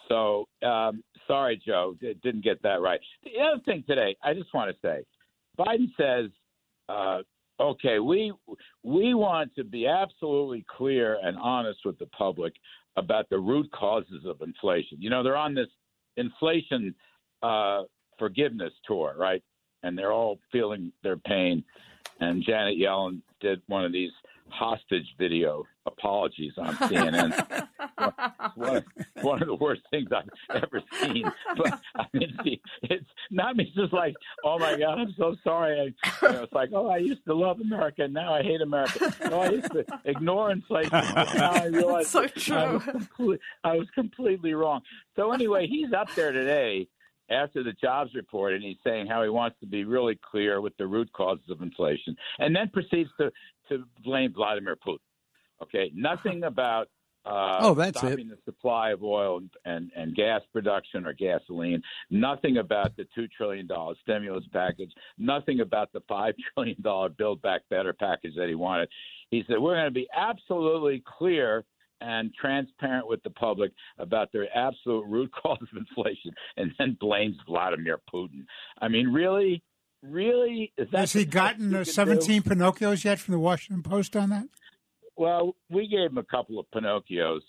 So 0.08 0.48
um, 0.66 1.04
sorry, 1.28 1.62
Joe, 1.64 1.94
didn't 2.00 2.42
get 2.42 2.60
that 2.64 2.80
right. 2.80 2.98
The 3.22 3.40
other 3.40 3.62
thing 3.64 3.84
today, 3.86 4.16
I 4.20 4.34
just 4.34 4.52
want 4.52 4.74
to 4.74 4.76
say, 4.82 5.04
Biden 5.56 5.92
says, 5.96 6.30
uh, 6.90 7.22
"Okay, 7.60 7.98
we 7.98 8.32
we 8.82 9.14
want 9.14 9.54
to 9.56 9.64
be 9.64 9.86
absolutely 9.86 10.64
clear 10.76 11.18
and 11.22 11.36
honest 11.38 11.80
with 11.84 11.98
the 11.98 12.06
public 12.06 12.54
about 12.96 13.28
the 13.30 13.38
root 13.38 13.70
causes 13.72 14.24
of 14.26 14.42
inflation. 14.42 14.98
You 15.00 15.10
know, 15.10 15.22
they're 15.22 15.36
on 15.36 15.54
this 15.54 15.68
inflation 16.16 16.94
uh, 17.42 17.82
forgiveness 18.18 18.72
tour, 18.86 19.14
right? 19.16 19.42
And 19.82 19.96
they're 19.96 20.12
all 20.12 20.38
feeling 20.52 20.92
their 21.02 21.16
pain. 21.16 21.64
And 22.20 22.44
Janet 22.44 22.78
Yellen 22.78 23.22
did 23.40 23.62
one 23.66 23.84
of 23.84 23.92
these 23.92 24.10
hostage 24.50 25.06
video 25.18 25.64
apologies 25.86 26.52
on 26.58 26.74
CNN. 26.76 27.66
one, 28.54 28.76
of, 28.76 28.84
one 29.22 29.42
of 29.42 29.48
the 29.48 29.54
worst 29.54 29.82
things 29.90 30.08
I've 30.14 30.62
ever 30.62 30.82
seen. 31.00 31.30
But 31.56 31.80
I 31.96 32.06
mean, 32.12 32.36
see, 32.44 32.60
it's 32.82 33.06
not 33.30 33.56
me 33.56 33.64
It's 33.64 33.74
just 33.74 33.92
like, 33.92 34.14
oh 34.44 34.58
my 34.58 34.76
God, 34.76 34.98
I'm 34.98 35.14
so 35.16 35.36
sorry. 35.42 35.80
I, 35.80 36.26
you 36.26 36.32
know, 36.32 36.42
it's 36.42 36.52
like, 36.52 36.70
oh, 36.72 36.88
I 36.88 36.98
used 36.98 37.24
to 37.26 37.34
love 37.34 37.60
America, 37.60 38.04
and 38.04 38.14
now 38.14 38.34
I 38.34 38.42
hate 38.42 38.60
America. 38.60 39.14
Oh, 39.30 39.40
I 39.40 39.50
used 39.50 39.72
to 39.72 39.84
ignore 40.04 40.50
inflation, 40.50 40.90
now 40.92 41.52
I 41.52 41.66
realize 41.66 42.08
so 42.10 42.26
true. 42.26 42.56
I 42.56 43.22
was, 43.22 43.38
I 43.64 43.76
was 43.76 43.88
completely 43.94 44.54
wrong. 44.54 44.82
So 45.16 45.32
anyway, 45.32 45.66
he's 45.66 45.92
up 45.92 46.14
there 46.14 46.32
today 46.32 46.88
after 47.30 47.62
the 47.62 47.72
jobs 47.72 48.14
report, 48.14 48.52
and 48.52 48.62
he's 48.62 48.76
saying 48.84 49.06
how 49.06 49.22
he 49.22 49.28
wants 49.28 49.58
to 49.60 49.66
be 49.66 49.84
really 49.84 50.18
clear 50.30 50.60
with 50.60 50.76
the 50.76 50.86
root 50.86 51.12
causes 51.12 51.44
of 51.50 51.62
inflation, 51.62 52.16
and 52.38 52.54
then 52.54 52.68
proceeds 52.72 53.10
to 53.18 53.30
to 53.68 53.84
blame 54.02 54.32
Vladimir 54.32 54.76
Putin. 54.76 54.98
Okay, 55.62 55.90
nothing 55.94 56.44
about 56.44 56.88
uh, 57.24 57.58
Oh, 57.60 57.74
that's 57.74 57.98
stopping 57.98 58.28
the 58.28 58.38
supply 58.44 58.90
of 58.92 59.02
oil 59.02 59.38
and, 59.38 59.50
and, 59.64 59.90
and 59.94 60.14
gas 60.14 60.40
production 60.52 61.06
or 61.06 61.12
gasoline. 61.12 61.82
Nothing 62.08 62.56
about 62.56 62.96
the 62.96 63.06
$2 63.16 63.28
trillion 63.30 63.68
stimulus 64.02 64.44
package. 64.52 64.90
Nothing 65.18 65.60
about 65.60 65.92
the 65.92 66.00
$5 66.10 66.32
trillion 66.54 67.14
Build 67.18 67.42
Back 67.42 67.62
Better 67.68 67.92
package 67.92 68.34
that 68.36 68.48
he 68.48 68.54
wanted. 68.54 68.88
He 69.30 69.44
said, 69.46 69.58
We're 69.58 69.74
going 69.74 69.84
to 69.84 69.90
be 69.90 70.08
absolutely 70.16 71.02
clear 71.18 71.64
and 72.00 72.32
transparent 72.34 73.06
with 73.06 73.22
the 73.22 73.30
public 73.30 73.72
about 73.98 74.32
their 74.32 74.46
absolute 74.56 75.04
root 75.06 75.30
cause 75.42 75.58
of 75.60 75.76
inflation, 75.76 76.32
and 76.56 76.72
then 76.78 76.96
blames 77.00 77.36
Vladimir 77.46 78.00
Putin. 78.12 78.44
I 78.80 78.88
mean, 78.88 79.08
really? 79.08 79.62
Really? 80.02 80.72
Is 80.78 80.88
that 80.92 81.00
Has 81.00 81.12
he 81.12 81.24
gotten 81.26 81.70
you 81.72 81.76
uh, 81.78 81.84
can 81.84 81.84
do? 81.84 81.90
17 81.92 82.42
Pinocchios 82.42 83.04
yet 83.04 83.18
from 83.18 83.32
the 83.32 83.38
Washington 83.38 83.82
Post 83.82 84.16
on 84.16 84.30
that? 84.30 84.46
Well, 85.16 85.54
we 85.68 85.86
gave 85.88 86.10
him 86.10 86.18
a 86.18 86.24
couple 86.24 86.58
of 86.58 86.66
Pinocchios 86.74 87.40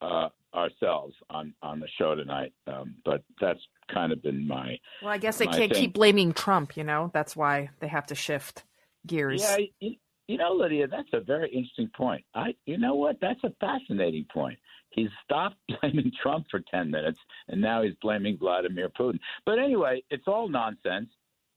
uh, 0.00 0.28
ourselves 0.54 1.14
on 1.30 1.54
on 1.62 1.80
the 1.80 1.88
show 1.98 2.14
tonight, 2.14 2.52
um, 2.66 2.94
but 3.04 3.22
that's 3.40 3.60
kind 3.92 4.12
of 4.12 4.22
been 4.22 4.46
my 4.46 4.78
Well, 5.02 5.12
I 5.12 5.18
guess 5.18 5.36
they 5.38 5.46
can't 5.46 5.72
thing. 5.72 5.82
keep 5.82 5.92
blaming 5.92 6.32
Trump. 6.32 6.76
You 6.76 6.84
know, 6.84 7.10
that's 7.12 7.36
why 7.36 7.70
they 7.80 7.88
have 7.88 8.06
to 8.06 8.14
shift 8.14 8.64
gears. 9.06 9.42
Yeah, 9.42 9.90
you, 10.32 10.38
know, 10.38 10.52
Lydia, 10.52 10.86
that's 10.86 11.08
a 11.12 11.20
very 11.20 11.48
interesting 11.50 11.90
point. 11.96 12.24
I, 12.34 12.54
you 12.66 12.78
know 12.78 12.94
what? 12.94 13.16
That's 13.20 13.42
a 13.44 13.52
fascinating 13.60 14.26
point. 14.32 14.58
He's 14.90 15.08
stopped 15.24 15.56
blaming 15.80 16.10
Trump 16.22 16.46
for 16.50 16.60
ten 16.70 16.90
minutes, 16.90 17.18
and 17.48 17.60
now 17.60 17.82
he's 17.82 17.94
blaming 18.02 18.38
Vladimir 18.38 18.88
Putin. 18.88 19.18
But 19.46 19.58
anyway, 19.58 20.02
it's 20.10 20.24
all 20.26 20.48
nonsense. 20.48 21.08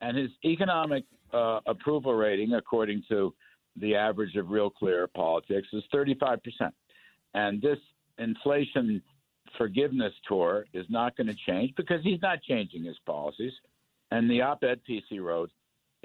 And 0.01 0.17
his 0.17 0.29
economic 0.43 1.05
uh, 1.33 1.61
approval 1.65 2.13
rating, 2.13 2.53
according 2.53 3.03
to 3.09 3.33
the 3.77 3.95
average 3.95 4.35
of 4.35 4.49
Real 4.49 4.69
Clear 4.69 5.07
Politics, 5.07 5.67
is 5.73 5.83
thirty-five 5.91 6.43
percent. 6.43 6.73
And 7.33 7.61
this 7.61 7.79
inflation 8.17 9.01
forgiveness 9.57 10.13
tour 10.27 10.65
is 10.73 10.85
not 10.89 11.15
going 11.15 11.27
to 11.27 11.35
change 11.47 11.73
because 11.77 12.01
he's 12.03 12.21
not 12.21 12.41
changing 12.41 12.83
his 12.83 12.97
policies. 13.05 13.53
And 14.11 14.29
the 14.29 14.41
op-ed 14.41 14.83
piece 14.83 15.03
he 15.09 15.19
wrote 15.19 15.51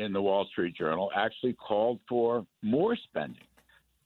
in 0.00 0.12
the 0.12 0.22
Wall 0.22 0.46
Street 0.50 0.74
Journal 0.76 1.10
actually 1.14 1.52
called 1.54 2.00
for 2.08 2.46
more 2.62 2.96
spending. 2.96 3.42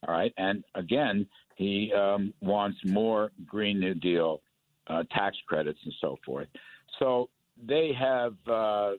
All 0.06 0.14
right, 0.14 0.32
and 0.36 0.62
again, 0.74 1.26
he 1.56 1.92
um, 1.96 2.34
wants 2.40 2.78
more 2.84 3.32
Green 3.46 3.80
New 3.80 3.94
Deal 3.94 4.42
uh, 4.86 5.04
tax 5.10 5.36
credits 5.48 5.78
and 5.84 5.94
so 6.00 6.18
forth. 6.26 6.48
So 6.98 7.30
they 7.66 7.92
have 7.98 8.34
uh, 8.46 8.92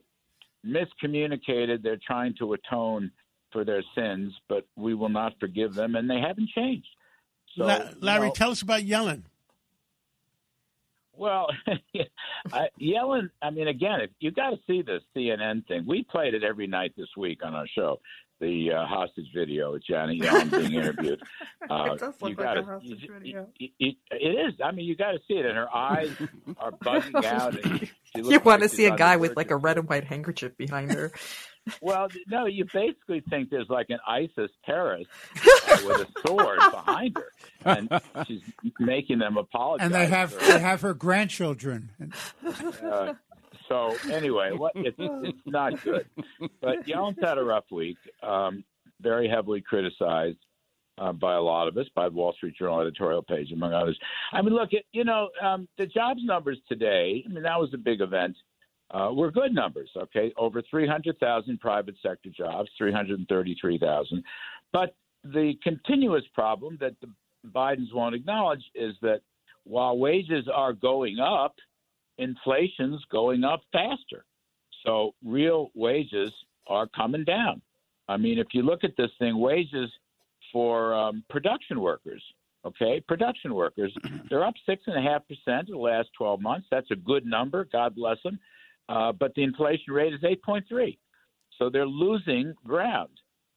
miscommunicated. 0.66 1.84
They're 1.84 2.00
trying 2.06 2.34
to 2.40 2.54
atone 2.54 3.12
for 3.52 3.64
their 3.64 3.84
sins, 3.96 4.34
but 4.50 4.66
we 4.76 4.96
will 4.96 5.10
not 5.10 5.34
forgive 5.40 5.76
them, 5.76 5.96
and 5.96 6.10
they 6.10 6.20
haven't 6.20 6.50
changed. 6.50 6.88
So, 7.58 7.66
La- 7.66 7.78
you 7.78 7.96
Larry, 8.02 8.28
know- 8.28 8.34
tell 8.34 8.52
us 8.52 8.62
about 8.62 8.82
Yellen. 8.82 9.24
Well, 11.18 11.48
I, 12.54 12.68
Yellen. 12.82 13.30
I 13.42 13.50
mean, 13.50 13.68
again, 13.68 14.02
if 14.02 14.10
you 14.20 14.32
got 14.32 14.52
to 14.52 14.58
see 14.68 14.82
this 14.82 15.02
CNN 15.16 15.68
thing. 15.68 15.86
We 15.88 16.04
played 16.04 16.34
it 16.34 16.44
every 16.44 16.68
night 16.68 16.94
this 16.98 17.08
week 17.18 17.40
on 17.44 17.54
our 17.54 17.68
show. 17.68 18.00
The 18.42 18.72
uh, 18.74 18.86
hostage 18.86 19.28
video 19.34 19.72
with 19.72 19.86
Janet 19.86 20.20
Yellen 20.20 20.52
being 20.52 20.74
interviewed. 20.82 21.22
Uh, 21.68 21.94
It 21.94 22.00
does 22.00 22.14
look 22.22 22.30
you 22.32 22.36
like 22.36 22.38
gotta, 22.38 22.60
a 22.60 22.64
hostage 22.64 23.02
you- 23.02 23.14
video. 23.14 23.48
you- 23.58 23.70
you- 23.80 23.94
it 24.12 24.48
is. 24.54 24.54
I 24.64 24.72
mean, 24.72 24.86
you 24.86 24.96
got 24.96 25.14
to 25.14 25.20
see 25.28 25.34
it, 25.36 25.46
and 25.48 25.56
her 25.58 25.74
eyes 25.74 26.12
are 26.58 26.72
bugging 26.72 27.24
out. 27.26 27.56
And 27.66 27.90
she 28.14 28.22
looks 28.22 28.34
You 28.34 28.40
want 28.42 28.62
to 28.62 28.70
see 28.70 28.86
a 28.86 28.96
guy 28.96 29.16
with 29.16 29.36
like 29.36 29.50
a 29.50 29.56
red 29.56 29.78
and 29.80 29.90
white 29.90 30.04
handkerchief 30.04 30.56
behind 30.58 30.92
her. 30.92 31.12
Well, 31.82 32.08
no, 32.28 32.46
you 32.46 32.66
basically 32.72 33.22
think 33.30 33.50
there's 33.50 33.70
like 33.70 33.90
an 33.90 34.00
ISIS 34.08 34.52
terrorist 34.66 35.10
uh, 35.36 35.78
with 35.86 36.08
a 36.08 36.28
sword 36.28 36.60
behind 36.72 37.18
her, 37.18 37.32
and 37.66 37.90
she's 38.28 38.42
making 38.80 39.20
them 39.20 39.38
apologize. 39.38 39.86
And 39.86 39.94
they 39.94 40.08
have 40.08 40.38
they 40.40 40.60
have 40.60 40.82
her 40.82 40.94
grandchildren. 40.94 41.92
Uh, 42.84 43.14
so 43.68 43.96
anyway, 44.12 44.52
what 44.52 44.74
it's, 44.76 44.98
it's 45.00 45.42
not 45.46 45.82
good. 45.84 46.08
But 46.62 46.88
Yellen's 46.88 47.18
had 47.22 47.38
a 47.38 47.44
rough 47.44 47.66
week. 47.72 47.98
Um, 48.22 48.64
very 49.02 49.28
heavily 49.28 49.62
criticized 49.62 50.38
uh, 50.98 51.12
by 51.12 51.36
a 51.36 51.42
lot 51.42 51.68
of 51.68 51.78
us, 51.78 51.88
by 51.96 52.08
the 52.10 52.16
Wall 52.16 52.34
Street 52.34 52.56
Journal 52.58 52.80
editorial 52.82 53.22
page, 53.22 53.52
among 53.52 53.74
others. 53.74 53.98
I 54.32 54.42
mean, 54.42 54.54
look, 54.54 54.74
at, 54.74 54.84
you 54.92 55.04
know, 55.04 55.30
um, 55.42 55.68
the 55.78 55.86
jobs 55.86 56.22
numbers 56.24 56.58
today. 56.70 57.24
I 57.26 57.32
mean, 57.32 57.44
that 57.44 57.60
was 57.60 57.74
a 57.74 57.78
big 57.78 58.02
event. 58.02 58.36
Uh, 58.92 59.12
were 59.12 59.32
good 59.32 59.54
numbers. 59.54 59.90
Okay, 59.98 60.32
over 60.38 60.62
300,000 60.70 61.60
private 61.60 61.96
sector 62.04 62.30
jobs, 62.30 62.70
333,000. 62.78 64.24
But 64.72 64.96
the 65.24 65.54
continuous 65.64 66.24
problem 66.34 66.78
that 66.80 66.94
the 67.02 67.08
Bidens 67.50 67.94
won't 67.94 68.16
acknowledge 68.16 68.64
is 68.76 68.94
that 69.02 69.22
while 69.64 69.98
wages 69.98 70.48
are 70.54 70.74
going 70.74 71.20
up, 71.20 71.56
inflation's 72.18 73.04
going 73.12 73.44
up 73.44 73.62
faster. 73.72 74.26
So 74.86 75.16
real 75.24 75.72
wages 75.74 76.32
are 76.68 76.88
coming 76.88 77.24
down. 77.24 77.62
I 78.08 78.18
mean, 78.18 78.38
if 78.38 78.48
you 78.54 78.62
look 78.62 78.84
at 78.84 78.96
this 78.98 79.10
thing, 79.18 79.38
wages 79.40 79.92
for 80.54 80.94
um, 80.94 81.24
production 81.30 81.80
workers, 81.82 82.22
okay, 82.66 83.02
production 83.08 83.56
workers, 83.56 83.94
they're 84.30 84.46
up 84.46 84.54
six 84.66 84.84
and 84.86 84.98
a 84.98 85.02
half 85.02 85.24
percent 85.28 85.70
in 85.70 85.74
the 85.74 85.80
last 85.80 86.10
12 86.18 86.40
months. 86.40 86.68
That's 86.70 86.90
a 86.92 86.96
good 86.96 87.26
number. 87.26 87.68
God 87.72 87.96
bless 87.96 88.18
them. 88.24 88.40
Uh, 88.90 89.12
but 89.12 89.34
the 89.36 89.44
inflation 89.44 89.94
rate 89.94 90.14
is 90.14 90.22
8.3. 90.22 90.98
So 91.58 91.70
they're 91.70 91.88
losing 91.88 92.54
ground, 92.66 93.10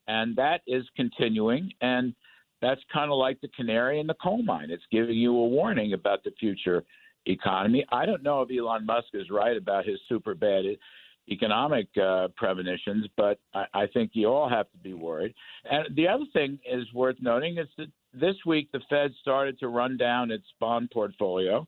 and 0.06 0.36
that 0.36 0.62
is 0.66 0.84
continuing. 0.96 1.72
And 1.80 2.14
that's 2.62 2.80
kind 2.92 3.10
of 3.10 3.18
like 3.18 3.40
the 3.40 3.48
canary 3.48 4.00
in 4.00 4.06
the 4.06 4.14
coal 4.22 4.42
mine. 4.42 4.70
It's 4.70 4.84
giving 4.90 5.16
you 5.16 5.36
a 5.36 5.48
warning 5.48 5.92
about 5.92 6.24
the 6.24 6.30
future 6.38 6.84
economy. 7.26 7.84
I 7.90 8.06
don't 8.06 8.22
know 8.22 8.42
if 8.42 8.48
Elon 8.50 8.86
Musk 8.86 9.08
is 9.14 9.30
right 9.30 9.56
about 9.56 9.84
his 9.84 9.98
super 10.08 10.34
bad 10.34 10.64
economic 11.30 11.88
uh, 12.02 12.28
premonitions, 12.36 13.06
but 13.16 13.38
I, 13.54 13.64
I 13.74 13.86
think 13.88 14.12
you 14.14 14.28
all 14.28 14.48
have 14.48 14.70
to 14.72 14.78
be 14.78 14.94
worried. 14.94 15.34
And 15.70 15.94
the 15.94 16.08
other 16.08 16.24
thing 16.32 16.58
is 16.70 16.84
worth 16.94 17.16
noting 17.20 17.58
is 17.58 17.68
that 17.76 17.88
this 18.14 18.36
week 18.46 18.70
the 18.72 18.80
Fed 18.88 19.12
started 19.20 19.58
to 19.60 19.68
run 19.68 19.96
down 19.96 20.30
its 20.30 20.46
bond 20.58 20.90
portfolio. 20.90 21.66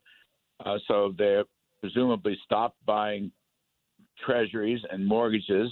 Uh, 0.65 0.79
so 0.89 1.15
they 1.17 1.43
presumably 1.81 2.39
stopped 2.45 2.77
buying 2.87 3.31
treasuries 4.25 4.81
and 4.91 5.07
mortgages. 5.07 5.71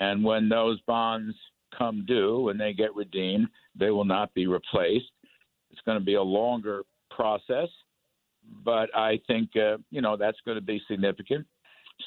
And 0.00 0.24
when 0.24 0.48
those 0.48 0.80
bonds 0.82 1.34
come 1.76 2.04
due, 2.06 2.40
when 2.40 2.58
they 2.58 2.72
get 2.72 2.94
redeemed, 2.94 3.48
they 3.78 3.90
will 3.90 4.04
not 4.04 4.32
be 4.34 4.46
replaced. 4.46 5.10
It's 5.70 5.80
going 5.84 5.98
to 5.98 6.04
be 6.04 6.14
a 6.14 6.22
longer 6.22 6.82
process, 7.10 7.68
but 8.64 8.94
I 8.94 9.20
think 9.26 9.50
uh, 9.56 9.78
you 9.90 10.00
know 10.00 10.16
that's 10.16 10.38
going 10.44 10.56
to 10.56 10.62
be 10.62 10.80
significant. 10.88 11.46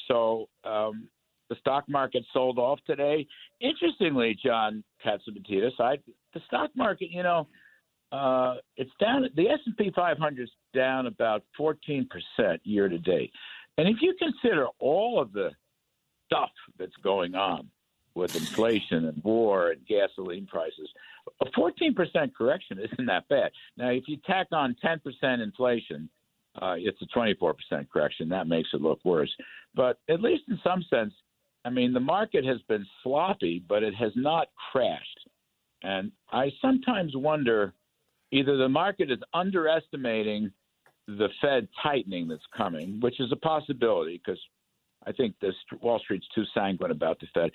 So 0.08 0.48
um, 0.64 1.08
the 1.50 1.56
stock 1.60 1.86
market 1.88 2.24
sold 2.34 2.60
off 2.60 2.80
today. 2.86 3.26
Interestingly, 3.60 4.38
John 4.44 4.84
Catsimatidis, 5.06 5.80
I 5.80 5.98
the 6.34 6.42
stock 6.48 6.72
market, 6.76 7.10
you 7.12 7.24
know, 7.24 7.48
uh, 8.12 8.56
it's 8.76 8.92
down. 9.00 9.28
The 9.36 9.50
S 9.50 9.60
and 9.66 9.76
P 9.76 9.92
500 9.96 10.44
is 10.44 10.50
down 10.74 11.08
about 11.08 11.44
14 11.58 12.08
percent 12.10 12.62
year 12.64 12.88
to 12.88 12.98
date. 12.98 13.32
And 13.78 13.88
if 13.88 13.98
you 14.02 14.16
consider 14.18 14.68
all 14.80 15.22
of 15.22 15.34
the 15.34 15.52
stuff 16.28 16.52
that's 16.78 16.96
going 17.04 17.36
on 17.36 17.70
with 18.14 18.36
inflation 18.36 19.06
and 19.06 19.24
war 19.24 19.72
and 19.72 19.86
gasoline 19.88 20.46
prices, 20.46 20.90
a 21.42 21.46
14% 21.46 22.34
correction 22.36 22.80
isn't 22.80 23.06
that 23.06 23.28
bad. 23.28 23.52
Now, 23.78 23.90
if 23.90 24.04
you 24.08 24.18
tack 24.26 24.48
on 24.52 24.76
10% 24.84 25.44
inflation, 25.44 26.10
uh, 26.62 26.76
it's 26.78 27.02
a 27.02 27.18
24% 27.18 27.54
correction. 27.92 28.30
That 28.30 28.48
makes 28.48 28.70
it 28.74 28.82
look 28.82 29.00
worse. 29.04 29.34
But 29.76 30.00
at 30.10 30.22
least 30.22 30.44
in 30.50 30.60
some 30.64 30.84
sense, 30.90 31.14
I 31.66 31.70
mean, 31.70 31.94
the 31.94 32.00
market 32.00 32.46
has 32.46 32.62
been 32.68 32.86
sloppy, 33.04 33.64
but 33.68 33.84
it 33.84 33.94
has 33.96 34.12
not 34.16 34.48
crashed. 34.72 35.28
And 35.84 36.12
I 36.32 36.52
sometimes 36.62 37.16
wonder 37.16 37.74
either 38.32 38.58
the 38.58 38.70
market 38.70 39.12
is 39.12 39.20
underestimating 39.34 40.52
the 41.08 41.30
Fed 41.42 41.68
tightening 41.82 42.28
that's 42.28 42.42
coming, 42.56 43.00
which 43.02 43.20
is 43.20 43.32
a 43.32 43.38
possibility 43.38 44.20
because 44.24 44.40
I 45.08 45.12
think 45.14 45.36
this 45.40 45.56
Wall 45.82 46.00
Street's 46.04 46.28
too 46.36 46.44
sanguine 46.54 46.92
about 46.92 47.20
the 47.20 47.28
Fed, 47.34 47.52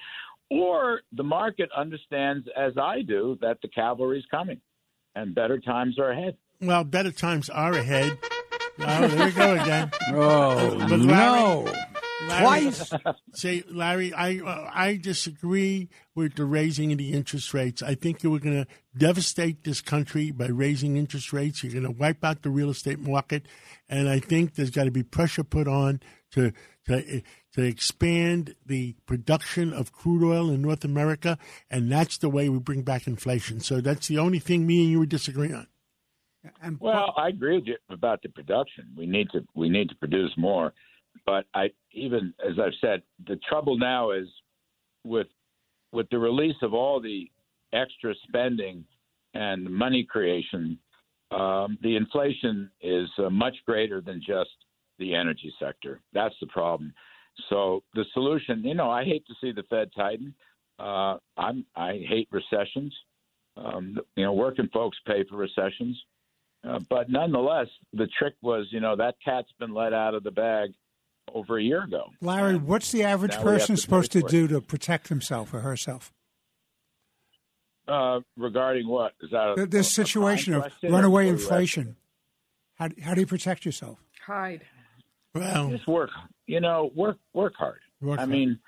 or 0.51 1.01
the 1.13 1.23
market 1.23 1.69
understands, 1.77 2.47
as 2.57 2.73
I 2.81 3.03
do, 3.03 3.37
that 3.43 3.59
the 3.63 3.69
cavalry's 3.69 4.25
coming 4.31 4.61
and 5.15 5.35
better 5.35 5.59
times 5.61 5.99
are 5.99 6.11
ahead. 6.11 6.37
Well, 6.61 6.85
better 6.85 7.13
times 7.13 7.51
are 7.51 7.73
ahead. 7.73 8.19
Oh, 8.79 9.07
there 9.09 9.27
we 9.27 9.33
go 9.33 9.53
again. 9.55 9.91
Oh, 10.15 10.79
But 10.79 11.01
Larry- 11.01 11.05
no. 11.07 11.73
Larry, 12.29 12.43
Twice. 12.45 12.93
Say, 13.35 13.65
Larry, 13.69 14.15
I 14.15 14.39
uh, 14.39 14.71
I 14.73 14.97
disagree 14.97 15.89
with 16.15 16.37
the 16.37 16.45
raising 16.45 16.93
of 16.93 16.99
the 16.99 17.13
interest 17.13 17.53
rates. 17.53 17.83
I 17.83 17.97
think 17.97 18.23
you 18.23 18.31
were 18.31 18.39
going 18.39 18.65
to 18.65 18.71
devastate 18.97 19.65
this 19.65 19.81
country 19.81 20.31
by 20.31 20.47
raising 20.47 20.97
interest 20.97 21.33
rates. 21.33 21.65
You're 21.65 21.73
going 21.73 21.85
to 21.85 21.91
wipe 21.91 22.23
out 22.25 22.43
the 22.43 22.51
real 22.51 22.71
estate 22.71 23.01
market, 23.01 23.47
and 23.89 24.09
I 24.09 24.21
think 24.21 24.55
there's 24.55 24.71
got 24.71 24.85
to 24.85 24.93
be 24.93 25.03
pressure 25.03 25.43
put 25.43 25.67
on 25.67 25.99
to 26.31 26.53
to 26.87 27.23
to 27.55 27.63
expand 27.63 28.55
the 28.65 28.95
production 29.07 29.73
of 29.73 29.93
crude 29.93 30.27
oil 30.27 30.51
in 30.51 30.63
North 30.63 30.85
America, 30.85 31.39
and 31.71 31.91
that's 31.91 32.19
the 32.19 32.29
way 32.29 32.49
we 32.49 32.59
bring 32.59 32.83
back 32.83 33.07
inflation. 33.07 33.61
So 33.61 33.81
that's 33.81 34.09
the 34.09 34.19
only 34.19 34.39
thing 34.39 34.67
me 34.67 34.83
and 34.83 34.91
you 34.91 34.99
would 35.01 35.09
disagree 35.09 35.53
on. 35.53 35.67
And 36.61 36.81
Well, 36.81 37.15
I 37.17 37.29
agree 37.29 37.57
with 37.57 37.67
you 37.67 37.77
about 37.89 38.23
the 38.23 38.29
production. 38.29 38.89
We 38.97 39.07
need 39.07 39.29
to 39.31 39.45
we 39.55 39.69
need 39.69 39.89
to 39.91 39.95
produce 39.97 40.33
more, 40.37 40.73
but 41.25 41.45
I 41.55 41.71
even 41.93 42.35
as 42.45 42.59
I've 42.59 42.73
said, 42.81 43.03
the 43.27 43.37
trouble 43.49 43.79
now 43.79 44.11
is 44.11 44.27
with 45.05 45.29
with 45.93 46.09
the 46.11 46.19
release 46.19 46.57
of 46.63 46.75
all 46.75 47.01
the 47.01 47.31
extra 47.73 48.15
spending 48.27 48.85
and 49.35 49.65
money 49.65 50.05
creation. 50.05 50.79
Um, 51.31 51.79
the 51.83 51.97
inflation 51.97 52.71
is 52.83 53.09
uh, 53.19 53.31
much 53.31 53.55
greater 53.65 54.01
than 54.01 54.21
just 54.21 54.51
the 54.99 55.15
energy 55.15 55.53
sector. 55.59 56.01
That's 56.13 56.35
the 56.41 56.47
problem. 56.49 56.93
So 57.49 57.83
the 57.95 58.05
solution, 58.13 58.63
you 58.65 58.75
know, 58.75 58.91
I 58.91 59.05
hate 59.05 59.27
to 59.27 59.35
see 59.41 59.53
the 59.53 59.63
Fed 59.71 59.91
tighten. 59.97 60.35
Uh, 60.79 61.17
I'm 61.37 61.65
I 61.77 62.01
hate 62.09 62.29
recessions. 62.31 62.95
Um, 63.57 63.99
you 64.17 64.25
know, 64.25 64.33
working 64.33 64.69
folks 64.73 64.97
pay 65.07 65.25
for 65.29 65.37
recessions. 65.37 66.01
Uh, 66.67 66.79
but 66.89 67.11
nonetheless, 67.11 67.67
the 67.93 68.07
trick 68.19 68.35
was, 68.41 68.67
you 68.71 68.81
know, 68.81 68.97
that 68.97 69.17
cat's 69.25 69.49
been 69.59 69.75
let 69.75 69.93
out 69.93 70.15
of 70.15 70.23
the 70.23 70.31
bag 70.31 70.71
over 71.35 71.59
a 71.59 71.63
year 71.63 71.83
ago. 71.85 72.05
Larry, 72.21 72.57
what's 72.57 72.93
the 72.93 73.03
average 73.03 73.33
Now 73.33 73.43
person 73.43 73.77
to 73.77 73.83
supposed 73.83 74.13
to 74.13 74.21
for 74.21 74.27
it. 74.27 74.31
do 74.31 74.49
to 74.49 74.61
protect 74.61 75.09
himself 75.09 75.53
or 75.53 75.61
herself? 75.61 76.13
Uh, 77.89 78.21
regarding 78.37 78.87
what 78.89 79.13
is 79.21 79.31
that? 79.33 79.59
A, 79.59 79.67
This 79.67 79.87
a- 79.99 80.03
a 80.03 80.05
situation 80.07 80.55
fine 80.61 80.71
of 80.71 80.93
runaway 80.93 81.25
or- 81.25 81.31
or 81.31 81.33
inflation. 81.33 81.97
How, 82.77 82.89
do- 82.89 83.03
how 83.03 83.15
do 83.15 83.21
you 83.21 83.27
protect 83.27 83.65
yourself? 83.67 83.99
Hide. 84.25 84.63
Well, 85.35 85.71
Just 85.71 85.89
work. 85.89 86.11
You 86.47 86.61
know, 86.61 86.91
work 86.95 87.19
work 87.33 87.55
hard. 87.57 87.81
Work 88.01 88.19
I 88.19 88.23
hard. 88.23 88.31
mean, 88.31 88.59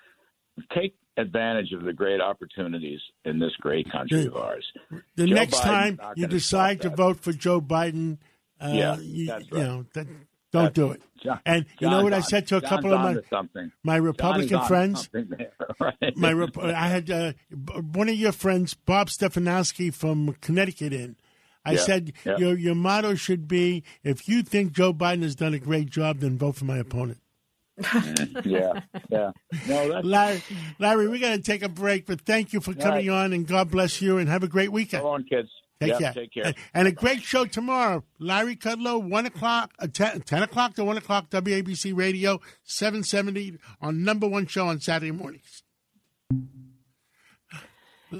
take 0.75 0.95
advantage 1.17 1.73
of 1.73 1.85
the 1.85 1.93
great 1.93 2.21
opportunities 2.21 3.01
in 3.25 3.39
this 3.39 3.53
great 3.61 3.91
country 3.91 4.23
Yeah. 4.23 4.27
of 4.29 4.37
ours. 4.37 4.73
the 5.17 5.27
Joe 5.27 5.35
next 5.35 5.57
Biden's 5.59 5.65
time 5.99 6.01
you 6.17 6.27
decide 6.27 6.81
to 6.83 6.91
vote 6.91 7.21
for 7.21 7.33
Joe 7.33 7.61
Biden, 7.61 8.19
uh, 8.61 8.71
Yeah, 8.75 8.97
you, 8.99 9.27
that's 9.27 9.45
you 9.51 9.59
know, 9.59 9.87
that, 9.95 10.07
don't 10.51 10.75
do 10.75 10.91
it. 10.93 11.03
John- 11.23 11.41
And 11.47 11.67
you 11.81 11.87
know 11.89 11.95
John's 11.99 12.05
what 12.05 12.13
I 12.15 12.21
said 12.21 12.47
to 12.49 12.57
a 12.57 12.61
John's 12.61 12.69
couple 12.71 12.95
of 12.95 13.01
my 13.01 13.69
my 13.85 13.97
Republican 13.97 14.61
friends? 14.67 15.09
right? 15.81 16.17
my 16.17 16.49
I 16.63 16.89
had 16.89 17.11
uh, 17.11 17.33
one 17.93 18.09
of 18.09 18.15
your 18.17 18.33
friends, 18.33 18.75
Bob 18.75 19.09
Stefanowski 19.09 19.93
from 19.95 20.35
Connecticut, 20.41 20.93
in. 20.93 21.17
I 21.65 21.73
Yeah, 21.73 21.79
said 21.79 22.13
yeah. 22.27 22.37
your 22.39 22.59
your 22.59 22.75
motto 22.75 23.15
should 23.15 23.49
be: 23.49 23.85
if 24.03 24.29
you 24.29 24.43
think 24.43 24.73
Joe 24.73 24.93
Biden 24.93 25.23
has 25.23 25.35
done 25.35 25.55
a 25.55 25.59
great 25.59 25.89
job, 25.91 26.19
then 26.19 26.37
vote 26.39 26.57
for 26.57 26.67
my 26.67 26.77
opponent. 26.79 27.19
yeah, 28.45 28.81
yeah. 29.11 29.33
No, 29.67 30.01
Larry, 30.05 30.43
Larry, 30.79 31.09
we 31.09 31.19
got 31.19 31.31
to 31.31 31.43
take 31.43 31.63
a 31.63 31.69
break, 31.69 32.07
but 32.07 32.21
thank 32.21 32.53
you 32.53 32.61
for 32.61 32.73
coming 32.75 33.11
on, 33.11 33.33
and 33.33 33.47
God 33.47 33.71
bless 33.71 34.01
you, 34.01 34.19
and 34.19 34.29
have 34.29 34.43
a 34.45 34.49
great 34.49 34.71
weekend. 34.71 35.03
go 35.03 35.09
on, 35.11 35.25
kids. 35.25 35.49
Take 35.81 35.91
Yeah, 35.91 35.99
care. 35.99 36.13
Take 36.13 36.33
care. 36.33 36.45
And, 36.45 36.55
and 36.73 36.89
a 36.89 36.93
great 36.93 37.23
show 37.23 37.47
tomorrow. 37.47 38.05
Larry 38.21 38.55
Kudlow, 38.55 39.03
1 39.03 39.27
o'clock, 39.27 39.73
uh, 39.81 39.89
10, 39.89 40.21
10 40.23 40.43
o'clock 40.45 40.75
to 40.75 40.85
1 40.85 40.97
o'clock, 40.99 41.31
WABC 41.31 41.97
Radio, 41.97 42.41
770 42.63 43.59
on 43.81 44.05
number 44.05 44.29
one 44.29 44.47
show 44.47 44.69
on 44.69 44.81
Saturday 44.81 45.11
mornings. 45.11 45.63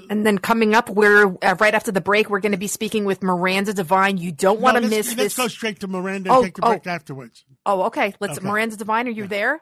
And 0.09 0.25
then 0.25 0.37
coming 0.37 0.73
up, 0.75 0.89
we're 0.89 1.35
uh, 1.41 1.55
right 1.59 1.73
after 1.73 1.91
the 1.91 2.01
break. 2.01 2.29
We're 2.29 2.39
going 2.39 2.51
to 2.53 2.57
be 2.57 2.67
speaking 2.67 3.05
with 3.05 3.21
Miranda 3.23 3.73
Devine. 3.73 4.17
You 4.17 4.31
don't 4.31 4.59
want 4.59 4.75
No, 4.75 4.81
to 4.81 4.87
let's- 4.87 5.09
miss 5.09 5.17
Let's 5.17 5.37
go 5.37 5.47
straight 5.47 5.79
to 5.81 5.87
Miranda 5.87 6.29
and 6.31 6.37
Oh, 6.39 6.43
take 6.43 6.55
the 6.55 6.65
oh. 6.65 6.69
break 6.69 6.87
afterwards. 6.87 7.43
Oh, 7.65 7.83
okay. 7.83 8.13
Let's. 8.19 8.37
Okay. 8.37 8.47
Miranda 8.47 8.75
Devine, 8.77 9.07
are 9.07 9.11
you 9.11 9.27
there? 9.27 9.61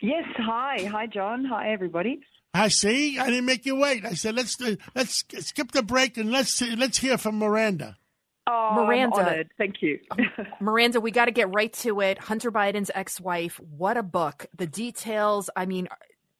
Yes, 0.00 0.24
hi. 0.36 0.84
Hi, 0.90 1.06
John. 1.06 1.44
Hi, 1.46 1.70
everybody. 1.72 2.20
I 2.54 2.68
see. 2.68 3.18
I 3.18 3.26
didn't 3.26 3.44
make 3.46 3.66
you 3.66 3.76
wait. 3.76 4.04
I 4.04 4.14
said 4.14 4.34
let's 4.34 4.60
uh, 4.60 4.76
let's 4.94 5.24
skip 5.40 5.72
the 5.72 5.82
break 5.82 6.16
and 6.16 6.30
let's 6.30 6.60
let's 6.62 6.98
hear 6.98 7.18
from 7.18 7.38
Miranda. 7.38 7.96
Oh, 8.46 8.86
Miranda. 8.86 9.16
I'm. 9.40 9.44
Thank 9.58 9.82
you. 9.82 9.98
Miranda, 10.60 11.00
we 11.00 11.10
got 11.10 11.26
to 11.26 11.30
get 11.32 11.52
right 11.54 11.72
to 11.74 12.00
it. 12.00 12.18
Hunter 12.18 12.50
Biden's 12.50 12.90
ex-wife. 12.94 13.60
What 13.60 13.96
a 13.98 14.02
book. 14.02 14.46
The 14.56 14.66
details. 14.66 15.50
I 15.54 15.66
mean, 15.66 15.88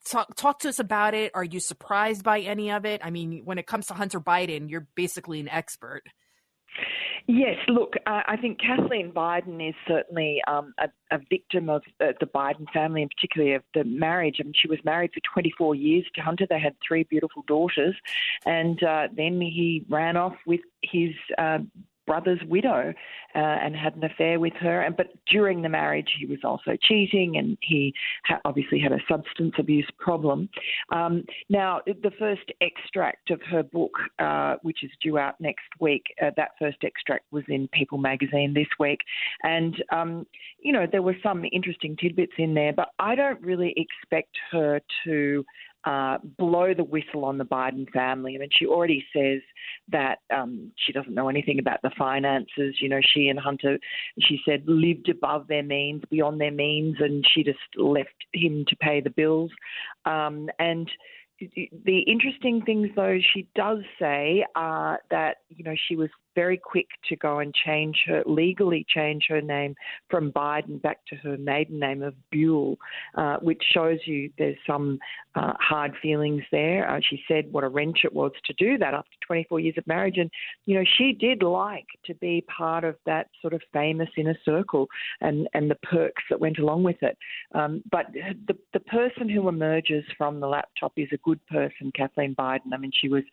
talk 0.08 0.34
talk 0.36 0.58
to 0.60 0.68
us 0.68 0.78
about 0.78 1.14
it. 1.14 1.32
Are 1.34 1.44
you 1.44 1.60
surprised 1.60 2.24
by 2.24 2.40
any 2.40 2.70
of 2.70 2.84
it? 2.84 3.00
I 3.04 3.10
mean, 3.10 3.42
when 3.44 3.58
it 3.58 3.66
comes 3.66 3.86
to 3.86 3.94
Hunter 3.94 4.20
Biden, 4.20 4.70
you're 4.70 4.86
basically 4.94 5.40
an 5.40 5.48
expert. 5.48 6.02
Yes, 7.30 7.56
look, 7.68 7.92
uh, 8.06 8.22
I 8.26 8.38
think 8.38 8.58
Kathleen 8.58 9.12
Biden 9.12 9.68
is 9.68 9.74
certainly 9.86 10.40
um, 10.48 10.72
a, 10.78 10.88
a 11.14 11.18
victim 11.28 11.68
of 11.68 11.82
uh, 12.00 12.12
the 12.20 12.26
Biden 12.26 12.64
family, 12.72 13.02
and 13.02 13.10
particularly 13.14 13.54
of 13.54 13.62
the 13.74 13.84
marriage. 13.84 14.36
I 14.40 14.44
mean, 14.44 14.54
she 14.56 14.66
was 14.66 14.78
married 14.82 15.10
for 15.12 15.20
24 15.34 15.74
years 15.74 16.06
to 16.14 16.22
Hunter. 16.22 16.46
They 16.48 16.58
had 16.58 16.74
three 16.86 17.02
beautiful 17.02 17.44
daughters, 17.46 17.94
and 18.46 18.82
uh, 18.82 19.08
then 19.14 19.42
he 19.42 19.84
ran 19.90 20.16
off 20.16 20.36
with 20.46 20.60
his 20.82 21.10
uh, 21.36 21.58
brother's 22.08 22.40
widow 22.48 22.94
uh, 23.34 23.38
and 23.38 23.76
had 23.76 23.94
an 23.94 24.04
affair 24.04 24.40
with 24.40 24.54
her. 24.54 24.80
And 24.80 24.96
but 24.96 25.08
during 25.30 25.62
the 25.62 25.68
marriage, 25.68 26.08
he 26.18 26.26
was 26.26 26.38
also 26.42 26.76
cheating, 26.82 27.36
and 27.36 27.58
he 27.60 27.94
ha- 28.24 28.40
obviously 28.44 28.80
had 28.80 28.92
a 28.92 28.98
substance 29.08 29.54
abuse 29.58 29.88
problem. 29.98 30.48
Um, 30.90 31.24
now, 31.50 31.80
the 31.86 32.10
first 32.18 32.50
extract 32.62 33.30
of 33.30 33.40
her 33.50 33.62
book, 33.62 33.92
uh, 34.18 34.56
which 34.62 34.82
is 34.82 34.90
due 35.02 35.18
out 35.18 35.40
next 35.40 35.68
week, 35.80 36.04
uh, 36.22 36.30
that 36.36 36.52
first 36.58 36.78
extract 36.82 37.26
was 37.30 37.44
in 37.48 37.68
People 37.68 37.98
magazine 37.98 38.54
this 38.54 38.72
week, 38.80 39.00
and 39.42 39.76
um, 39.92 40.26
you 40.60 40.72
know 40.72 40.86
there 40.90 41.02
were 41.02 41.16
some 41.22 41.44
interesting 41.52 41.96
tidbits 41.96 42.32
in 42.38 42.54
there, 42.54 42.72
but 42.72 42.88
I 42.98 43.14
don't 43.14 43.40
really 43.42 43.74
expect 43.76 44.34
her 44.50 44.80
to 45.04 45.44
uh, 45.84 46.18
blow 46.38 46.74
the 46.74 46.84
whistle 46.84 47.24
on 47.24 47.38
the 47.38 47.44
Biden 47.44 47.88
family. 47.90 48.34
I 48.34 48.38
mean, 48.38 48.48
she 48.52 48.66
already 48.66 49.04
says 49.14 49.40
that 49.90 50.18
um, 50.34 50.72
she 50.76 50.92
doesn't 50.92 51.14
know 51.14 51.28
anything 51.28 51.58
about 51.58 51.80
the 51.82 51.90
finances. 51.96 52.76
You 52.80 52.88
know, 52.88 53.00
she 53.02 53.28
and 53.28 53.38
Hunter, 53.38 53.78
she 54.20 54.40
said, 54.44 54.64
lived 54.66 55.08
above 55.08 55.46
their 55.48 55.62
means, 55.62 56.02
beyond 56.10 56.40
their 56.40 56.50
means, 56.50 56.96
and 57.00 57.24
she 57.32 57.44
just 57.44 57.58
left 57.76 58.08
him 58.32 58.64
to 58.68 58.76
pay 58.76 59.00
the 59.00 59.10
bills. 59.10 59.50
Um, 60.04 60.48
and 60.58 60.90
the 61.84 62.00
interesting 62.00 62.62
things, 62.62 62.88
though, 62.96 63.18
she 63.32 63.46
does 63.54 63.78
say 63.98 64.44
uh, 64.56 64.96
that 65.10 65.36
you 65.48 65.64
know 65.64 65.74
she 65.88 65.94
was 65.94 66.10
very 66.34 66.56
quick 66.56 66.86
to 67.08 67.16
go 67.16 67.38
and 67.38 67.54
change 67.54 67.96
her 68.06 68.22
legally 68.26 68.86
change 68.88 69.26
her 69.28 69.40
name 69.40 69.74
from 70.10 70.32
Biden 70.32 70.80
back 70.80 70.98
to 71.08 71.16
her 71.16 71.36
maiden 71.36 71.78
name 71.78 72.02
of 72.02 72.14
Buhle, 72.32 72.76
uh, 73.16 73.36
which 73.38 73.62
shows 73.72 73.98
you 74.04 74.30
there's 74.38 74.56
some 74.66 74.98
uh, 75.34 75.52
hard 75.60 75.92
feelings 76.00 76.42
there. 76.50 76.90
Uh, 76.90 77.00
she 77.08 77.22
said 77.28 77.50
what 77.52 77.64
a 77.64 77.68
wrench 77.68 77.98
it 78.04 78.12
was 78.12 78.32
to 78.46 78.52
do 78.54 78.78
that 78.78 78.94
after 78.94 79.10
24 79.26 79.60
years 79.60 79.74
of 79.78 79.86
marriage, 79.86 80.18
and 80.18 80.30
you 80.66 80.74
know 80.74 80.84
she 80.96 81.12
did 81.12 81.42
like 81.42 81.86
to 82.04 82.14
be 82.14 82.44
part 82.56 82.84
of 82.84 82.96
that 83.06 83.28
sort 83.40 83.54
of 83.54 83.62
famous 83.72 84.08
inner 84.16 84.36
circle 84.44 84.86
and 85.20 85.48
and 85.54 85.70
the 85.70 85.76
perks 85.76 86.22
that 86.30 86.40
went 86.40 86.58
along 86.58 86.82
with 86.82 87.02
it. 87.02 87.16
Um, 87.54 87.82
but 87.90 88.06
the 88.12 88.56
the 88.72 88.80
person 88.80 89.28
who 89.28 89.48
emerges 89.48 90.04
from 90.16 90.40
the 90.40 90.46
laptop 90.46 90.92
is 90.96 91.08
a 91.12 91.18
good 91.18 91.44
person, 91.46 91.92
Kathleen 91.94 92.34
Biden. 92.34 92.72
I 92.72 92.76
mean, 92.76 92.92
she 92.94 93.08
was 93.08 93.24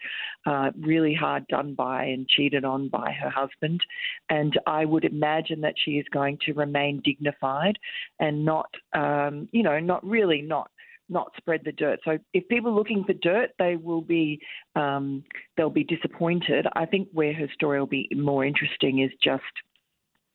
uh, 0.45 0.71
really 0.79 1.13
hard 1.13 1.47
done 1.47 1.73
by 1.73 2.05
and 2.05 2.27
cheated 2.27 2.65
on 2.65 2.84
by 2.89 3.11
her 3.11 3.29
husband, 3.29 3.81
and 4.29 4.57
I 4.65 4.85
would 4.85 5.05
imagine 5.05 5.61
that 5.61 5.75
she 5.83 5.91
is 5.91 6.05
going 6.11 6.37
to 6.45 6.53
remain 6.53 7.01
dignified 7.03 7.77
and 8.19 8.45
not, 8.45 8.69
um, 8.93 9.49
you 9.51 9.63
know, 9.63 9.79
not 9.79 10.05
really 10.05 10.41
not 10.41 10.69
not 11.07 11.31
spread 11.37 11.61
the 11.63 11.71
dirt. 11.71 11.99
So 12.03 12.17
if 12.33 12.47
people 12.47 12.71
are 12.71 12.75
looking 12.75 13.03
for 13.03 13.13
dirt, 13.13 13.51
they 13.59 13.75
will 13.75 14.01
be 14.01 14.39
um, 14.75 15.23
they'll 15.55 15.69
be 15.69 15.83
disappointed. 15.83 16.65
I 16.73 16.85
think 16.85 17.09
where 17.11 17.33
her 17.33 17.47
story 17.53 17.79
will 17.79 17.87
be 17.87 18.09
more 18.15 18.43
interesting 18.45 18.99
is 18.99 19.11
just 19.23 19.43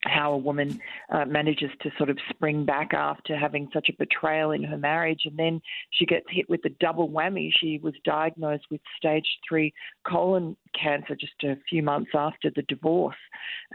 how 0.03 0.33
a 0.33 0.37
woman 0.37 0.79
uh, 1.09 1.25
manages 1.25 1.69
to 1.81 1.91
sort 1.97 2.09
of 2.09 2.17
spring 2.29 2.65
back 2.65 2.93
after 2.93 3.37
having 3.37 3.69
such 3.71 3.89
a 3.89 3.93
betrayal 3.97 4.51
in 4.51 4.63
her 4.63 4.77
marriage. 4.77 5.21
And 5.25 5.37
then 5.37 5.61
she 5.91 6.05
gets 6.05 6.25
hit 6.29 6.49
with 6.49 6.61
the 6.63 6.75
double 6.79 7.09
whammy. 7.09 7.51
She 7.55 7.79
was 7.81 7.93
diagnosed 8.03 8.65
with 8.71 8.81
stage 8.97 9.27
three 9.47 9.73
colon 10.07 10.57
cancer 10.79 11.15
just 11.15 11.33
a 11.43 11.55
few 11.69 11.83
months 11.83 12.11
after 12.15 12.49
the 12.55 12.63
divorce. 12.63 13.15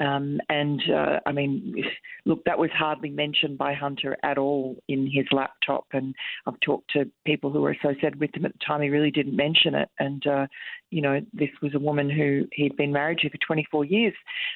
Um, 0.01 0.41
and 0.49 0.83
uh, 0.93 1.20
I 1.27 1.33
mean, 1.33 1.85
look, 2.24 2.45
that 2.45 2.59
was 2.59 2.70
hardly 2.77 3.11
mentioned 3.11 3.59
by 3.59 3.74
Hunter 3.74 4.16
at 4.22 4.39
all 4.39 4.77
in 4.89 5.09
his 5.11 5.27
laptop. 5.31 5.87
And 5.93 6.14
I've 6.47 6.61
talked 6.61 6.91
to 6.93 7.11
people 7.24 7.53
who 7.53 7.61
were 7.61 7.70
associated 7.70 8.18
with 8.18 8.35
him 8.35 8.47
at 8.47 8.53
the 8.53 8.59
time. 8.66 8.83
He 8.83 8.89
really 8.89 9.12
didn't 9.12 9.37
mention 9.37 9.74
it. 9.74 9.89
And, 9.99 10.27
uh, 10.27 10.47
you 10.91 11.03
know, 11.03 11.20
this 11.32 11.51
was 11.62 11.74
a 11.74 11.78
woman 11.78 12.09
who 12.09 12.47
he'd 12.53 12.76
been 12.76 12.93
married 12.93 13.18
to 13.18 13.30
for 13.30 13.39
24 13.47 13.84
years. 13.84 14.14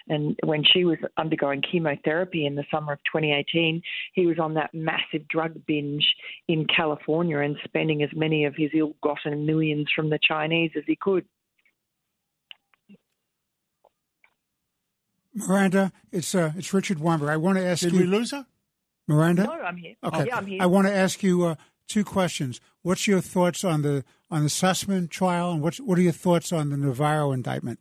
And 0.08 0.38
when 0.44 0.62
she 0.64 0.84
was 0.84 0.98
undergoing 1.16 1.62
chemotherapy 1.62 2.46
in 2.46 2.54
the 2.54 2.64
summer 2.70 2.92
of 2.92 2.98
2018, 3.12 3.82
he 4.14 4.26
was 4.26 4.38
on 4.38 4.54
that 4.54 4.70
massive 4.72 5.26
drug 5.28 5.66
binge 5.66 6.06
in 6.48 6.66
California 6.66 7.38
and 7.38 7.56
spending 7.64 8.02
as 8.02 8.10
many 8.14 8.44
of 8.44 8.54
his 8.56 8.70
ill 8.74 8.94
gotten 9.02 9.44
millions 9.46 9.88
from 9.94 10.10
the 10.10 10.18
Chinese 10.22 10.70
as 10.76 10.84
he 10.86 10.96
could. 10.96 11.24
Miranda, 15.34 15.92
it's 16.10 16.34
uh, 16.34 16.52
it's 16.56 16.74
Richard 16.74 16.98
Weinberg. 16.98 17.30
I 17.30 17.36
want 17.36 17.56
to 17.58 17.64
ask 17.64 17.82
Did 17.82 17.92
you. 17.92 18.00
we 18.00 18.06
lose 18.06 18.32
her? 18.32 18.46
Miranda? 19.06 19.44
No, 19.44 19.52
I'm 19.52 19.76
here. 19.76 19.94
Okay. 20.04 20.26
Yeah, 20.26 20.36
I'm 20.36 20.46
here. 20.46 20.62
I 20.62 20.66
want 20.66 20.86
to 20.86 20.92
ask 20.92 21.22
you 21.22 21.44
uh, 21.44 21.54
two 21.90 22.04
questions. 22.04 22.60
What's 22.82 23.06
your 23.06 23.20
thoughts 23.20 23.64
on 23.64 23.82
the 23.82 24.04
on 24.30 24.42
the 24.42 24.48
Sussmann 24.48 25.10
trial, 25.10 25.52
and 25.52 25.62
what's 25.62 25.80
what 25.80 25.98
are 25.98 26.02
your 26.02 26.12
thoughts 26.12 26.52
on 26.52 26.70
the 26.70 26.76
Navarro 26.76 27.32
indictment? 27.32 27.80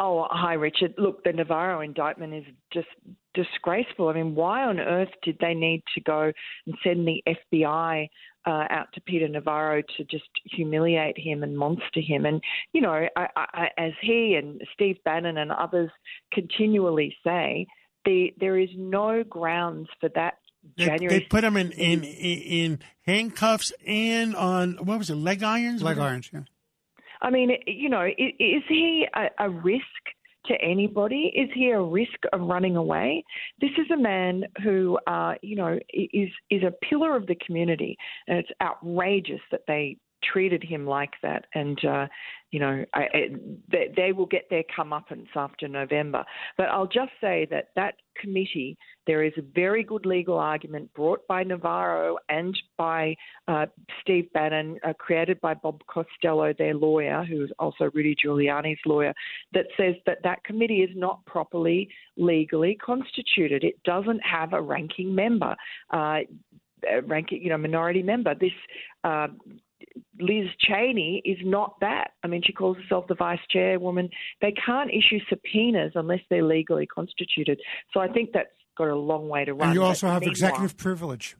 Oh, 0.00 0.28
hi, 0.30 0.54
Richard. 0.54 0.94
Look, 0.96 1.24
the 1.24 1.32
Navarro 1.32 1.80
indictment 1.80 2.32
is 2.32 2.44
just 2.72 2.86
disgraceful. 3.34 4.08
I 4.08 4.12
mean, 4.12 4.34
why 4.36 4.62
on 4.62 4.78
earth 4.78 5.08
did 5.24 5.38
they 5.40 5.54
need 5.54 5.82
to 5.94 6.00
go 6.00 6.32
and 6.66 6.76
send 6.84 7.06
the 7.06 7.20
FBI 7.26 8.08
uh, 8.46 8.64
out 8.70 8.86
to 8.94 9.00
Peter 9.00 9.26
Navarro 9.26 9.82
to 9.96 10.04
just 10.04 10.28
humiliate 10.44 11.18
him 11.18 11.42
and 11.42 11.58
monster 11.58 12.00
him? 12.00 12.26
And, 12.26 12.40
you 12.72 12.80
know, 12.80 13.08
I, 13.16 13.26
I, 13.36 13.68
as 13.76 13.92
he 14.00 14.36
and 14.36 14.62
Steve 14.72 14.98
Bannon 15.04 15.36
and 15.36 15.50
others 15.50 15.90
continually 16.32 17.16
say, 17.24 17.66
the, 18.04 18.32
there 18.38 18.56
is 18.56 18.70
no 18.76 19.24
grounds 19.24 19.88
for 20.00 20.10
that 20.14 20.34
They, 20.76 20.98
they 20.98 21.20
put 21.20 21.44
him 21.44 21.56
in, 21.56 21.72
in 21.72 22.04
in 22.04 22.38
in 22.38 22.78
handcuffs 23.06 23.72
and 23.86 24.34
on 24.36 24.76
what 24.84 24.98
was 24.98 25.10
it, 25.10 25.14
leg 25.16 25.42
irons? 25.42 25.82
Leg 25.82 25.98
irons, 25.98 26.30
yeah. 26.32 26.40
I 27.20 27.30
mean, 27.30 27.50
you 27.66 27.88
know, 27.88 28.00
i- 28.02 28.14
is 28.38 28.62
he 28.68 29.06
a, 29.14 29.28
a 29.46 29.50
risk 29.50 29.82
to 30.46 30.54
anybody? 30.62 31.32
Is 31.34 31.50
he 31.54 31.70
a 31.70 31.80
risk 31.80 32.18
of 32.32 32.40
running 32.40 32.76
away? 32.76 33.24
This 33.60 33.70
is 33.78 33.90
a 33.90 33.96
man 33.96 34.44
who, 34.62 34.98
uh, 35.06 35.34
you 35.42 35.56
know, 35.56 35.78
is 35.92 36.30
is 36.50 36.62
a 36.62 36.72
pillar 36.88 37.16
of 37.16 37.26
the 37.26 37.36
community, 37.44 37.96
and 38.26 38.38
it's 38.38 38.50
outrageous 38.62 39.40
that 39.50 39.62
they 39.66 39.96
treated 40.22 40.62
him 40.62 40.86
like 40.86 41.12
that. 41.22 41.46
And 41.54 41.82
uh, 41.84 42.06
you 42.50 42.60
know, 42.60 42.84
I, 42.94 43.00
I, 43.00 43.28
they, 43.70 43.92
they 43.94 44.12
will 44.12 44.26
get 44.26 44.48
their 44.48 44.64
comeuppance 44.76 45.28
after 45.36 45.68
November. 45.68 46.24
But 46.56 46.68
I'll 46.68 46.86
just 46.86 47.12
say 47.20 47.46
that 47.50 47.68
that 47.76 47.96
committee, 48.18 48.76
there 49.06 49.22
is 49.22 49.34
a 49.36 49.42
very 49.54 49.82
good 49.82 50.06
legal 50.06 50.38
argument 50.38 50.92
brought 50.94 51.26
by 51.26 51.42
Navarro 51.44 52.16
and 52.30 52.58
by 52.78 53.16
uh, 53.48 53.66
Steve 54.00 54.32
Bannon, 54.32 54.78
uh, 54.86 54.94
created 54.94 55.40
by 55.42 55.54
Bob 55.54 55.82
Costello, 55.88 56.54
their 56.56 56.74
lawyer, 56.74 57.22
who 57.24 57.44
is 57.44 57.50
also 57.58 57.90
Rudy 57.92 58.16
Giuliani's 58.24 58.80
lawyer, 58.86 59.12
that 59.52 59.66
says 59.76 59.94
that 60.06 60.18
that 60.24 60.42
committee 60.44 60.80
is 60.80 60.90
not 60.96 61.24
properly 61.26 61.88
legally 62.16 62.76
constituted. 62.76 63.62
It 63.62 63.82
doesn't 63.84 64.20
have 64.20 64.54
a 64.54 64.62
ranking 64.62 65.14
member. 65.14 65.54
Uh, 65.90 66.20
ranking, 67.06 67.42
you 67.42 67.50
know, 67.50 67.58
minority 67.58 68.02
member. 68.02 68.34
This 68.34 68.52
uh, 69.04 69.28
Liz 70.20 70.48
Cheney 70.60 71.22
is 71.24 71.38
not 71.44 71.80
that. 71.80 72.12
I 72.22 72.26
mean, 72.26 72.42
she 72.44 72.52
calls 72.52 72.76
herself 72.76 73.06
the 73.08 73.14
vice 73.14 73.38
chairwoman. 73.50 74.10
They 74.40 74.52
can't 74.52 74.90
issue 74.90 75.18
subpoenas 75.28 75.92
unless 75.94 76.20
they're 76.30 76.44
legally 76.44 76.86
constituted. 76.86 77.60
So 77.92 78.00
I 78.00 78.08
think 78.08 78.30
that's 78.32 78.48
got 78.76 78.88
a 78.88 78.96
long 78.96 79.28
way 79.28 79.44
to 79.44 79.54
run. 79.54 79.68
And 79.68 79.74
you 79.74 79.82
also 79.82 80.08
have 80.08 80.22
executive 80.22 80.76
privilege. 80.76 81.36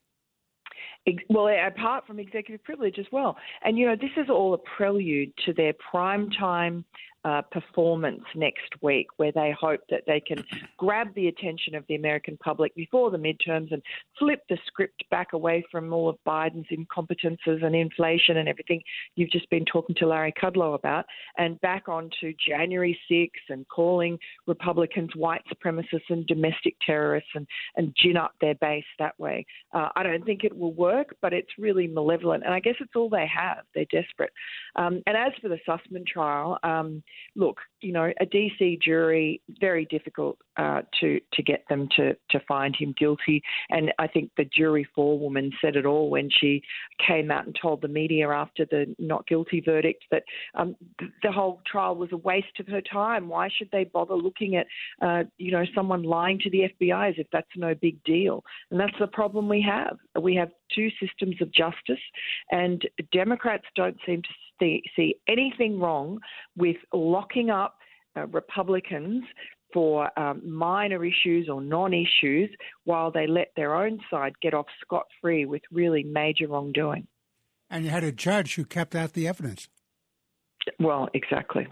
Well, 1.31 1.49
apart 1.49 2.07
from 2.07 2.19
executive 2.19 2.63
privilege 2.65 2.99
as 2.99 3.07
well. 3.11 3.37
And, 3.65 3.79
you 3.79 3.87
know, 3.87 3.97
this 3.97 4.11
is 4.17 4.29
all 4.29 4.53
a 4.53 4.59
prelude 4.59 5.33
to 5.47 5.55
their 5.55 5.73
prime 5.91 6.29
time 6.31 6.85
uh, 7.25 7.43
performance 7.51 8.23
next 8.35 8.73
week, 8.81 9.07
where 9.17 9.33
they 9.33 9.55
hope 9.59 9.81
that 9.91 10.03
they 10.07 10.21
can 10.21 10.45
grab 10.77 11.09
the 11.15 11.29
attention 11.29 11.75
of 11.75 11.85
the 11.89 11.95
American 11.95 12.37
public 12.39 12.75
before 12.75 13.11
the 13.11 13.19
midterms 13.19 13.73
and 13.73 13.83
flip 14.19 14.43
the 14.49 14.59
script 14.67 15.03
back 15.11 15.33
away 15.33 15.65
from 15.71 15.93
all 15.93 16.09
of 16.09 16.17
Biden's 16.27 16.67
incompetences 16.71 17.63
and 17.63 17.75
inflation 17.75 18.37
and 18.37 18.49
everything 18.49 18.81
you've 19.17 19.31
just 19.31 19.51
been 19.51 19.65
talking 19.65 19.95
to 19.97 20.07
Larry 20.07 20.33
Kudlow 20.41 20.75
about, 20.75 21.07
and 21.37 21.61
back 21.61 21.89
onto 21.89 22.33
January 22.47 22.99
6th 23.11 23.31
and 23.49 23.67
calling 23.69 24.19
Republicans 24.47 25.11
white 25.17 25.43
supremacists 25.53 26.11
and 26.11 26.27
domestic 26.27 26.77
terrorists 26.85 27.31
and, 27.35 27.47
and 27.77 27.95
gin 28.01 28.17
up 28.17 28.33
their 28.41 28.55
base 28.57 28.85
that 28.99 29.19
way. 29.19 29.45
Uh, 29.73 29.89
I 29.97 30.03
don't 30.03 30.25
think 30.25 30.45
it 30.45 30.57
will 30.57 30.75
work, 30.75 31.17
but 31.21 31.33
it's 31.33 31.51
really 31.59 31.87
malevolent. 31.87 32.45
And 32.45 32.55
I 32.55 32.61
guess 32.61 32.77
it's 32.81 32.95
all 32.95 33.09
they 33.09 33.27
have. 33.27 33.65
They're 33.75 33.85
desperate. 33.91 34.33
Um, 34.77 35.03
and 35.07 35.17
as 35.17 35.33
for 35.41 35.49
the 35.49 35.59
Sussmann 35.69 36.07
trial, 36.07 36.59
um, 36.63 37.03
look, 37.37 37.59
you 37.81 37.93
know, 37.93 38.11
a 38.21 38.27
DC 38.27 38.81
jury, 38.83 39.41
very 39.61 39.87
difficult 39.87 40.39
uh, 40.57 40.83
to 41.01 41.21
to 41.35 41.43
get 41.43 41.65
them 41.69 41.89
to 41.97 42.15
to 42.31 42.41
find 42.49 42.75
him 42.77 42.95
guilty. 42.99 43.41
And 43.71 43.93
I 43.99 44.09
think 44.09 44.31
the 44.37 44.45
jury 44.45 44.87
forewoman 44.95 45.53
said 45.61 45.77
it 45.77 45.87
all 45.87 46.11
when 46.11 46.29
she 46.31 46.63
came 47.07 47.31
out 47.31 47.47
and 47.47 47.57
told 47.61 47.81
the 47.81 47.89
media 47.89 48.29
after 48.29 48.67
the 48.67 48.95
not 48.99 49.27
guilty 49.27 49.63
verdict 49.65 50.05
that 50.11 50.25
um, 50.55 50.75
the 51.23 51.31
whole 51.31 51.63
trial 51.71 51.95
was 51.95 52.11
a 52.13 52.17
waste 52.17 52.59
of 52.59 52.67
her 52.67 52.81
time. 52.81 53.29
Why 53.29 53.49
should 53.57 53.71
they 53.71 53.85
bother 53.85 54.17
looking 54.17 54.57
at, 54.57 54.67
uh, 55.01 55.25
you 55.39 55.53
know, 55.53 55.65
someone 55.75 56.03
lying 56.03 56.41
to 56.41 56.51
the 56.51 56.69
FBI 56.81 57.11
as 57.11 57.15
if 57.19 57.29
that's 57.33 57.47
no 57.57 57.75
big 57.75 58.03
deal? 58.05 58.43
And 58.71 58.81
that's 58.81 58.99
the 58.99 59.07
problem 59.07 59.49
we 59.49 59.63
have. 59.63 59.97
We 60.21 60.35
have 60.35 60.51
two 60.75 60.89
systems 61.01 61.37
of 61.41 61.53
justice, 61.53 62.03
and 62.51 62.83
Democrats 63.13 63.65
don't 63.77 63.97
seem 64.05 64.23
to 64.23 64.29
see, 64.59 64.83
see 64.97 65.17
anything 65.29 65.79
wrong 65.79 66.21
with 66.57 66.77
locking 66.93 67.51
up 67.51 67.79
uh, 68.17 68.27
Republicans 68.27 69.25
for 69.73 70.11
um, 70.19 70.41
minor 70.49 71.05
issues 71.05 71.49
or 71.49 71.61
non 71.61 71.93
issues 71.93 72.51
while 72.85 73.11
they 73.11 73.27
let 73.27 73.53
their 73.57 73.75
own 73.75 74.01
side 74.11 74.33
get 74.41 74.55
off 74.55 74.67
scot 74.81 75.07
free 75.21 75.45
with 75.45 75.63
really 75.71 76.03
major 76.03 76.49
wrongdoing. 76.49 77.07
And 77.71 77.85
you 77.85 77.91
had 77.91 78.05
a 78.05 78.13
judge 78.13 78.55
who 78.55 78.65
kept 78.65 78.95
out 78.95 79.13
the 79.13 79.29
evidence. 79.29 79.69
Well, 80.79 81.09
exactly. 81.13 81.69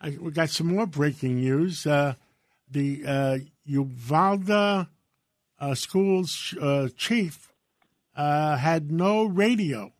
I, 0.00 0.18
we 0.20 0.32
got 0.32 0.50
some 0.50 0.66
more 0.68 0.86
breaking 0.86 1.36
news. 1.36 1.86
Uh, 1.86 2.14
the 2.68 3.04
uh, 3.06 3.38
Uvalde 3.64 4.50
uh, 4.50 5.74
school's 5.74 6.54
uh, 6.60 6.88
chief 6.96 7.52
uh, 8.16 8.56
had 8.56 8.90
no 8.90 9.24
radio 9.24 9.93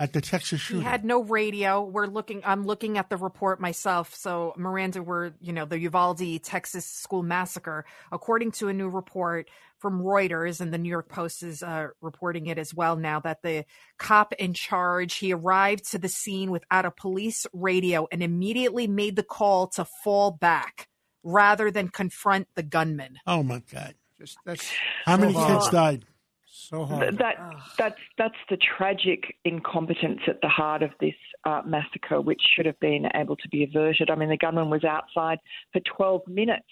at 0.00 0.14
the 0.14 0.20
Texas 0.22 0.66
He 0.66 0.80
had 0.80 1.04
no 1.04 1.22
radio. 1.22 1.82
We're 1.82 2.06
looking. 2.06 2.40
I'm 2.44 2.64
looking 2.64 2.96
at 2.96 3.10
the 3.10 3.18
report 3.18 3.60
myself. 3.60 4.14
So 4.14 4.54
Miranda, 4.56 5.02
we're 5.02 5.32
you 5.40 5.52
know 5.52 5.66
the 5.66 5.78
Uvalde, 5.78 6.42
Texas 6.42 6.86
school 6.86 7.22
massacre. 7.22 7.84
According 8.10 8.52
to 8.52 8.68
a 8.68 8.72
new 8.72 8.88
report 8.88 9.48
from 9.78 10.02
Reuters, 10.02 10.60
and 10.60 10.72
the 10.72 10.78
New 10.78 10.88
York 10.88 11.08
Post 11.08 11.42
is 11.42 11.62
uh, 11.62 11.88
reporting 12.00 12.46
it 12.46 12.58
as 12.58 12.74
well 12.74 12.96
now 12.96 13.20
that 13.20 13.42
the 13.42 13.66
cop 13.98 14.32
in 14.32 14.54
charge 14.54 15.14
he 15.16 15.32
arrived 15.34 15.90
to 15.90 15.98
the 15.98 16.08
scene 16.08 16.50
without 16.50 16.86
a 16.86 16.90
police 16.90 17.46
radio 17.52 18.08
and 18.10 18.22
immediately 18.22 18.86
made 18.86 19.16
the 19.16 19.22
call 19.22 19.66
to 19.68 19.84
fall 19.84 20.30
back 20.30 20.88
rather 21.22 21.70
than 21.70 21.88
confront 21.88 22.48
the 22.54 22.62
gunman. 22.62 23.18
oh 23.26 23.42
my 23.42 23.62
God! 23.70 23.94
Just 24.18 24.38
that's 24.46 24.72
How 25.04 25.18
many 25.18 25.34
horrible. 25.34 25.60
kids 25.60 25.70
died? 25.70 26.04
So 26.70 26.84
hard. 26.84 27.18
That 27.18 27.36
that's 27.76 27.98
that's 28.16 28.36
the 28.48 28.56
tragic 28.56 29.36
incompetence 29.44 30.20
at 30.28 30.40
the 30.40 30.48
heart 30.48 30.84
of 30.84 30.90
this 31.00 31.14
uh, 31.44 31.62
massacre, 31.66 32.20
which 32.20 32.40
should 32.54 32.64
have 32.66 32.78
been 32.78 33.08
able 33.14 33.34
to 33.36 33.48
be 33.48 33.64
averted. 33.64 34.08
I 34.08 34.14
mean, 34.14 34.28
the 34.28 34.36
gunman 34.36 34.70
was 34.70 34.84
outside 34.84 35.38
for 35.72 35.80
12 35.80 36.28
minutes, 36.28 36.68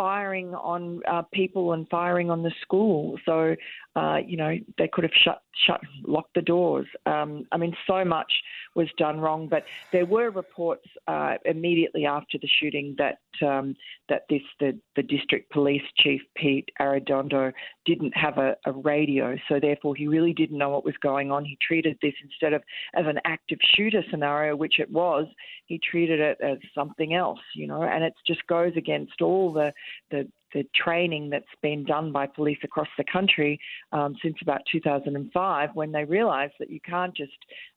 firing 0.00 0.54
on 0.54 1.02
uh, 1.06 1.20
people 1.30 1.74
and 1.74 1.86
firing 1.90 2.30
on 2.30 2.42
the 2.42 2.52
school. 2.62 3.18
So, 3.26 3.54
uh, 3.96 4.16
you 4.26 4.38
know, 4.38 4.56
they 4.78 4.88
could 4.90 5.04
have 5.04 5.12
shut, 5.22 5.42
shut, 5.66 5.78
locked 6.06 6.34
the 6.34 6.40
doors. 6.40 6.86
Um, 7.04 7.44
I 7.52 7.58
mean, 7.58 7.76
so 7.86 8.02
much 8.02 8.32
was 8.74 8.88
done 8.96 9.20
wrong. 9.20 9.46
But 9.46 9.64
there 9.92 10.06
were 10.06 10.30
reports 10.30 10.86
uh, 11.06 11.34
immediately 11.44 12.06
after 12.06 12.38
the 12.40 12.48
shooting 12.60 12.94
that 12.96 13.18
um, 13.46 13.74
that 14.08 14.22
this 14.30 14.40
the, 14.58 14.78
the 14.96 15.02
district 15.02 15.50
police 15.50 15.82
chief 15.98 16.22
Pete 16.34 16.68
Arredondo 16.80 17.52
didn't 17.84 18.16
have 18.16 18.38
a, 18.38 18.56
a 18.64 18.72
radio, 18.72 19.36
so 19.48 19.60
therefore 19.60 19.94
he 19.94 20.06
really 20.06 20.32
didn't 20.32 20.56
know 20.56 20.70
what 20.70 20.84
was 20.84 20.96
going 21.02 21.30
on. 21.30 21.44
He 21.44 21.58
treated 21.60 21.98
this 22.00 22.14
instead 22.22 22.54
of 22.54 22.62
as 22.94 23.04
an 23.06 23.18
active 23.24 23.58
shooter 23.76 24.02
scenario, 24.10 24.56
which 24.56 24.78
it 24.78 24.90
was. 24.90 25.26
He 25.66 25.78
treated 25.78 26.20
it 26.20 26.38
as 26.42 26.58
something 26.74 27.14
else, 27.14 27.40
you 27.54 27.66
know, 27.66 27.82
and 27.82 28.02
it 28.02 28.14
just 28.26 28.46
goes 28.46 28.72
against 28.76 29.20
all 29.20 29.52
the 29.52 29.72
the 30.10 30.28
the 30.52 30.64
training 30.74 31.30
that's 31.30 31.44
been 31.62 31.84
done 31.84 32.10
by 32.10 32.26
police 32.26 32.58
across 32.64 32.88
the 32.98 33.04
country 33.12 33.56
um, 33.92 34.16
since 34.20 34.34
about 34.42 34.60
2005 34.72 35.70
when 35.74 35.92
they 35.92 36.04
realised 36.04 36.54
that 36.58 36.70
you 36.70 36.80
can't 36.84 37.16
just 37.16 37.30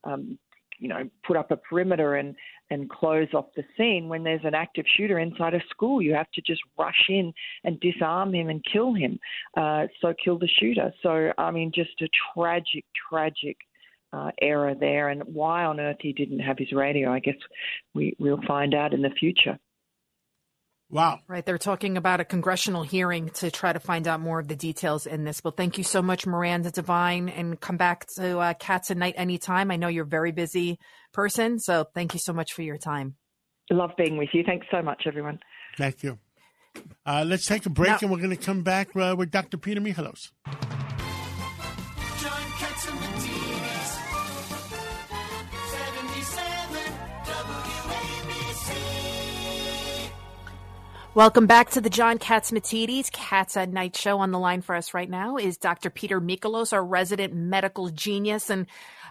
um, 0.05 0.39
you 0.79 0.89
know, 0.89 1.09
put 1.25 1.37
up 1.37 1.51
a 1.51 1.57
perimeter 1.57 2.15
and, 2.15 2.35
and 2.69 2.89
close 2.89 3.27
off 3.33 3.45
the 3.55 3.63
scene 3.77 4.09
when 4.09 4.23
there's 4.23 4.43
an 4.43 4.53
active 4.53 4.85
shooter 4.97 5.19
inside 5.19 5.53
a 5.53 5.61
school. 5.69 6.01
You 6.01 6.13
have 6.13 6.29
to 6.31 6.41
just 6.41 6.61
rush 6.77 7.05
in 7.09 7.33
and 7.63 7.79
disarm 7.79 8.33
him 8.33 8.49
and 8.49 8.63
kill 8.71 8.93
him. 8.93 9.19
Uh, 9.55 9.85
so 10.01 10.13
kill 10.23 10.37
the 10.37 10.49
shooter. 10.59 10.91
So, 11.01 11.31
I 11.37 11.51
mean, 11.51 11.71
just 11.73 12.01
a 12.01 12.09
tragic, 12.33 12.85
tragic 13.09 13.57
uh, 14.11 14.31
error 14.41 14.75
there. 14.77 15.09
And 15.09 15.23
why 15.23 15.63
on 15.63 15.79
earth 15.79 15.97
he 16.01 16.13
didn't 16.13 16.39
have 16.39 16.57
his 16.57 16.71
radio, 16.71 17.11
I 17.11 17.19
guess 17.19 17.35
we, 17.93 18.15
we'll 18.19 18.41
find 18.47 18.73
out 18.73 18.93
in 18.93 19.01
the 19.01 19.09
future. 19.11 19.57
Wow. 20.89 21.19
Right. 21.27 21.43
They're 21.45 21.57
talking 21.57 21.97
about 21.97 22.19
a 22.19 22.25
congressional 22.25 22.83
hearing 22.83 23.29
to 23.35 23.49
try 23.49 23.73
to 23.73 23.79
find 23.79 24.07
out 24.07 24.19
more 24.19 24.39
of 24.39 24.47
the 24.47 24.55
details 24.55 25.07
in 25.07 25.23
this. 25.23 25.43
Well, 25.43 25.53
thank 25.55 25.77
you 25.77 25.83
so 25.83 26.01
much, 26.01 26.27
Miranda 26.27 26.69
Devine, 26.69 27.29
and 27.29 27.59
come 27.59 27.77
back 27.77 28.05
to 28.17 28.37
uh, 28.37 28.53
Cats 28.53 28.91
at 28.91 28.97
Night 28.97 29.15
anytime. 29.17 29.71
I 29.71 29.75
know 29.75 29.87
you're 29.87 30.03
a 30.03 30.07
very 30.07 30.31
busy 30.31 30.77
person, 31.11 31.59
so 31.59 31.85
thank 31.95 32.13
you 32.13 32.19
so 32.19 32.31
much 32.31 32.53
for 32.53 32.61
your 32.61 32.77
time. 32.77 33.15
Love 33.71 33.91
being 33.97 34.17
with 34.17 34.29
you. 34.33 34.43
Thanks 34.43 34.67
so 34.69 34.81
much, 34.81 35.03
everyone. 35.07 35.39
Thank 35.77 36.03
you. 36.03 36.19
Uh, 37.05 37.23
let's 37.25 37.45
take 37.45 37.65
a 37.65 37.69
break, 37.69 37.89
now, 37.89 37.97
and 38.01 38.11
we're 38.11 38.17
going 38.17 38.29
to 38.29 38.35
come 38.35 38.61
back 38.61 38.95
uh, 38.95 39.15
with 39.17 39.31
Dr. 39.31 39.57
Peter 39.57 39.81
Michalos. 39.81 40.31
Welcome 51.15 51.45
back 51.45 51.69
to 51.71 51.81
the 51.81 51.91
John 51.91 52.17
Catsimatidis 52.17 53.11
Cats 53.11 53.55
at 53.55 53.71
Night 53.71 53.95
show. 53.95 54.17
On 54.17 54.31
the 54.31 54.39
line 54.39 54.63
for 54.63 54.73
us 54.73 54.95
right 54.95 55.07
now 55.07 55.37
is 55.37 55.57
Dr. 55.57 55.91
Peter 55.91 56.19
Michalos, 56.19 56.73
our 56.73 56.83
resident 56.83 57.35
medical 57.35 57.89
genius. 57.89 58.49
And 58.49 58.65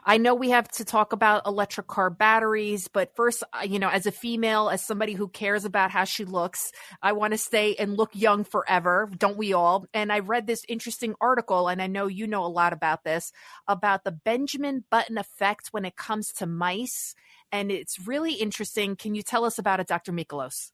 I 0.04 0.18
know 0.18 0.34
we 0.34 0.50
have 0.50 0.66
to 0.72 0.84
talk 0.84 1.12
about 1.12 1.46
electric 1.46 1.86
car 1.86 2.10
batteries, 2.10 2.88
but 2.88 3.14
first, 3.14 3.44
uh, 3.52 3.62
you 3.62 3.78
know, 3.78 3.88
as 3.88 4.06
a 4.06 4.10
female, 4.10 4.68
as 4.68 4.82
somebody 4.84 5.12
who 5.12 5.28
cares 5.28 5.64
about 5.64 5.92
how 5.92 6.02
she 6.02 6.24
looks, 6.24 6.72
I 7.00 7.12
want 7.12 7.34
to 7.34 7.38
stay 7.38 7.76
and 7.76 7.96
look 7.96 8.10
young 8.14 8.42
forever. 8.42 9.08
Don't 9.16 9.38
we 9.38 9.52
all? 9.52 9.86
And 9.94 10.12
I 10.12 10.18
read 10.18 10.48
this 10.48 10.64
interesting 10.68 11.14
article, 11.20 11.68
and 11.68 11.80
I 11.80 11.86
know 11.86 12.08
you 12.08 12.26
know 12.26 12.44
a 12.44 12.48
lot 12.48 12.72
about 12.72 13.04
this, 13.04 13.30
about 13.68 14.02
the 14.02 14.10
Benjamin 14.10 14.82
Button 14.90 15.18
effect 15.18 15.68
when 15.70 15.84
it 15.84 15.94
comes 15.94 16.32
to 16.32 16.46
mice. 16.46 17.14
And 17.52 17.70
it's 17.70 18.08
really 18.08 18.32
interesting. 18.32 18.96
Can 18.96 19.14
you 19.14 19.22
tell 19.22 19.44
us 19.44 19.56
about 19.56 19.78
it, 19.78 19.86
Dr. 19.86 20.10
Michalos? 20.10 20.72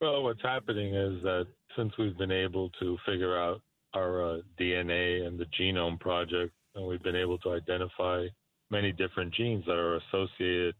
Well, 0.00 0.22
what's 0.22 0.40
happening 0.40 0.94
is 0.94 1.22
that 1.24 1.46
since 1.76 1.92
we've 1.98 2.16
been 2.16 2.32
able 2.32 2.70
to 2.80 2.96
figure 3.04 3.36
out 3.36 3.60
our 3.92 4.24
uh, 4.24 4.38
DNA 4.58 5.26
and 5.26 5.38
the 5.38 5.44
genome 5.60 6.00
project, 6.00 6.54
and 6.74 6.86
we've 6.86 7.02
been 7.02 7.16
able 7.16 7.36
to 7.40 7.50
identify 7.52 8.26
many 8.70 8.92
different 8.92 9.34
genes 9.34 9.62
that 9.66 9.76
are 9.76 9.96
associated 9.96 10.74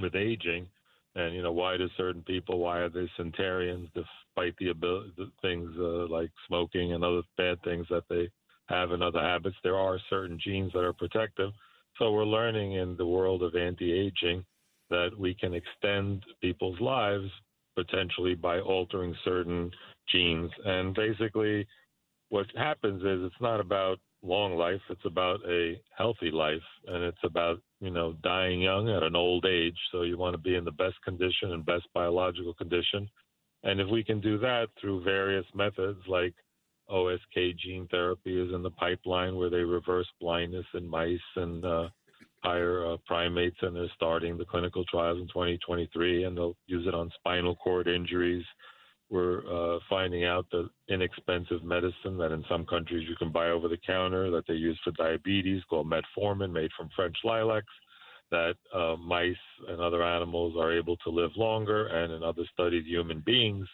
with 0.00 0.14
aging, 0.14 0.66
and 1.14 1.34
you 1.34 1.42
know 1.42 1.52
why 1.52 1.76
do 1.76 1.88
certain 1.98 2.22
people 2.22 2.58
why 2.58 2.78
are 2.78 2.88
they 2.88 3.08
centenarians 3.18 3.90
despite 3.94 4.56
the 4.56 4.70
ability 4.70 5.12
the 5.18 5.30
things 5.42 5.70
uh, 5.78 6.08
like 6.08 6.30
smoking 6.48 6.94
and 6.94 7.04
other 7.04 7.22
bad 7.36 7.62
things 7.64 7.86
that 7.90 8.04
they 8.08 8.30
have 8.68 8.92
and 8.92 9.02
other 9.02 9.20
habits? 9.20 9.56
There 9.62 9.76
are 9.76 9.98
certain 10.08 10.40
genes 10.42 10.72
that 10.72 10.84
are 10.84 10.94
protective. 10.94 11.50
So 11.98 12.12
we're 12.12 12.24
learning 12.24 12.72
in 12.72 12.96
the 12.96 13.06
world 13.06 13.42
of 13.42 13.54
anti-aging 13.56 14.42
that 14.88 15.10
we 15.18 15.34
can 15.34 15.52
extend 15.52 16.24
people's 16.40 16.80
lives 16.80 17.30
potentially 17.74 18.34
by 18.34 18.60
altering 18.60 19.14
certain 19.24 19.70
genes. 20.10 20.50
And 20.64 20.94
basically, 20.94 21.66
what 22.28 22.46
happens 22.56 23.02
is 23.02 23.20
it's 23.22 23.40
not 23.40 23.60
about 23.60 23.98
long 24.22 24.56
life, 24.56 24.80
it's 24.88 25.04
about 25.04 25.40
a 25.48 25.80
healthy 25.96 26.30
life, 26.30 26.62
and 26.86 27.04
it's 27.04 27.22
about, 27.24 27.60
you 27.80 27.90
know, 27.90 28.14
dying 28.22 28.60
young 28.60 28.88
at 28.88 29.02
an 29.02 29.14
old 29.14 29.44
age. 29.46 29.76
So 29.92 30.02
you 30.02 30.16
want 30.16 30.34
to 30.34 30.38
be 30.38 30.56
in 30.56 30.64
the 30.64 30.72
best 30.72 30.96
condition 31.04 31.52
and 31.52 31.64
best 31.64 31.86
biological 31.92 32.54
condition. 32.54 33.08
And 33.62 33.80
if 33.80 33.88
we 33.88 34.02
can 34.04 34.20
do 34.20 34.38
that 34.38 34.68
through 34.80 35.04
various 35.04 35.46
methods 35.54 35.98
like 36.06 36.34
OSK 36.90 37.56
gene 37.58 37.88
therapy 37.90 38.40
is 38.40 38.52
in 38.54 38.62
the 38.62 38.70
pipeline 38.70 39.36
where 39.36 39.50
they 39.50 39.58
reverse 39.58 40.08
blindness 40.20 40.66
in 40.74 40.86
mice 40.86 41.18
and 41.36 41.64
uh, 41.64 41.88
higher 42.44 42.92
uh, 42.92 42.96
primates, 43.06 43.56
and 43.62 43.74
they're 43.74 43.90
starting 43.96 44.36
the 44.36 44.44
clinical 44.44 44.84
trials 44.84 45.18
in 45.18 45.26
2023, 45.28 46.24
and 46.24 46.36
they'll 46.36 46.56
use 46.66 46.86
it 46.86 46.94
on 46.94 47.10
spinal 47.18 47.56
cord 47.56 47.88
injuries. 47.88 48.44
We're 49.10 49.40
uh, 49.46 49.78
finding 49.88 50.24
out 50.24 50.46
that 50.50 50.68
inexpensive 50.88 51.64
medicine 51.64 52.18
that 52.18 52.32
in 52.32 52.44
some 52.48 52.66
countries 52.66 53.08
you 53.08 53.16
can 53.16 53.32
buy 53.32 53.48
over 53.48 53.68
the 53.68 53.78
counter 53.86 54.30
that 54.30 54.46
they 54.46 54.54
use 54.54 54.78
for 54.84 54.92
diabetes 54.92 55.62
called 55.68 55.90
metformin, 55.90 56.52
made 56.52 56.70
from 56.76 56.90
French 56.94 57.16
lilacs, 57.24 57.72
that 58.30 58.54
uh, 58.74 58.96
mice 58.96 59.34
and 59.68 59.80
other 59.80 60.02
animals 60.02 60.54
are 60.58 60.72
able 60.72 60.96
to 60.98 61.10
live 61.10 61.30
longer, 61.36 61.86
and 61.86 62.12
in 62.12 62.22
other 62.22 62.42
studies, 62.52 62.84
human 62.86 63.20
beings. 63.24 63.66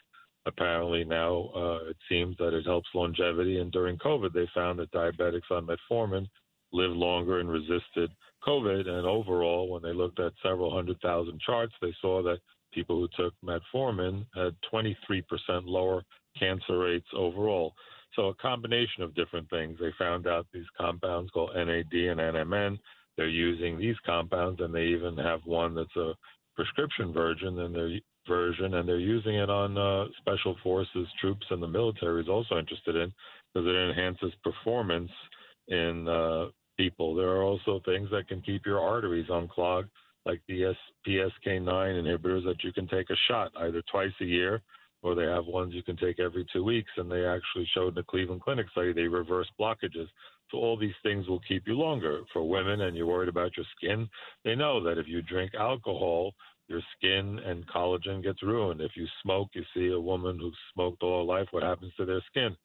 Apparently 0.46 1.04
now 1.04 1.50
uh, 1.54 1.90
it 1.90 1.96
seems 2.08 2.36
that 2.38 2.54
it 2.54 2.64
helps 2.64 2.88
longevity, 2.94 3.58
and 3.58 3.72
during 3.72 3.98
COVID 3.98 4.32
they 4.32 4.48
found 4.54 4.78
that 4.78 4.92
diabetics 4.92 5.50
on 5.50 5.66
metformin 5.66 6.26
live 6.72 6.92
longer 6.92 7.40
and 7.40 7.50
resisted 7.50 8.10
COVID. 8.46 8.88
And 8.88 9.06
overall, 9.06 9.68
when 9.68 9.82
they 9.82 9.92
looked 9.92 10.20
at 10.20 10.32
several 10.42 10.74
hundred 10.74 11.00
thousand 11.00 11.40
charts, 11.40 11.74
they 11.80 11.94
saw 12.00 12.22
that 12.22 12.38
people 12.72 12.96
who 12.96 13.08
took 13.16 13.34
metformin 13.44 14.24
had 14.34 14.54
23% 14.72 15.22
lower 15.64 16.02
cancer 16.38 16.78
rates 16.78 17.08
overall. 17.14 17.74
So 18.14 18.28
a 18.28 18.34
combination 18.36 19.02
of 19.02 19.14
different 19.14 19.48
things. 19.50 19.78
They 19.80 19.92
found 19.98 20.26
out 20.26 20.46
these 20.52 20.64
compounds 20.78 21.30
called 21.30 21.50
NAD 21.54 21.92
and 21.92 22.20
NMN. 22.20 22.78
They're 23.16 23.28
using 23.28 23.78
these 23.78 23.96
compounds, 24.04 24.60
and 24.60 24.74
they 24.74 24.84
even 24.84 25.16
have 25.18 25.40
one 25.44 25.74
that's 25.74 25.96
a 25.96 26.12
prescription 26.56 27.12
version, 27.12 27.58
and 27.60 27.74
they're 27.74 28.00
version, 28.26 28.74
and 28.74 28.88
they're 28.88 28.98
using 28.98 29.34
it 29.34 29.50
on 29.50 29.76
uh, 29.76 30.04
special 30.18 30.56
forces 30.62 31.08
troops, 31.20 31.46
and 31.50 31.62
the 31.62 31.66
military 31.66 32.22
is 32.22 32.28
also 32.28 32.58
interested 32.58 32.96
in 32.96 33.12
because 33.52 33.66
it 33.66 33.74
enhances 33.74 34.32
performance 34.44 35.10
in 35.68 36.08
uh, 36.08 36.46
people. 36.80 37.14
There 37.14 37.28
are 37.28 37.42
also 37.42 37.82
things 37.84 38.08
that 38.10 38.26
can 38.26 38.40
keep 38.40 38.64
your 38.64 38.80
arteries 38.80 39.26
unclogged, 39.28 39.90
like 40.24 40.40
the 40.48 40.74
PCSK9 41.06 41.66
inhibitors 41.68 42.44
that 42.46 42.64
you 42.64 42.72
can 42.72 42.88
take 42.88 43.10
a 43.10 43.16
shot 43.28 43.52
either 43.58 43.82
twice 43.90 44.12
a 44.22 44.24
year 44.24 44.62
or 45.02 45.14
they 45.14 45.24
have 45.24 45.46
ones 45.46 45.74
you 45.74 45.82
can 45.82 45.96
take 45.96 46.18
every 46.18 46.46
two 46.52 46.64
weeks. 46.64 46.90
And 46.96 47.10
they 47.10 47.26
actually 47.26 47.68
showed 47.74 47.88
in 47.88 47.94
the 47.96 48.02
Cleveland 48.02 48.42
Clinic 48.42 48.66
study 48.72 48.92
they 48.92 49.08
reverse 49.08 49.48
blockages. 49.60 50.08
So 50.50 50.58
all 50.58 50.78
these 50.78 50.98
things 51.02 51.28
will 51.28 51.40
keep 51.46 51.66
you 51.66 51.74
longer. 51.74 52.22
For 52.32 52.48
women 52.48 52.82
and 52.82 52.96
you're 52.96 53.06
worried 53.06 53.28
about 53.28 53.56
your 53.56 53.66
skin, 53.76 54.08
they 54.44 54.54
know 54.54 54.82
that 54.82 54.98
if 54.98 55.06
you 55.06 55.20
drink 55.22 55.52
alcohol, 55.54 56.32
your 56.68 56.80
skin 56.96 57.40
and 57.44 57.66
collagen 57.66 58.22
gets 58.22 58.42
ruined. 58.42 58.80
If 58.80 58.92
you 58.94 59.06
smoke, 59.22 59.48
you 59.52 59.64
see 59.74 59.88
a 59.88 60.00
woman 60.00 60.38
who's 60.38 60.56
smoked 60.72 61.02
all 61.02 61.20
her 61.20 61.38
life, 61.38 61.48
what 61.50 61.62
happens 61.62 61.92
to 61.96 62.04
their 62.04 62.22
skin? 62.30 62.56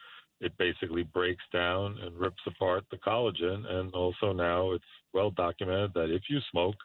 It 0.42 0.58
basically 0.58 1.04
breaks 1.04 1.44
down 1.54 1.98
and 2.02 2.16
rips 2.18 2.42
apart 2.46 2.84
the 2.92 2.98
collagen. 2.98 3.66
And 3.68 3.94
also 3.94 4.34
now 4.34 4.72
it's 4.72 4.84
well 5.14 5.32
documented 5.32 5.94
that 5.94 6.14
if 6.14 6.24
you 6.30 6.40
smoke, 6.52 6.76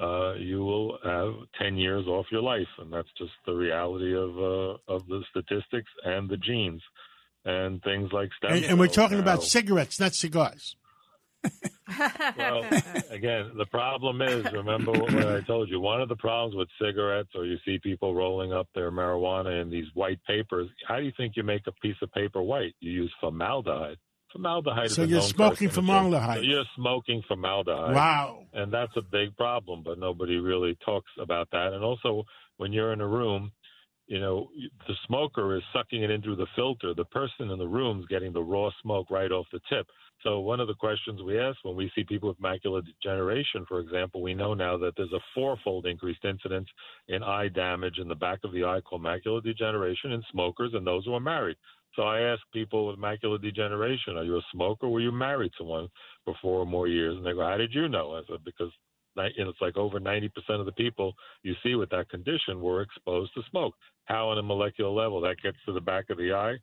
uh, 0.00 0.34
you 0.34 0.64
will 0.64 0.98
have 1.04 1.34
10 1.60 1.76
years 1.76 2.06
off 2.06 2.26
your 2.32 2.42
life. 2.42 2.68
And 2.78 2.92
that's 2.92 3.08
just 3.18 3.32
the 3.46 3.54
reality 3.54 4.14
of, 4.14 4.36
uh, 4.38 4.92
of 4.92 5.06
the 5.06 5.22
statistics 5.30 5.90
and 6.04 6.28
the 6.28 6.36
genes 6.38 6.82
and 7.44 7.82
things 7.82 8.10
like 8.12 8.30
stem 8.36 8.52
And, 8.56 8.64
and 8.64 8.78
we're 8.78 8.86
talking 8.88 9.18
now. 9.18 9.22
about 9.22 9.42
cigarettes, 9.42 10.00
not 10.00 10.14
cigars 10.14 10.76
well, 12.36 12.64
again, 13.10 13.52
the 13.56 13.66
problem 13.70 14.22
is 14.22 14.44
remember 14.52 14.92
what 14.92 15.14
I 15.14 15.40
told 15.42 15.68
you. 15.68 15.80
One 15.80 16.00
of 16.00 16.08
the 16.08 16.16
problems 16.16 16.54
with 16.54 16.68
cigarettes, 16.80 17.30
or 17.34 17.44
you 17.44 17.56
see 17.64 17.78
people 17.82 18.14
rolling 18.14 18.52
up 18.52 18.68
their 18.74 18.90
marijuana 18.90 19.60
in 19.62 19.70
these 19.70 19.86
white 19.94 20.20
papers. 20.24 20.68
How 20.86 20.98
do 20.98 21.04
you 21.04 21.12
think 21.16 21.34
you 21.36 21.42
make 21.42 21.66
a 21.66 21.72
piece 21.72 21.96
of 22.02 22.12
paper 22.12 22.42
white? 22.42 22.74
You 22.80 22.92
use 22.92 23.12
formaldehyde. 23.20 23.96
Formaldehyde. 24.32 24.90
So 24.90 25.02
you're 25.02 25.22
smoking 25.22 25.70
formaldehyde. 25.70 26.38
So 26.38 26.42
you're 26.42 26.64
smoking 26.76 27.22
formaldehyde. 27.26 27.94
Wow. 27.94 28.44
And 28.52 28.72
that's 28.72 28.96
a 28.96 29.02
big 29.02 29.36
problem, 29.36 29.82
but 29.84 29.98
nobody 29.98 30.36
really 30.36 30.78
talks 30.84 31.10
about 31.20 31.48
that. 31.50 31.72
And 31.72 31.82
also, 31.82 32.24
when 32.56 32.72
you're 32.72 32.92
in 32.92 33.00
a 33.00 33.08
room, 33.08 33.50
you 34.10 34.18
know, 34.18 34.48
the 34.88 34.94
smoker 35.06 35.56
is 35.56 35.62
sucking 35.72 36.02
it 36.02 36.10
in 36.10 36.20
through 36.20 36.34
the 36.34 36.48
filter. 36.56 36.92
The 36.94 37.04
person 37.04 37.48
in 37.48 37.58
the 37.60 37.68
room 37.68 38.00
is 38.00 38.06
getting 38.06 38.32
the 38.32 38.42
raw 38.42 38.68
smoke 38.82 39.08
right 39.08 39.30
off 39.30 39.46
the 39.52 39.60
tip. 39.70 39.86
So 40.24 40.40
one 40.40 40.58
of 40.58 40.66
the 40.66 40.74
questions 40.74 41.22
we 41.22 41.38
ask 41.38 41.58
when 41.62 41.76
we 41.76 41.92
see 41.94 42.02
people 42.02 42.28
with 42.28 42.40
macular 42.40 42.82
degeneration, 42.84 43.64
for 43.68 43.78
example, 43.78 44.20
we 44.20 44.34
know 44.34 44.52
now 44.52 44.76
that 44.78 44.94
there's 44.96 45.12
a 45.12 45.20
fourfold 45.32 45.86
increased 45.86 46.24
incidence 46.24 46.66
in 47.06 47.22
eye 47.22 47.50
damage 47.54 47.98
in 47.98 48.08
the 48.08 48.16
back 48.16 48.40
of 48.42 48.52
the 48.52 48.64
eye 48.64 48.80
called 48.80 49.04
macular 49.04 49.40
degeneration 49.40 50.10
in 50.10 50.24
smokers 50.32 50.72
and 50.74 50.84
those 50.84 51.04
who 51.04 51.14
are 51.14 51.20
married. 51.20 51.56
So 51.94 52.02
I 52.02 52.20
ask 52.22 52.40
people 52.52 52.88
with 52.88 52.98
macular 52.98 53.40
degeneration, 53.40 54.16
are 54.16 54.24
you 54.24 54.38
a 54.38 54.42
smoker? 54.52 54.88
Were 54.88 55.00
you 55.00 55.12
married 55.12 55.52
to 55.58 55.64
one 55.64 55.86
for 56.24 56.34
four 56.42 56.58
or 56.58 56.66
more 56.66 56.88
years? 56.88 57.16
And 57.16 57.24
they 57.24 57.32
go, 57.32 57.42
how 57.42 57.58
did 57.58 57.72
you 57.72 57.88
know? 57.88 58.16
I 58.16 58.22
said, 58.28 58.44
because 58.44 58.72
know, 59.16 59.48
it's 59.48 59.60
like 59.60 59.76
over 59.76 60.00
90% 60.00 60.30
of 60.50 60.66
the 60.66 60.72
people 60.72 61.14
you 61.42 61.54
see 61.62 61.74
with 61.74 61.90
that 61.90 62.08
condition 62.08 62.60
were 62.60 62.82
exposed 62.82 63.32
to 63.34 63.42
smoke. 63.50 63.74
How 64.10 64.30
on 64.30 64.38
a 64.38 64.42
molecular 64.42 64.90
level 64.90 65.20
that 65.20 65.40
gets 65.40 65.56
to 65.66 65.72
the 65.72 65.80
back 65.80 66.10
of 66.10 66.18
the 66.18 66.32
eye, 66.32 66.56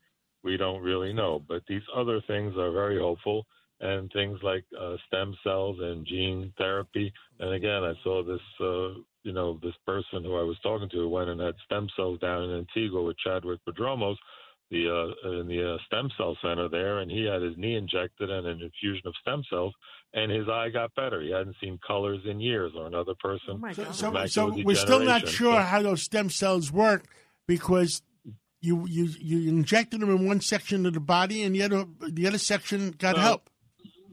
we 0.44 0.58
don't 0.58 0.82
really 0.82 1.14
know. 1.14 1.42
But 1.48 1.64
these 1.68 1.82
other 1.96 2.22
things 2.28 2.54
are 2.58 2.72
very 2.72 3.00
hopeful, 3.00 3.46
and 3.80 4.12
things 4.12 4.38
like 4.44 4.66
uh, 4.80 4.98
stem 5.08 5.34
cells 5.44 5.78
and 5.80 6.06
gene 6.06 6.52
therapy. 6.58 7.12
And 7.40 7.54
again, 7.54 7.84
I 7.84 7.94
saw 8.04 8.22
this, 8.22 8.42
uh, 8.60 9.00
you 9.24 9.32
know, 9.32 9.60
this 9.64 9.76
person 9.86 10.26
who 10.26 10.36
I 10.36 10.44
was 10.44 10.58
talking 10.62 10.90
to 10.90 11.08
went 11.08 11.30
and 11.30 11.40
had 11.40 11.56
stem 11.66 11.88
cells 11.96 12.20
down 12.20 12.44
in 12.44 12.58
Antigua 12.58 13.02
with 13.02 13.18
Chadwick 13.20 13.60
Prodromos 13.66 14.18
the 14.70 14.90
uh, 14.90 15.40
in 15.40 15.48
the 15.48 15.76
uh, 15.76 15.78
stem 15.86 16.10
cell 16.18 16.38
center 16.42 16.68
there, 16.68 17.00
and 17.00 17.10
he 17.10 17.26
had 17.26 17.42
his 17.42 17.58
knee 17.58 17.76
injected 17.76 18.30
and 18.30 18.46
an 18.46 18.62
infusion 18.62 19.08
of 19.08 19.14
stem 19.22 19.44
cells, 19.50 19.74
and 20.14 20.32
his 20.32 20.48
eye 20.50 20.70
got 20.70 20.94
better. 20.96 21.22
He 21.22 21.32
hadn't 21.32 21.56
seen 21.62 21.80
colors 21.86 22.20
in 22.26 22.40
years, 22.40 22.74
or 22.76 22.88
another 22.88 23.14
person. 23.20 23.62
Oh 23.64 23.72
so, 23.72 23.92
so, 23.92 24.26
so 24.26 24.64
we're 24.64 24.76
still 24.76 25.00
not 25.00 25.28
sure 25.28 25.56
so, 25.56 25.62
how 25.62 25.82
those 25.82 26.04
stem 26.04 26.30
cells 26.30 26.72
work 26.72 27.06
because 27.48 28.02
you 28.62 28.86
you 28.88 29.10
you 29.20 29.50
injected 29.50 30.02
them 30.02 30.10
in 30.10 30.26
one 30.26 30.42
section 30.42 30.86
of 30.86 30.94
the 30.94 31.00
body, 31.00 31.44
and 31.44 31.56
the 31.56 31.64
other 31.64 31.86
the 32.10 32.28
other 32.28 32.38
section 32.38 32.92
got 32.92 33.16
well, 33.16 33.24
help. 33.24 33.50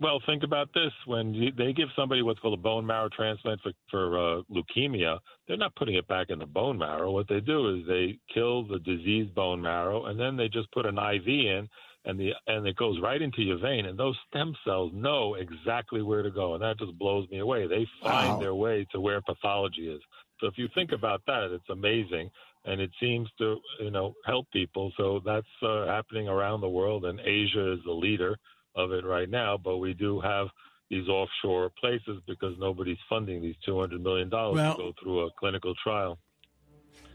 Well, 0.01 0.21
think 0.27 0.43
about 0.43 0.69
this: 0.75 0.93
when 1.07 1.35
you, 1.35 1.51
they 1.57 1.73
give 1.73 1.89
somebody 1.97 2.23
what's 2.23 2.41
called 2.41 2.59
a 2.59 2.63
bone 2.63 2.87
marrow 2.87 3.09
transplant 3.15 3.61
for, 3.63 3.73
for 3.91 4.19
uh, 4.19 4.43
leukemia, 4.51 5.19
they're 5.47 5.57
not 5.57 5.75
putting 5.77 5.95
it 5.95 6.07
back 6.09 6.31
in 6.31 6.39
the 6.39 6.47
bone 6.47 6.79
marrow. 6.79 7.11
What 7.11 7.29
they 7.29 7.41
do 7.41 7.77
is 7.77 7.87
they 7.87 8.19
kill 8.33 8.67
the 8.67 8.79
diseased 8.79 9.35
bone 9.35 9.63
marrow, 9.63 10.07
and 10.07 10.19
then 10.19 10.37
they 10.37 10.49
just 10.49 10.71
put 10.73 10.87
an 10.87 10.99
IV 10.99 11.27
in, 11.27 11.69
and 12.05 12.19
the 12.19 12.33
and 12.47 12.67
it 12.67 12.77
goes 12.77 13.01
right 13.01 13.21
into 13.21 13.43
your 13.43 13.59
vein, 13.59 13.87
and 13.87 13.99
those 13.99 14.19
stem 14.29 14.55
cells 14.65 14.93
know 14.95 15.35
exactly 15.35 16.03
where 16.03 16.23
to 16.23 16.31
go, 16.31 16.55
and 16.55 16.63
that 16.63 16.79
just 16.79 16.99
blows 16.99 17.29
me 17.31 17.39
away. 17.39 17.67
They 17.67 17.87
find 18.03 18.35
wow. 18.35 18.39
their 18.41 18.55
way 18.55 18.87
to 18.93 19.01
where 19.01 19.21
pathology 19.23 19.89
is. 19.89 20.01
So 20.41 20.49
if 20.49 20.59
you 20.59 20.69
think 20.75 20.93
about 20.93 21.23
that, 21.27 21.53
it's 21.53 21.71
amazing, 21.71 22.31
and 22.65 22.81
it 22.81 22.91
seems 23.01 23.29
to 23.39 23.57
you 23.81 23.91
know 23.91 24.15
help 24.27 24.51
people. 24.53 24.93
So 24.97 25.21
that's 25.25 25.47
uh, 25.63 25.87
happening 25.87 26.29
around 26.29 26.61
the 26.61 26.69
world, 26.69 27.05
and 27.05 27.21
Asia 27.21 27.73
is 27.73 27.81
the 27.85 27.93
leader 27.93 28.37
of 28.75 28.93
it 28.93 29.05
right 29.05 29.29
now, 29.29 29.57
but 29.57 29.79
we 29.79 29.95
do 29.95 30.21
have 30.21 30.49
these 30.91 31.09
offshore 31.09 31.71
places 31.81 32.21
because 32.27 32.55
nobody's 32.59 32.99
funding 33.09 33.41
these 33.41 33.55
$200 33.67 34.01
million 34.01 34.29
well, 34.31 34.53
to 34.53 34.79
go 34.79 34.93
through 35.03 35.27
a 35.27 35.31
clinical 35.39 35.75
trial. 35.83 36.19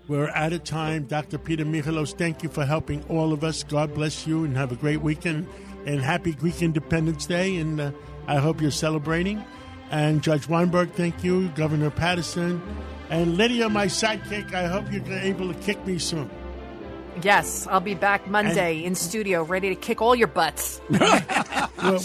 We're 0.08 0.30
out 0.30 0.54
of 0.54 0.64
time. 0.64 1.06
Dr. 1.06 1.38
Peter 1.38 1.66
Michalos, 1.66 2.18
thank 2.18 2.42
you 2.42 2.50
for 2.50 2.66
helping 2.66 3.04
all 3.04 3.32
of 3.32 3.44
us. 3.44 3.64
God 3.64 3.94
bless 3.94 4.26
you 4.26 4.44
and 4.44 4.58
have 4.58 4.72
a 4.72 4.76
great 4.76 5.02
weekend 5.02 5.48
and 5.86 6.02
happy 6.02 6.34
Greek 6.34 6.64
Independence 6.64 7.28
Day. 7.28 7.58
And 7.58 7.80
uh, 7.80 7.92
I 8.28 8.38
hope 8.38 8.60
you're 8.60 8.72
celebrating. 8.72 9.44
And 9.92 10.24
Judge 10.24 10.48
Weinberg, 10.48 10.92
thank 10.94 11.24
you. 11.24 11.50
Governor 11.50 11.92
Paterson. 11.92 12.62
And 13.10 13.38
Lydia, 13.38 13.70
my 13.70 13.88
sidekick, 13.88 14.54
I 14.54 14.68
hope 14.68 14.92
you're 14.92 15.04
able 15.18 15.52
to 15.52 15.60
kick 15.62 15.84
me 15.86 15.98
soon. 15.98 16.30
Yes, 17.22 17.68
I'll 17.68 17.80
be 17.80 17.96
back 17.96 18.28
Monday 18.28 18.78
and, 18.78 18.88
in 18.88 18.96
studio, 18.96 19.44
ready 19.44 19.70
to 19.70 19.76
kick 19.76 20.02
all 20.02 20.16
your 20.16 20.28
butts. 20.28 20.80
what, 20.88 21.28
what, 21.80 22.04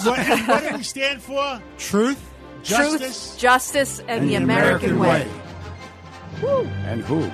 what, 0.49 0.69
do 0.69 0.77
we 0.77 0.83
stand 0.83 1.23
for? 1.23 1.61
Truth, 1.79 2.21
justice, 2.63 3.29
Truth, 3.29 3.39
justice, 3.39 3.99
and, 4.01 4.11
and 4.11 4.23
the, 4.25 4.29
the, 4.29 4.35
American, 4.37 4.97
American 4.97 4.99
way. 4.99 5.29
way. 5.29 6.73
And 6.87 7.03
who? 7.03 7.31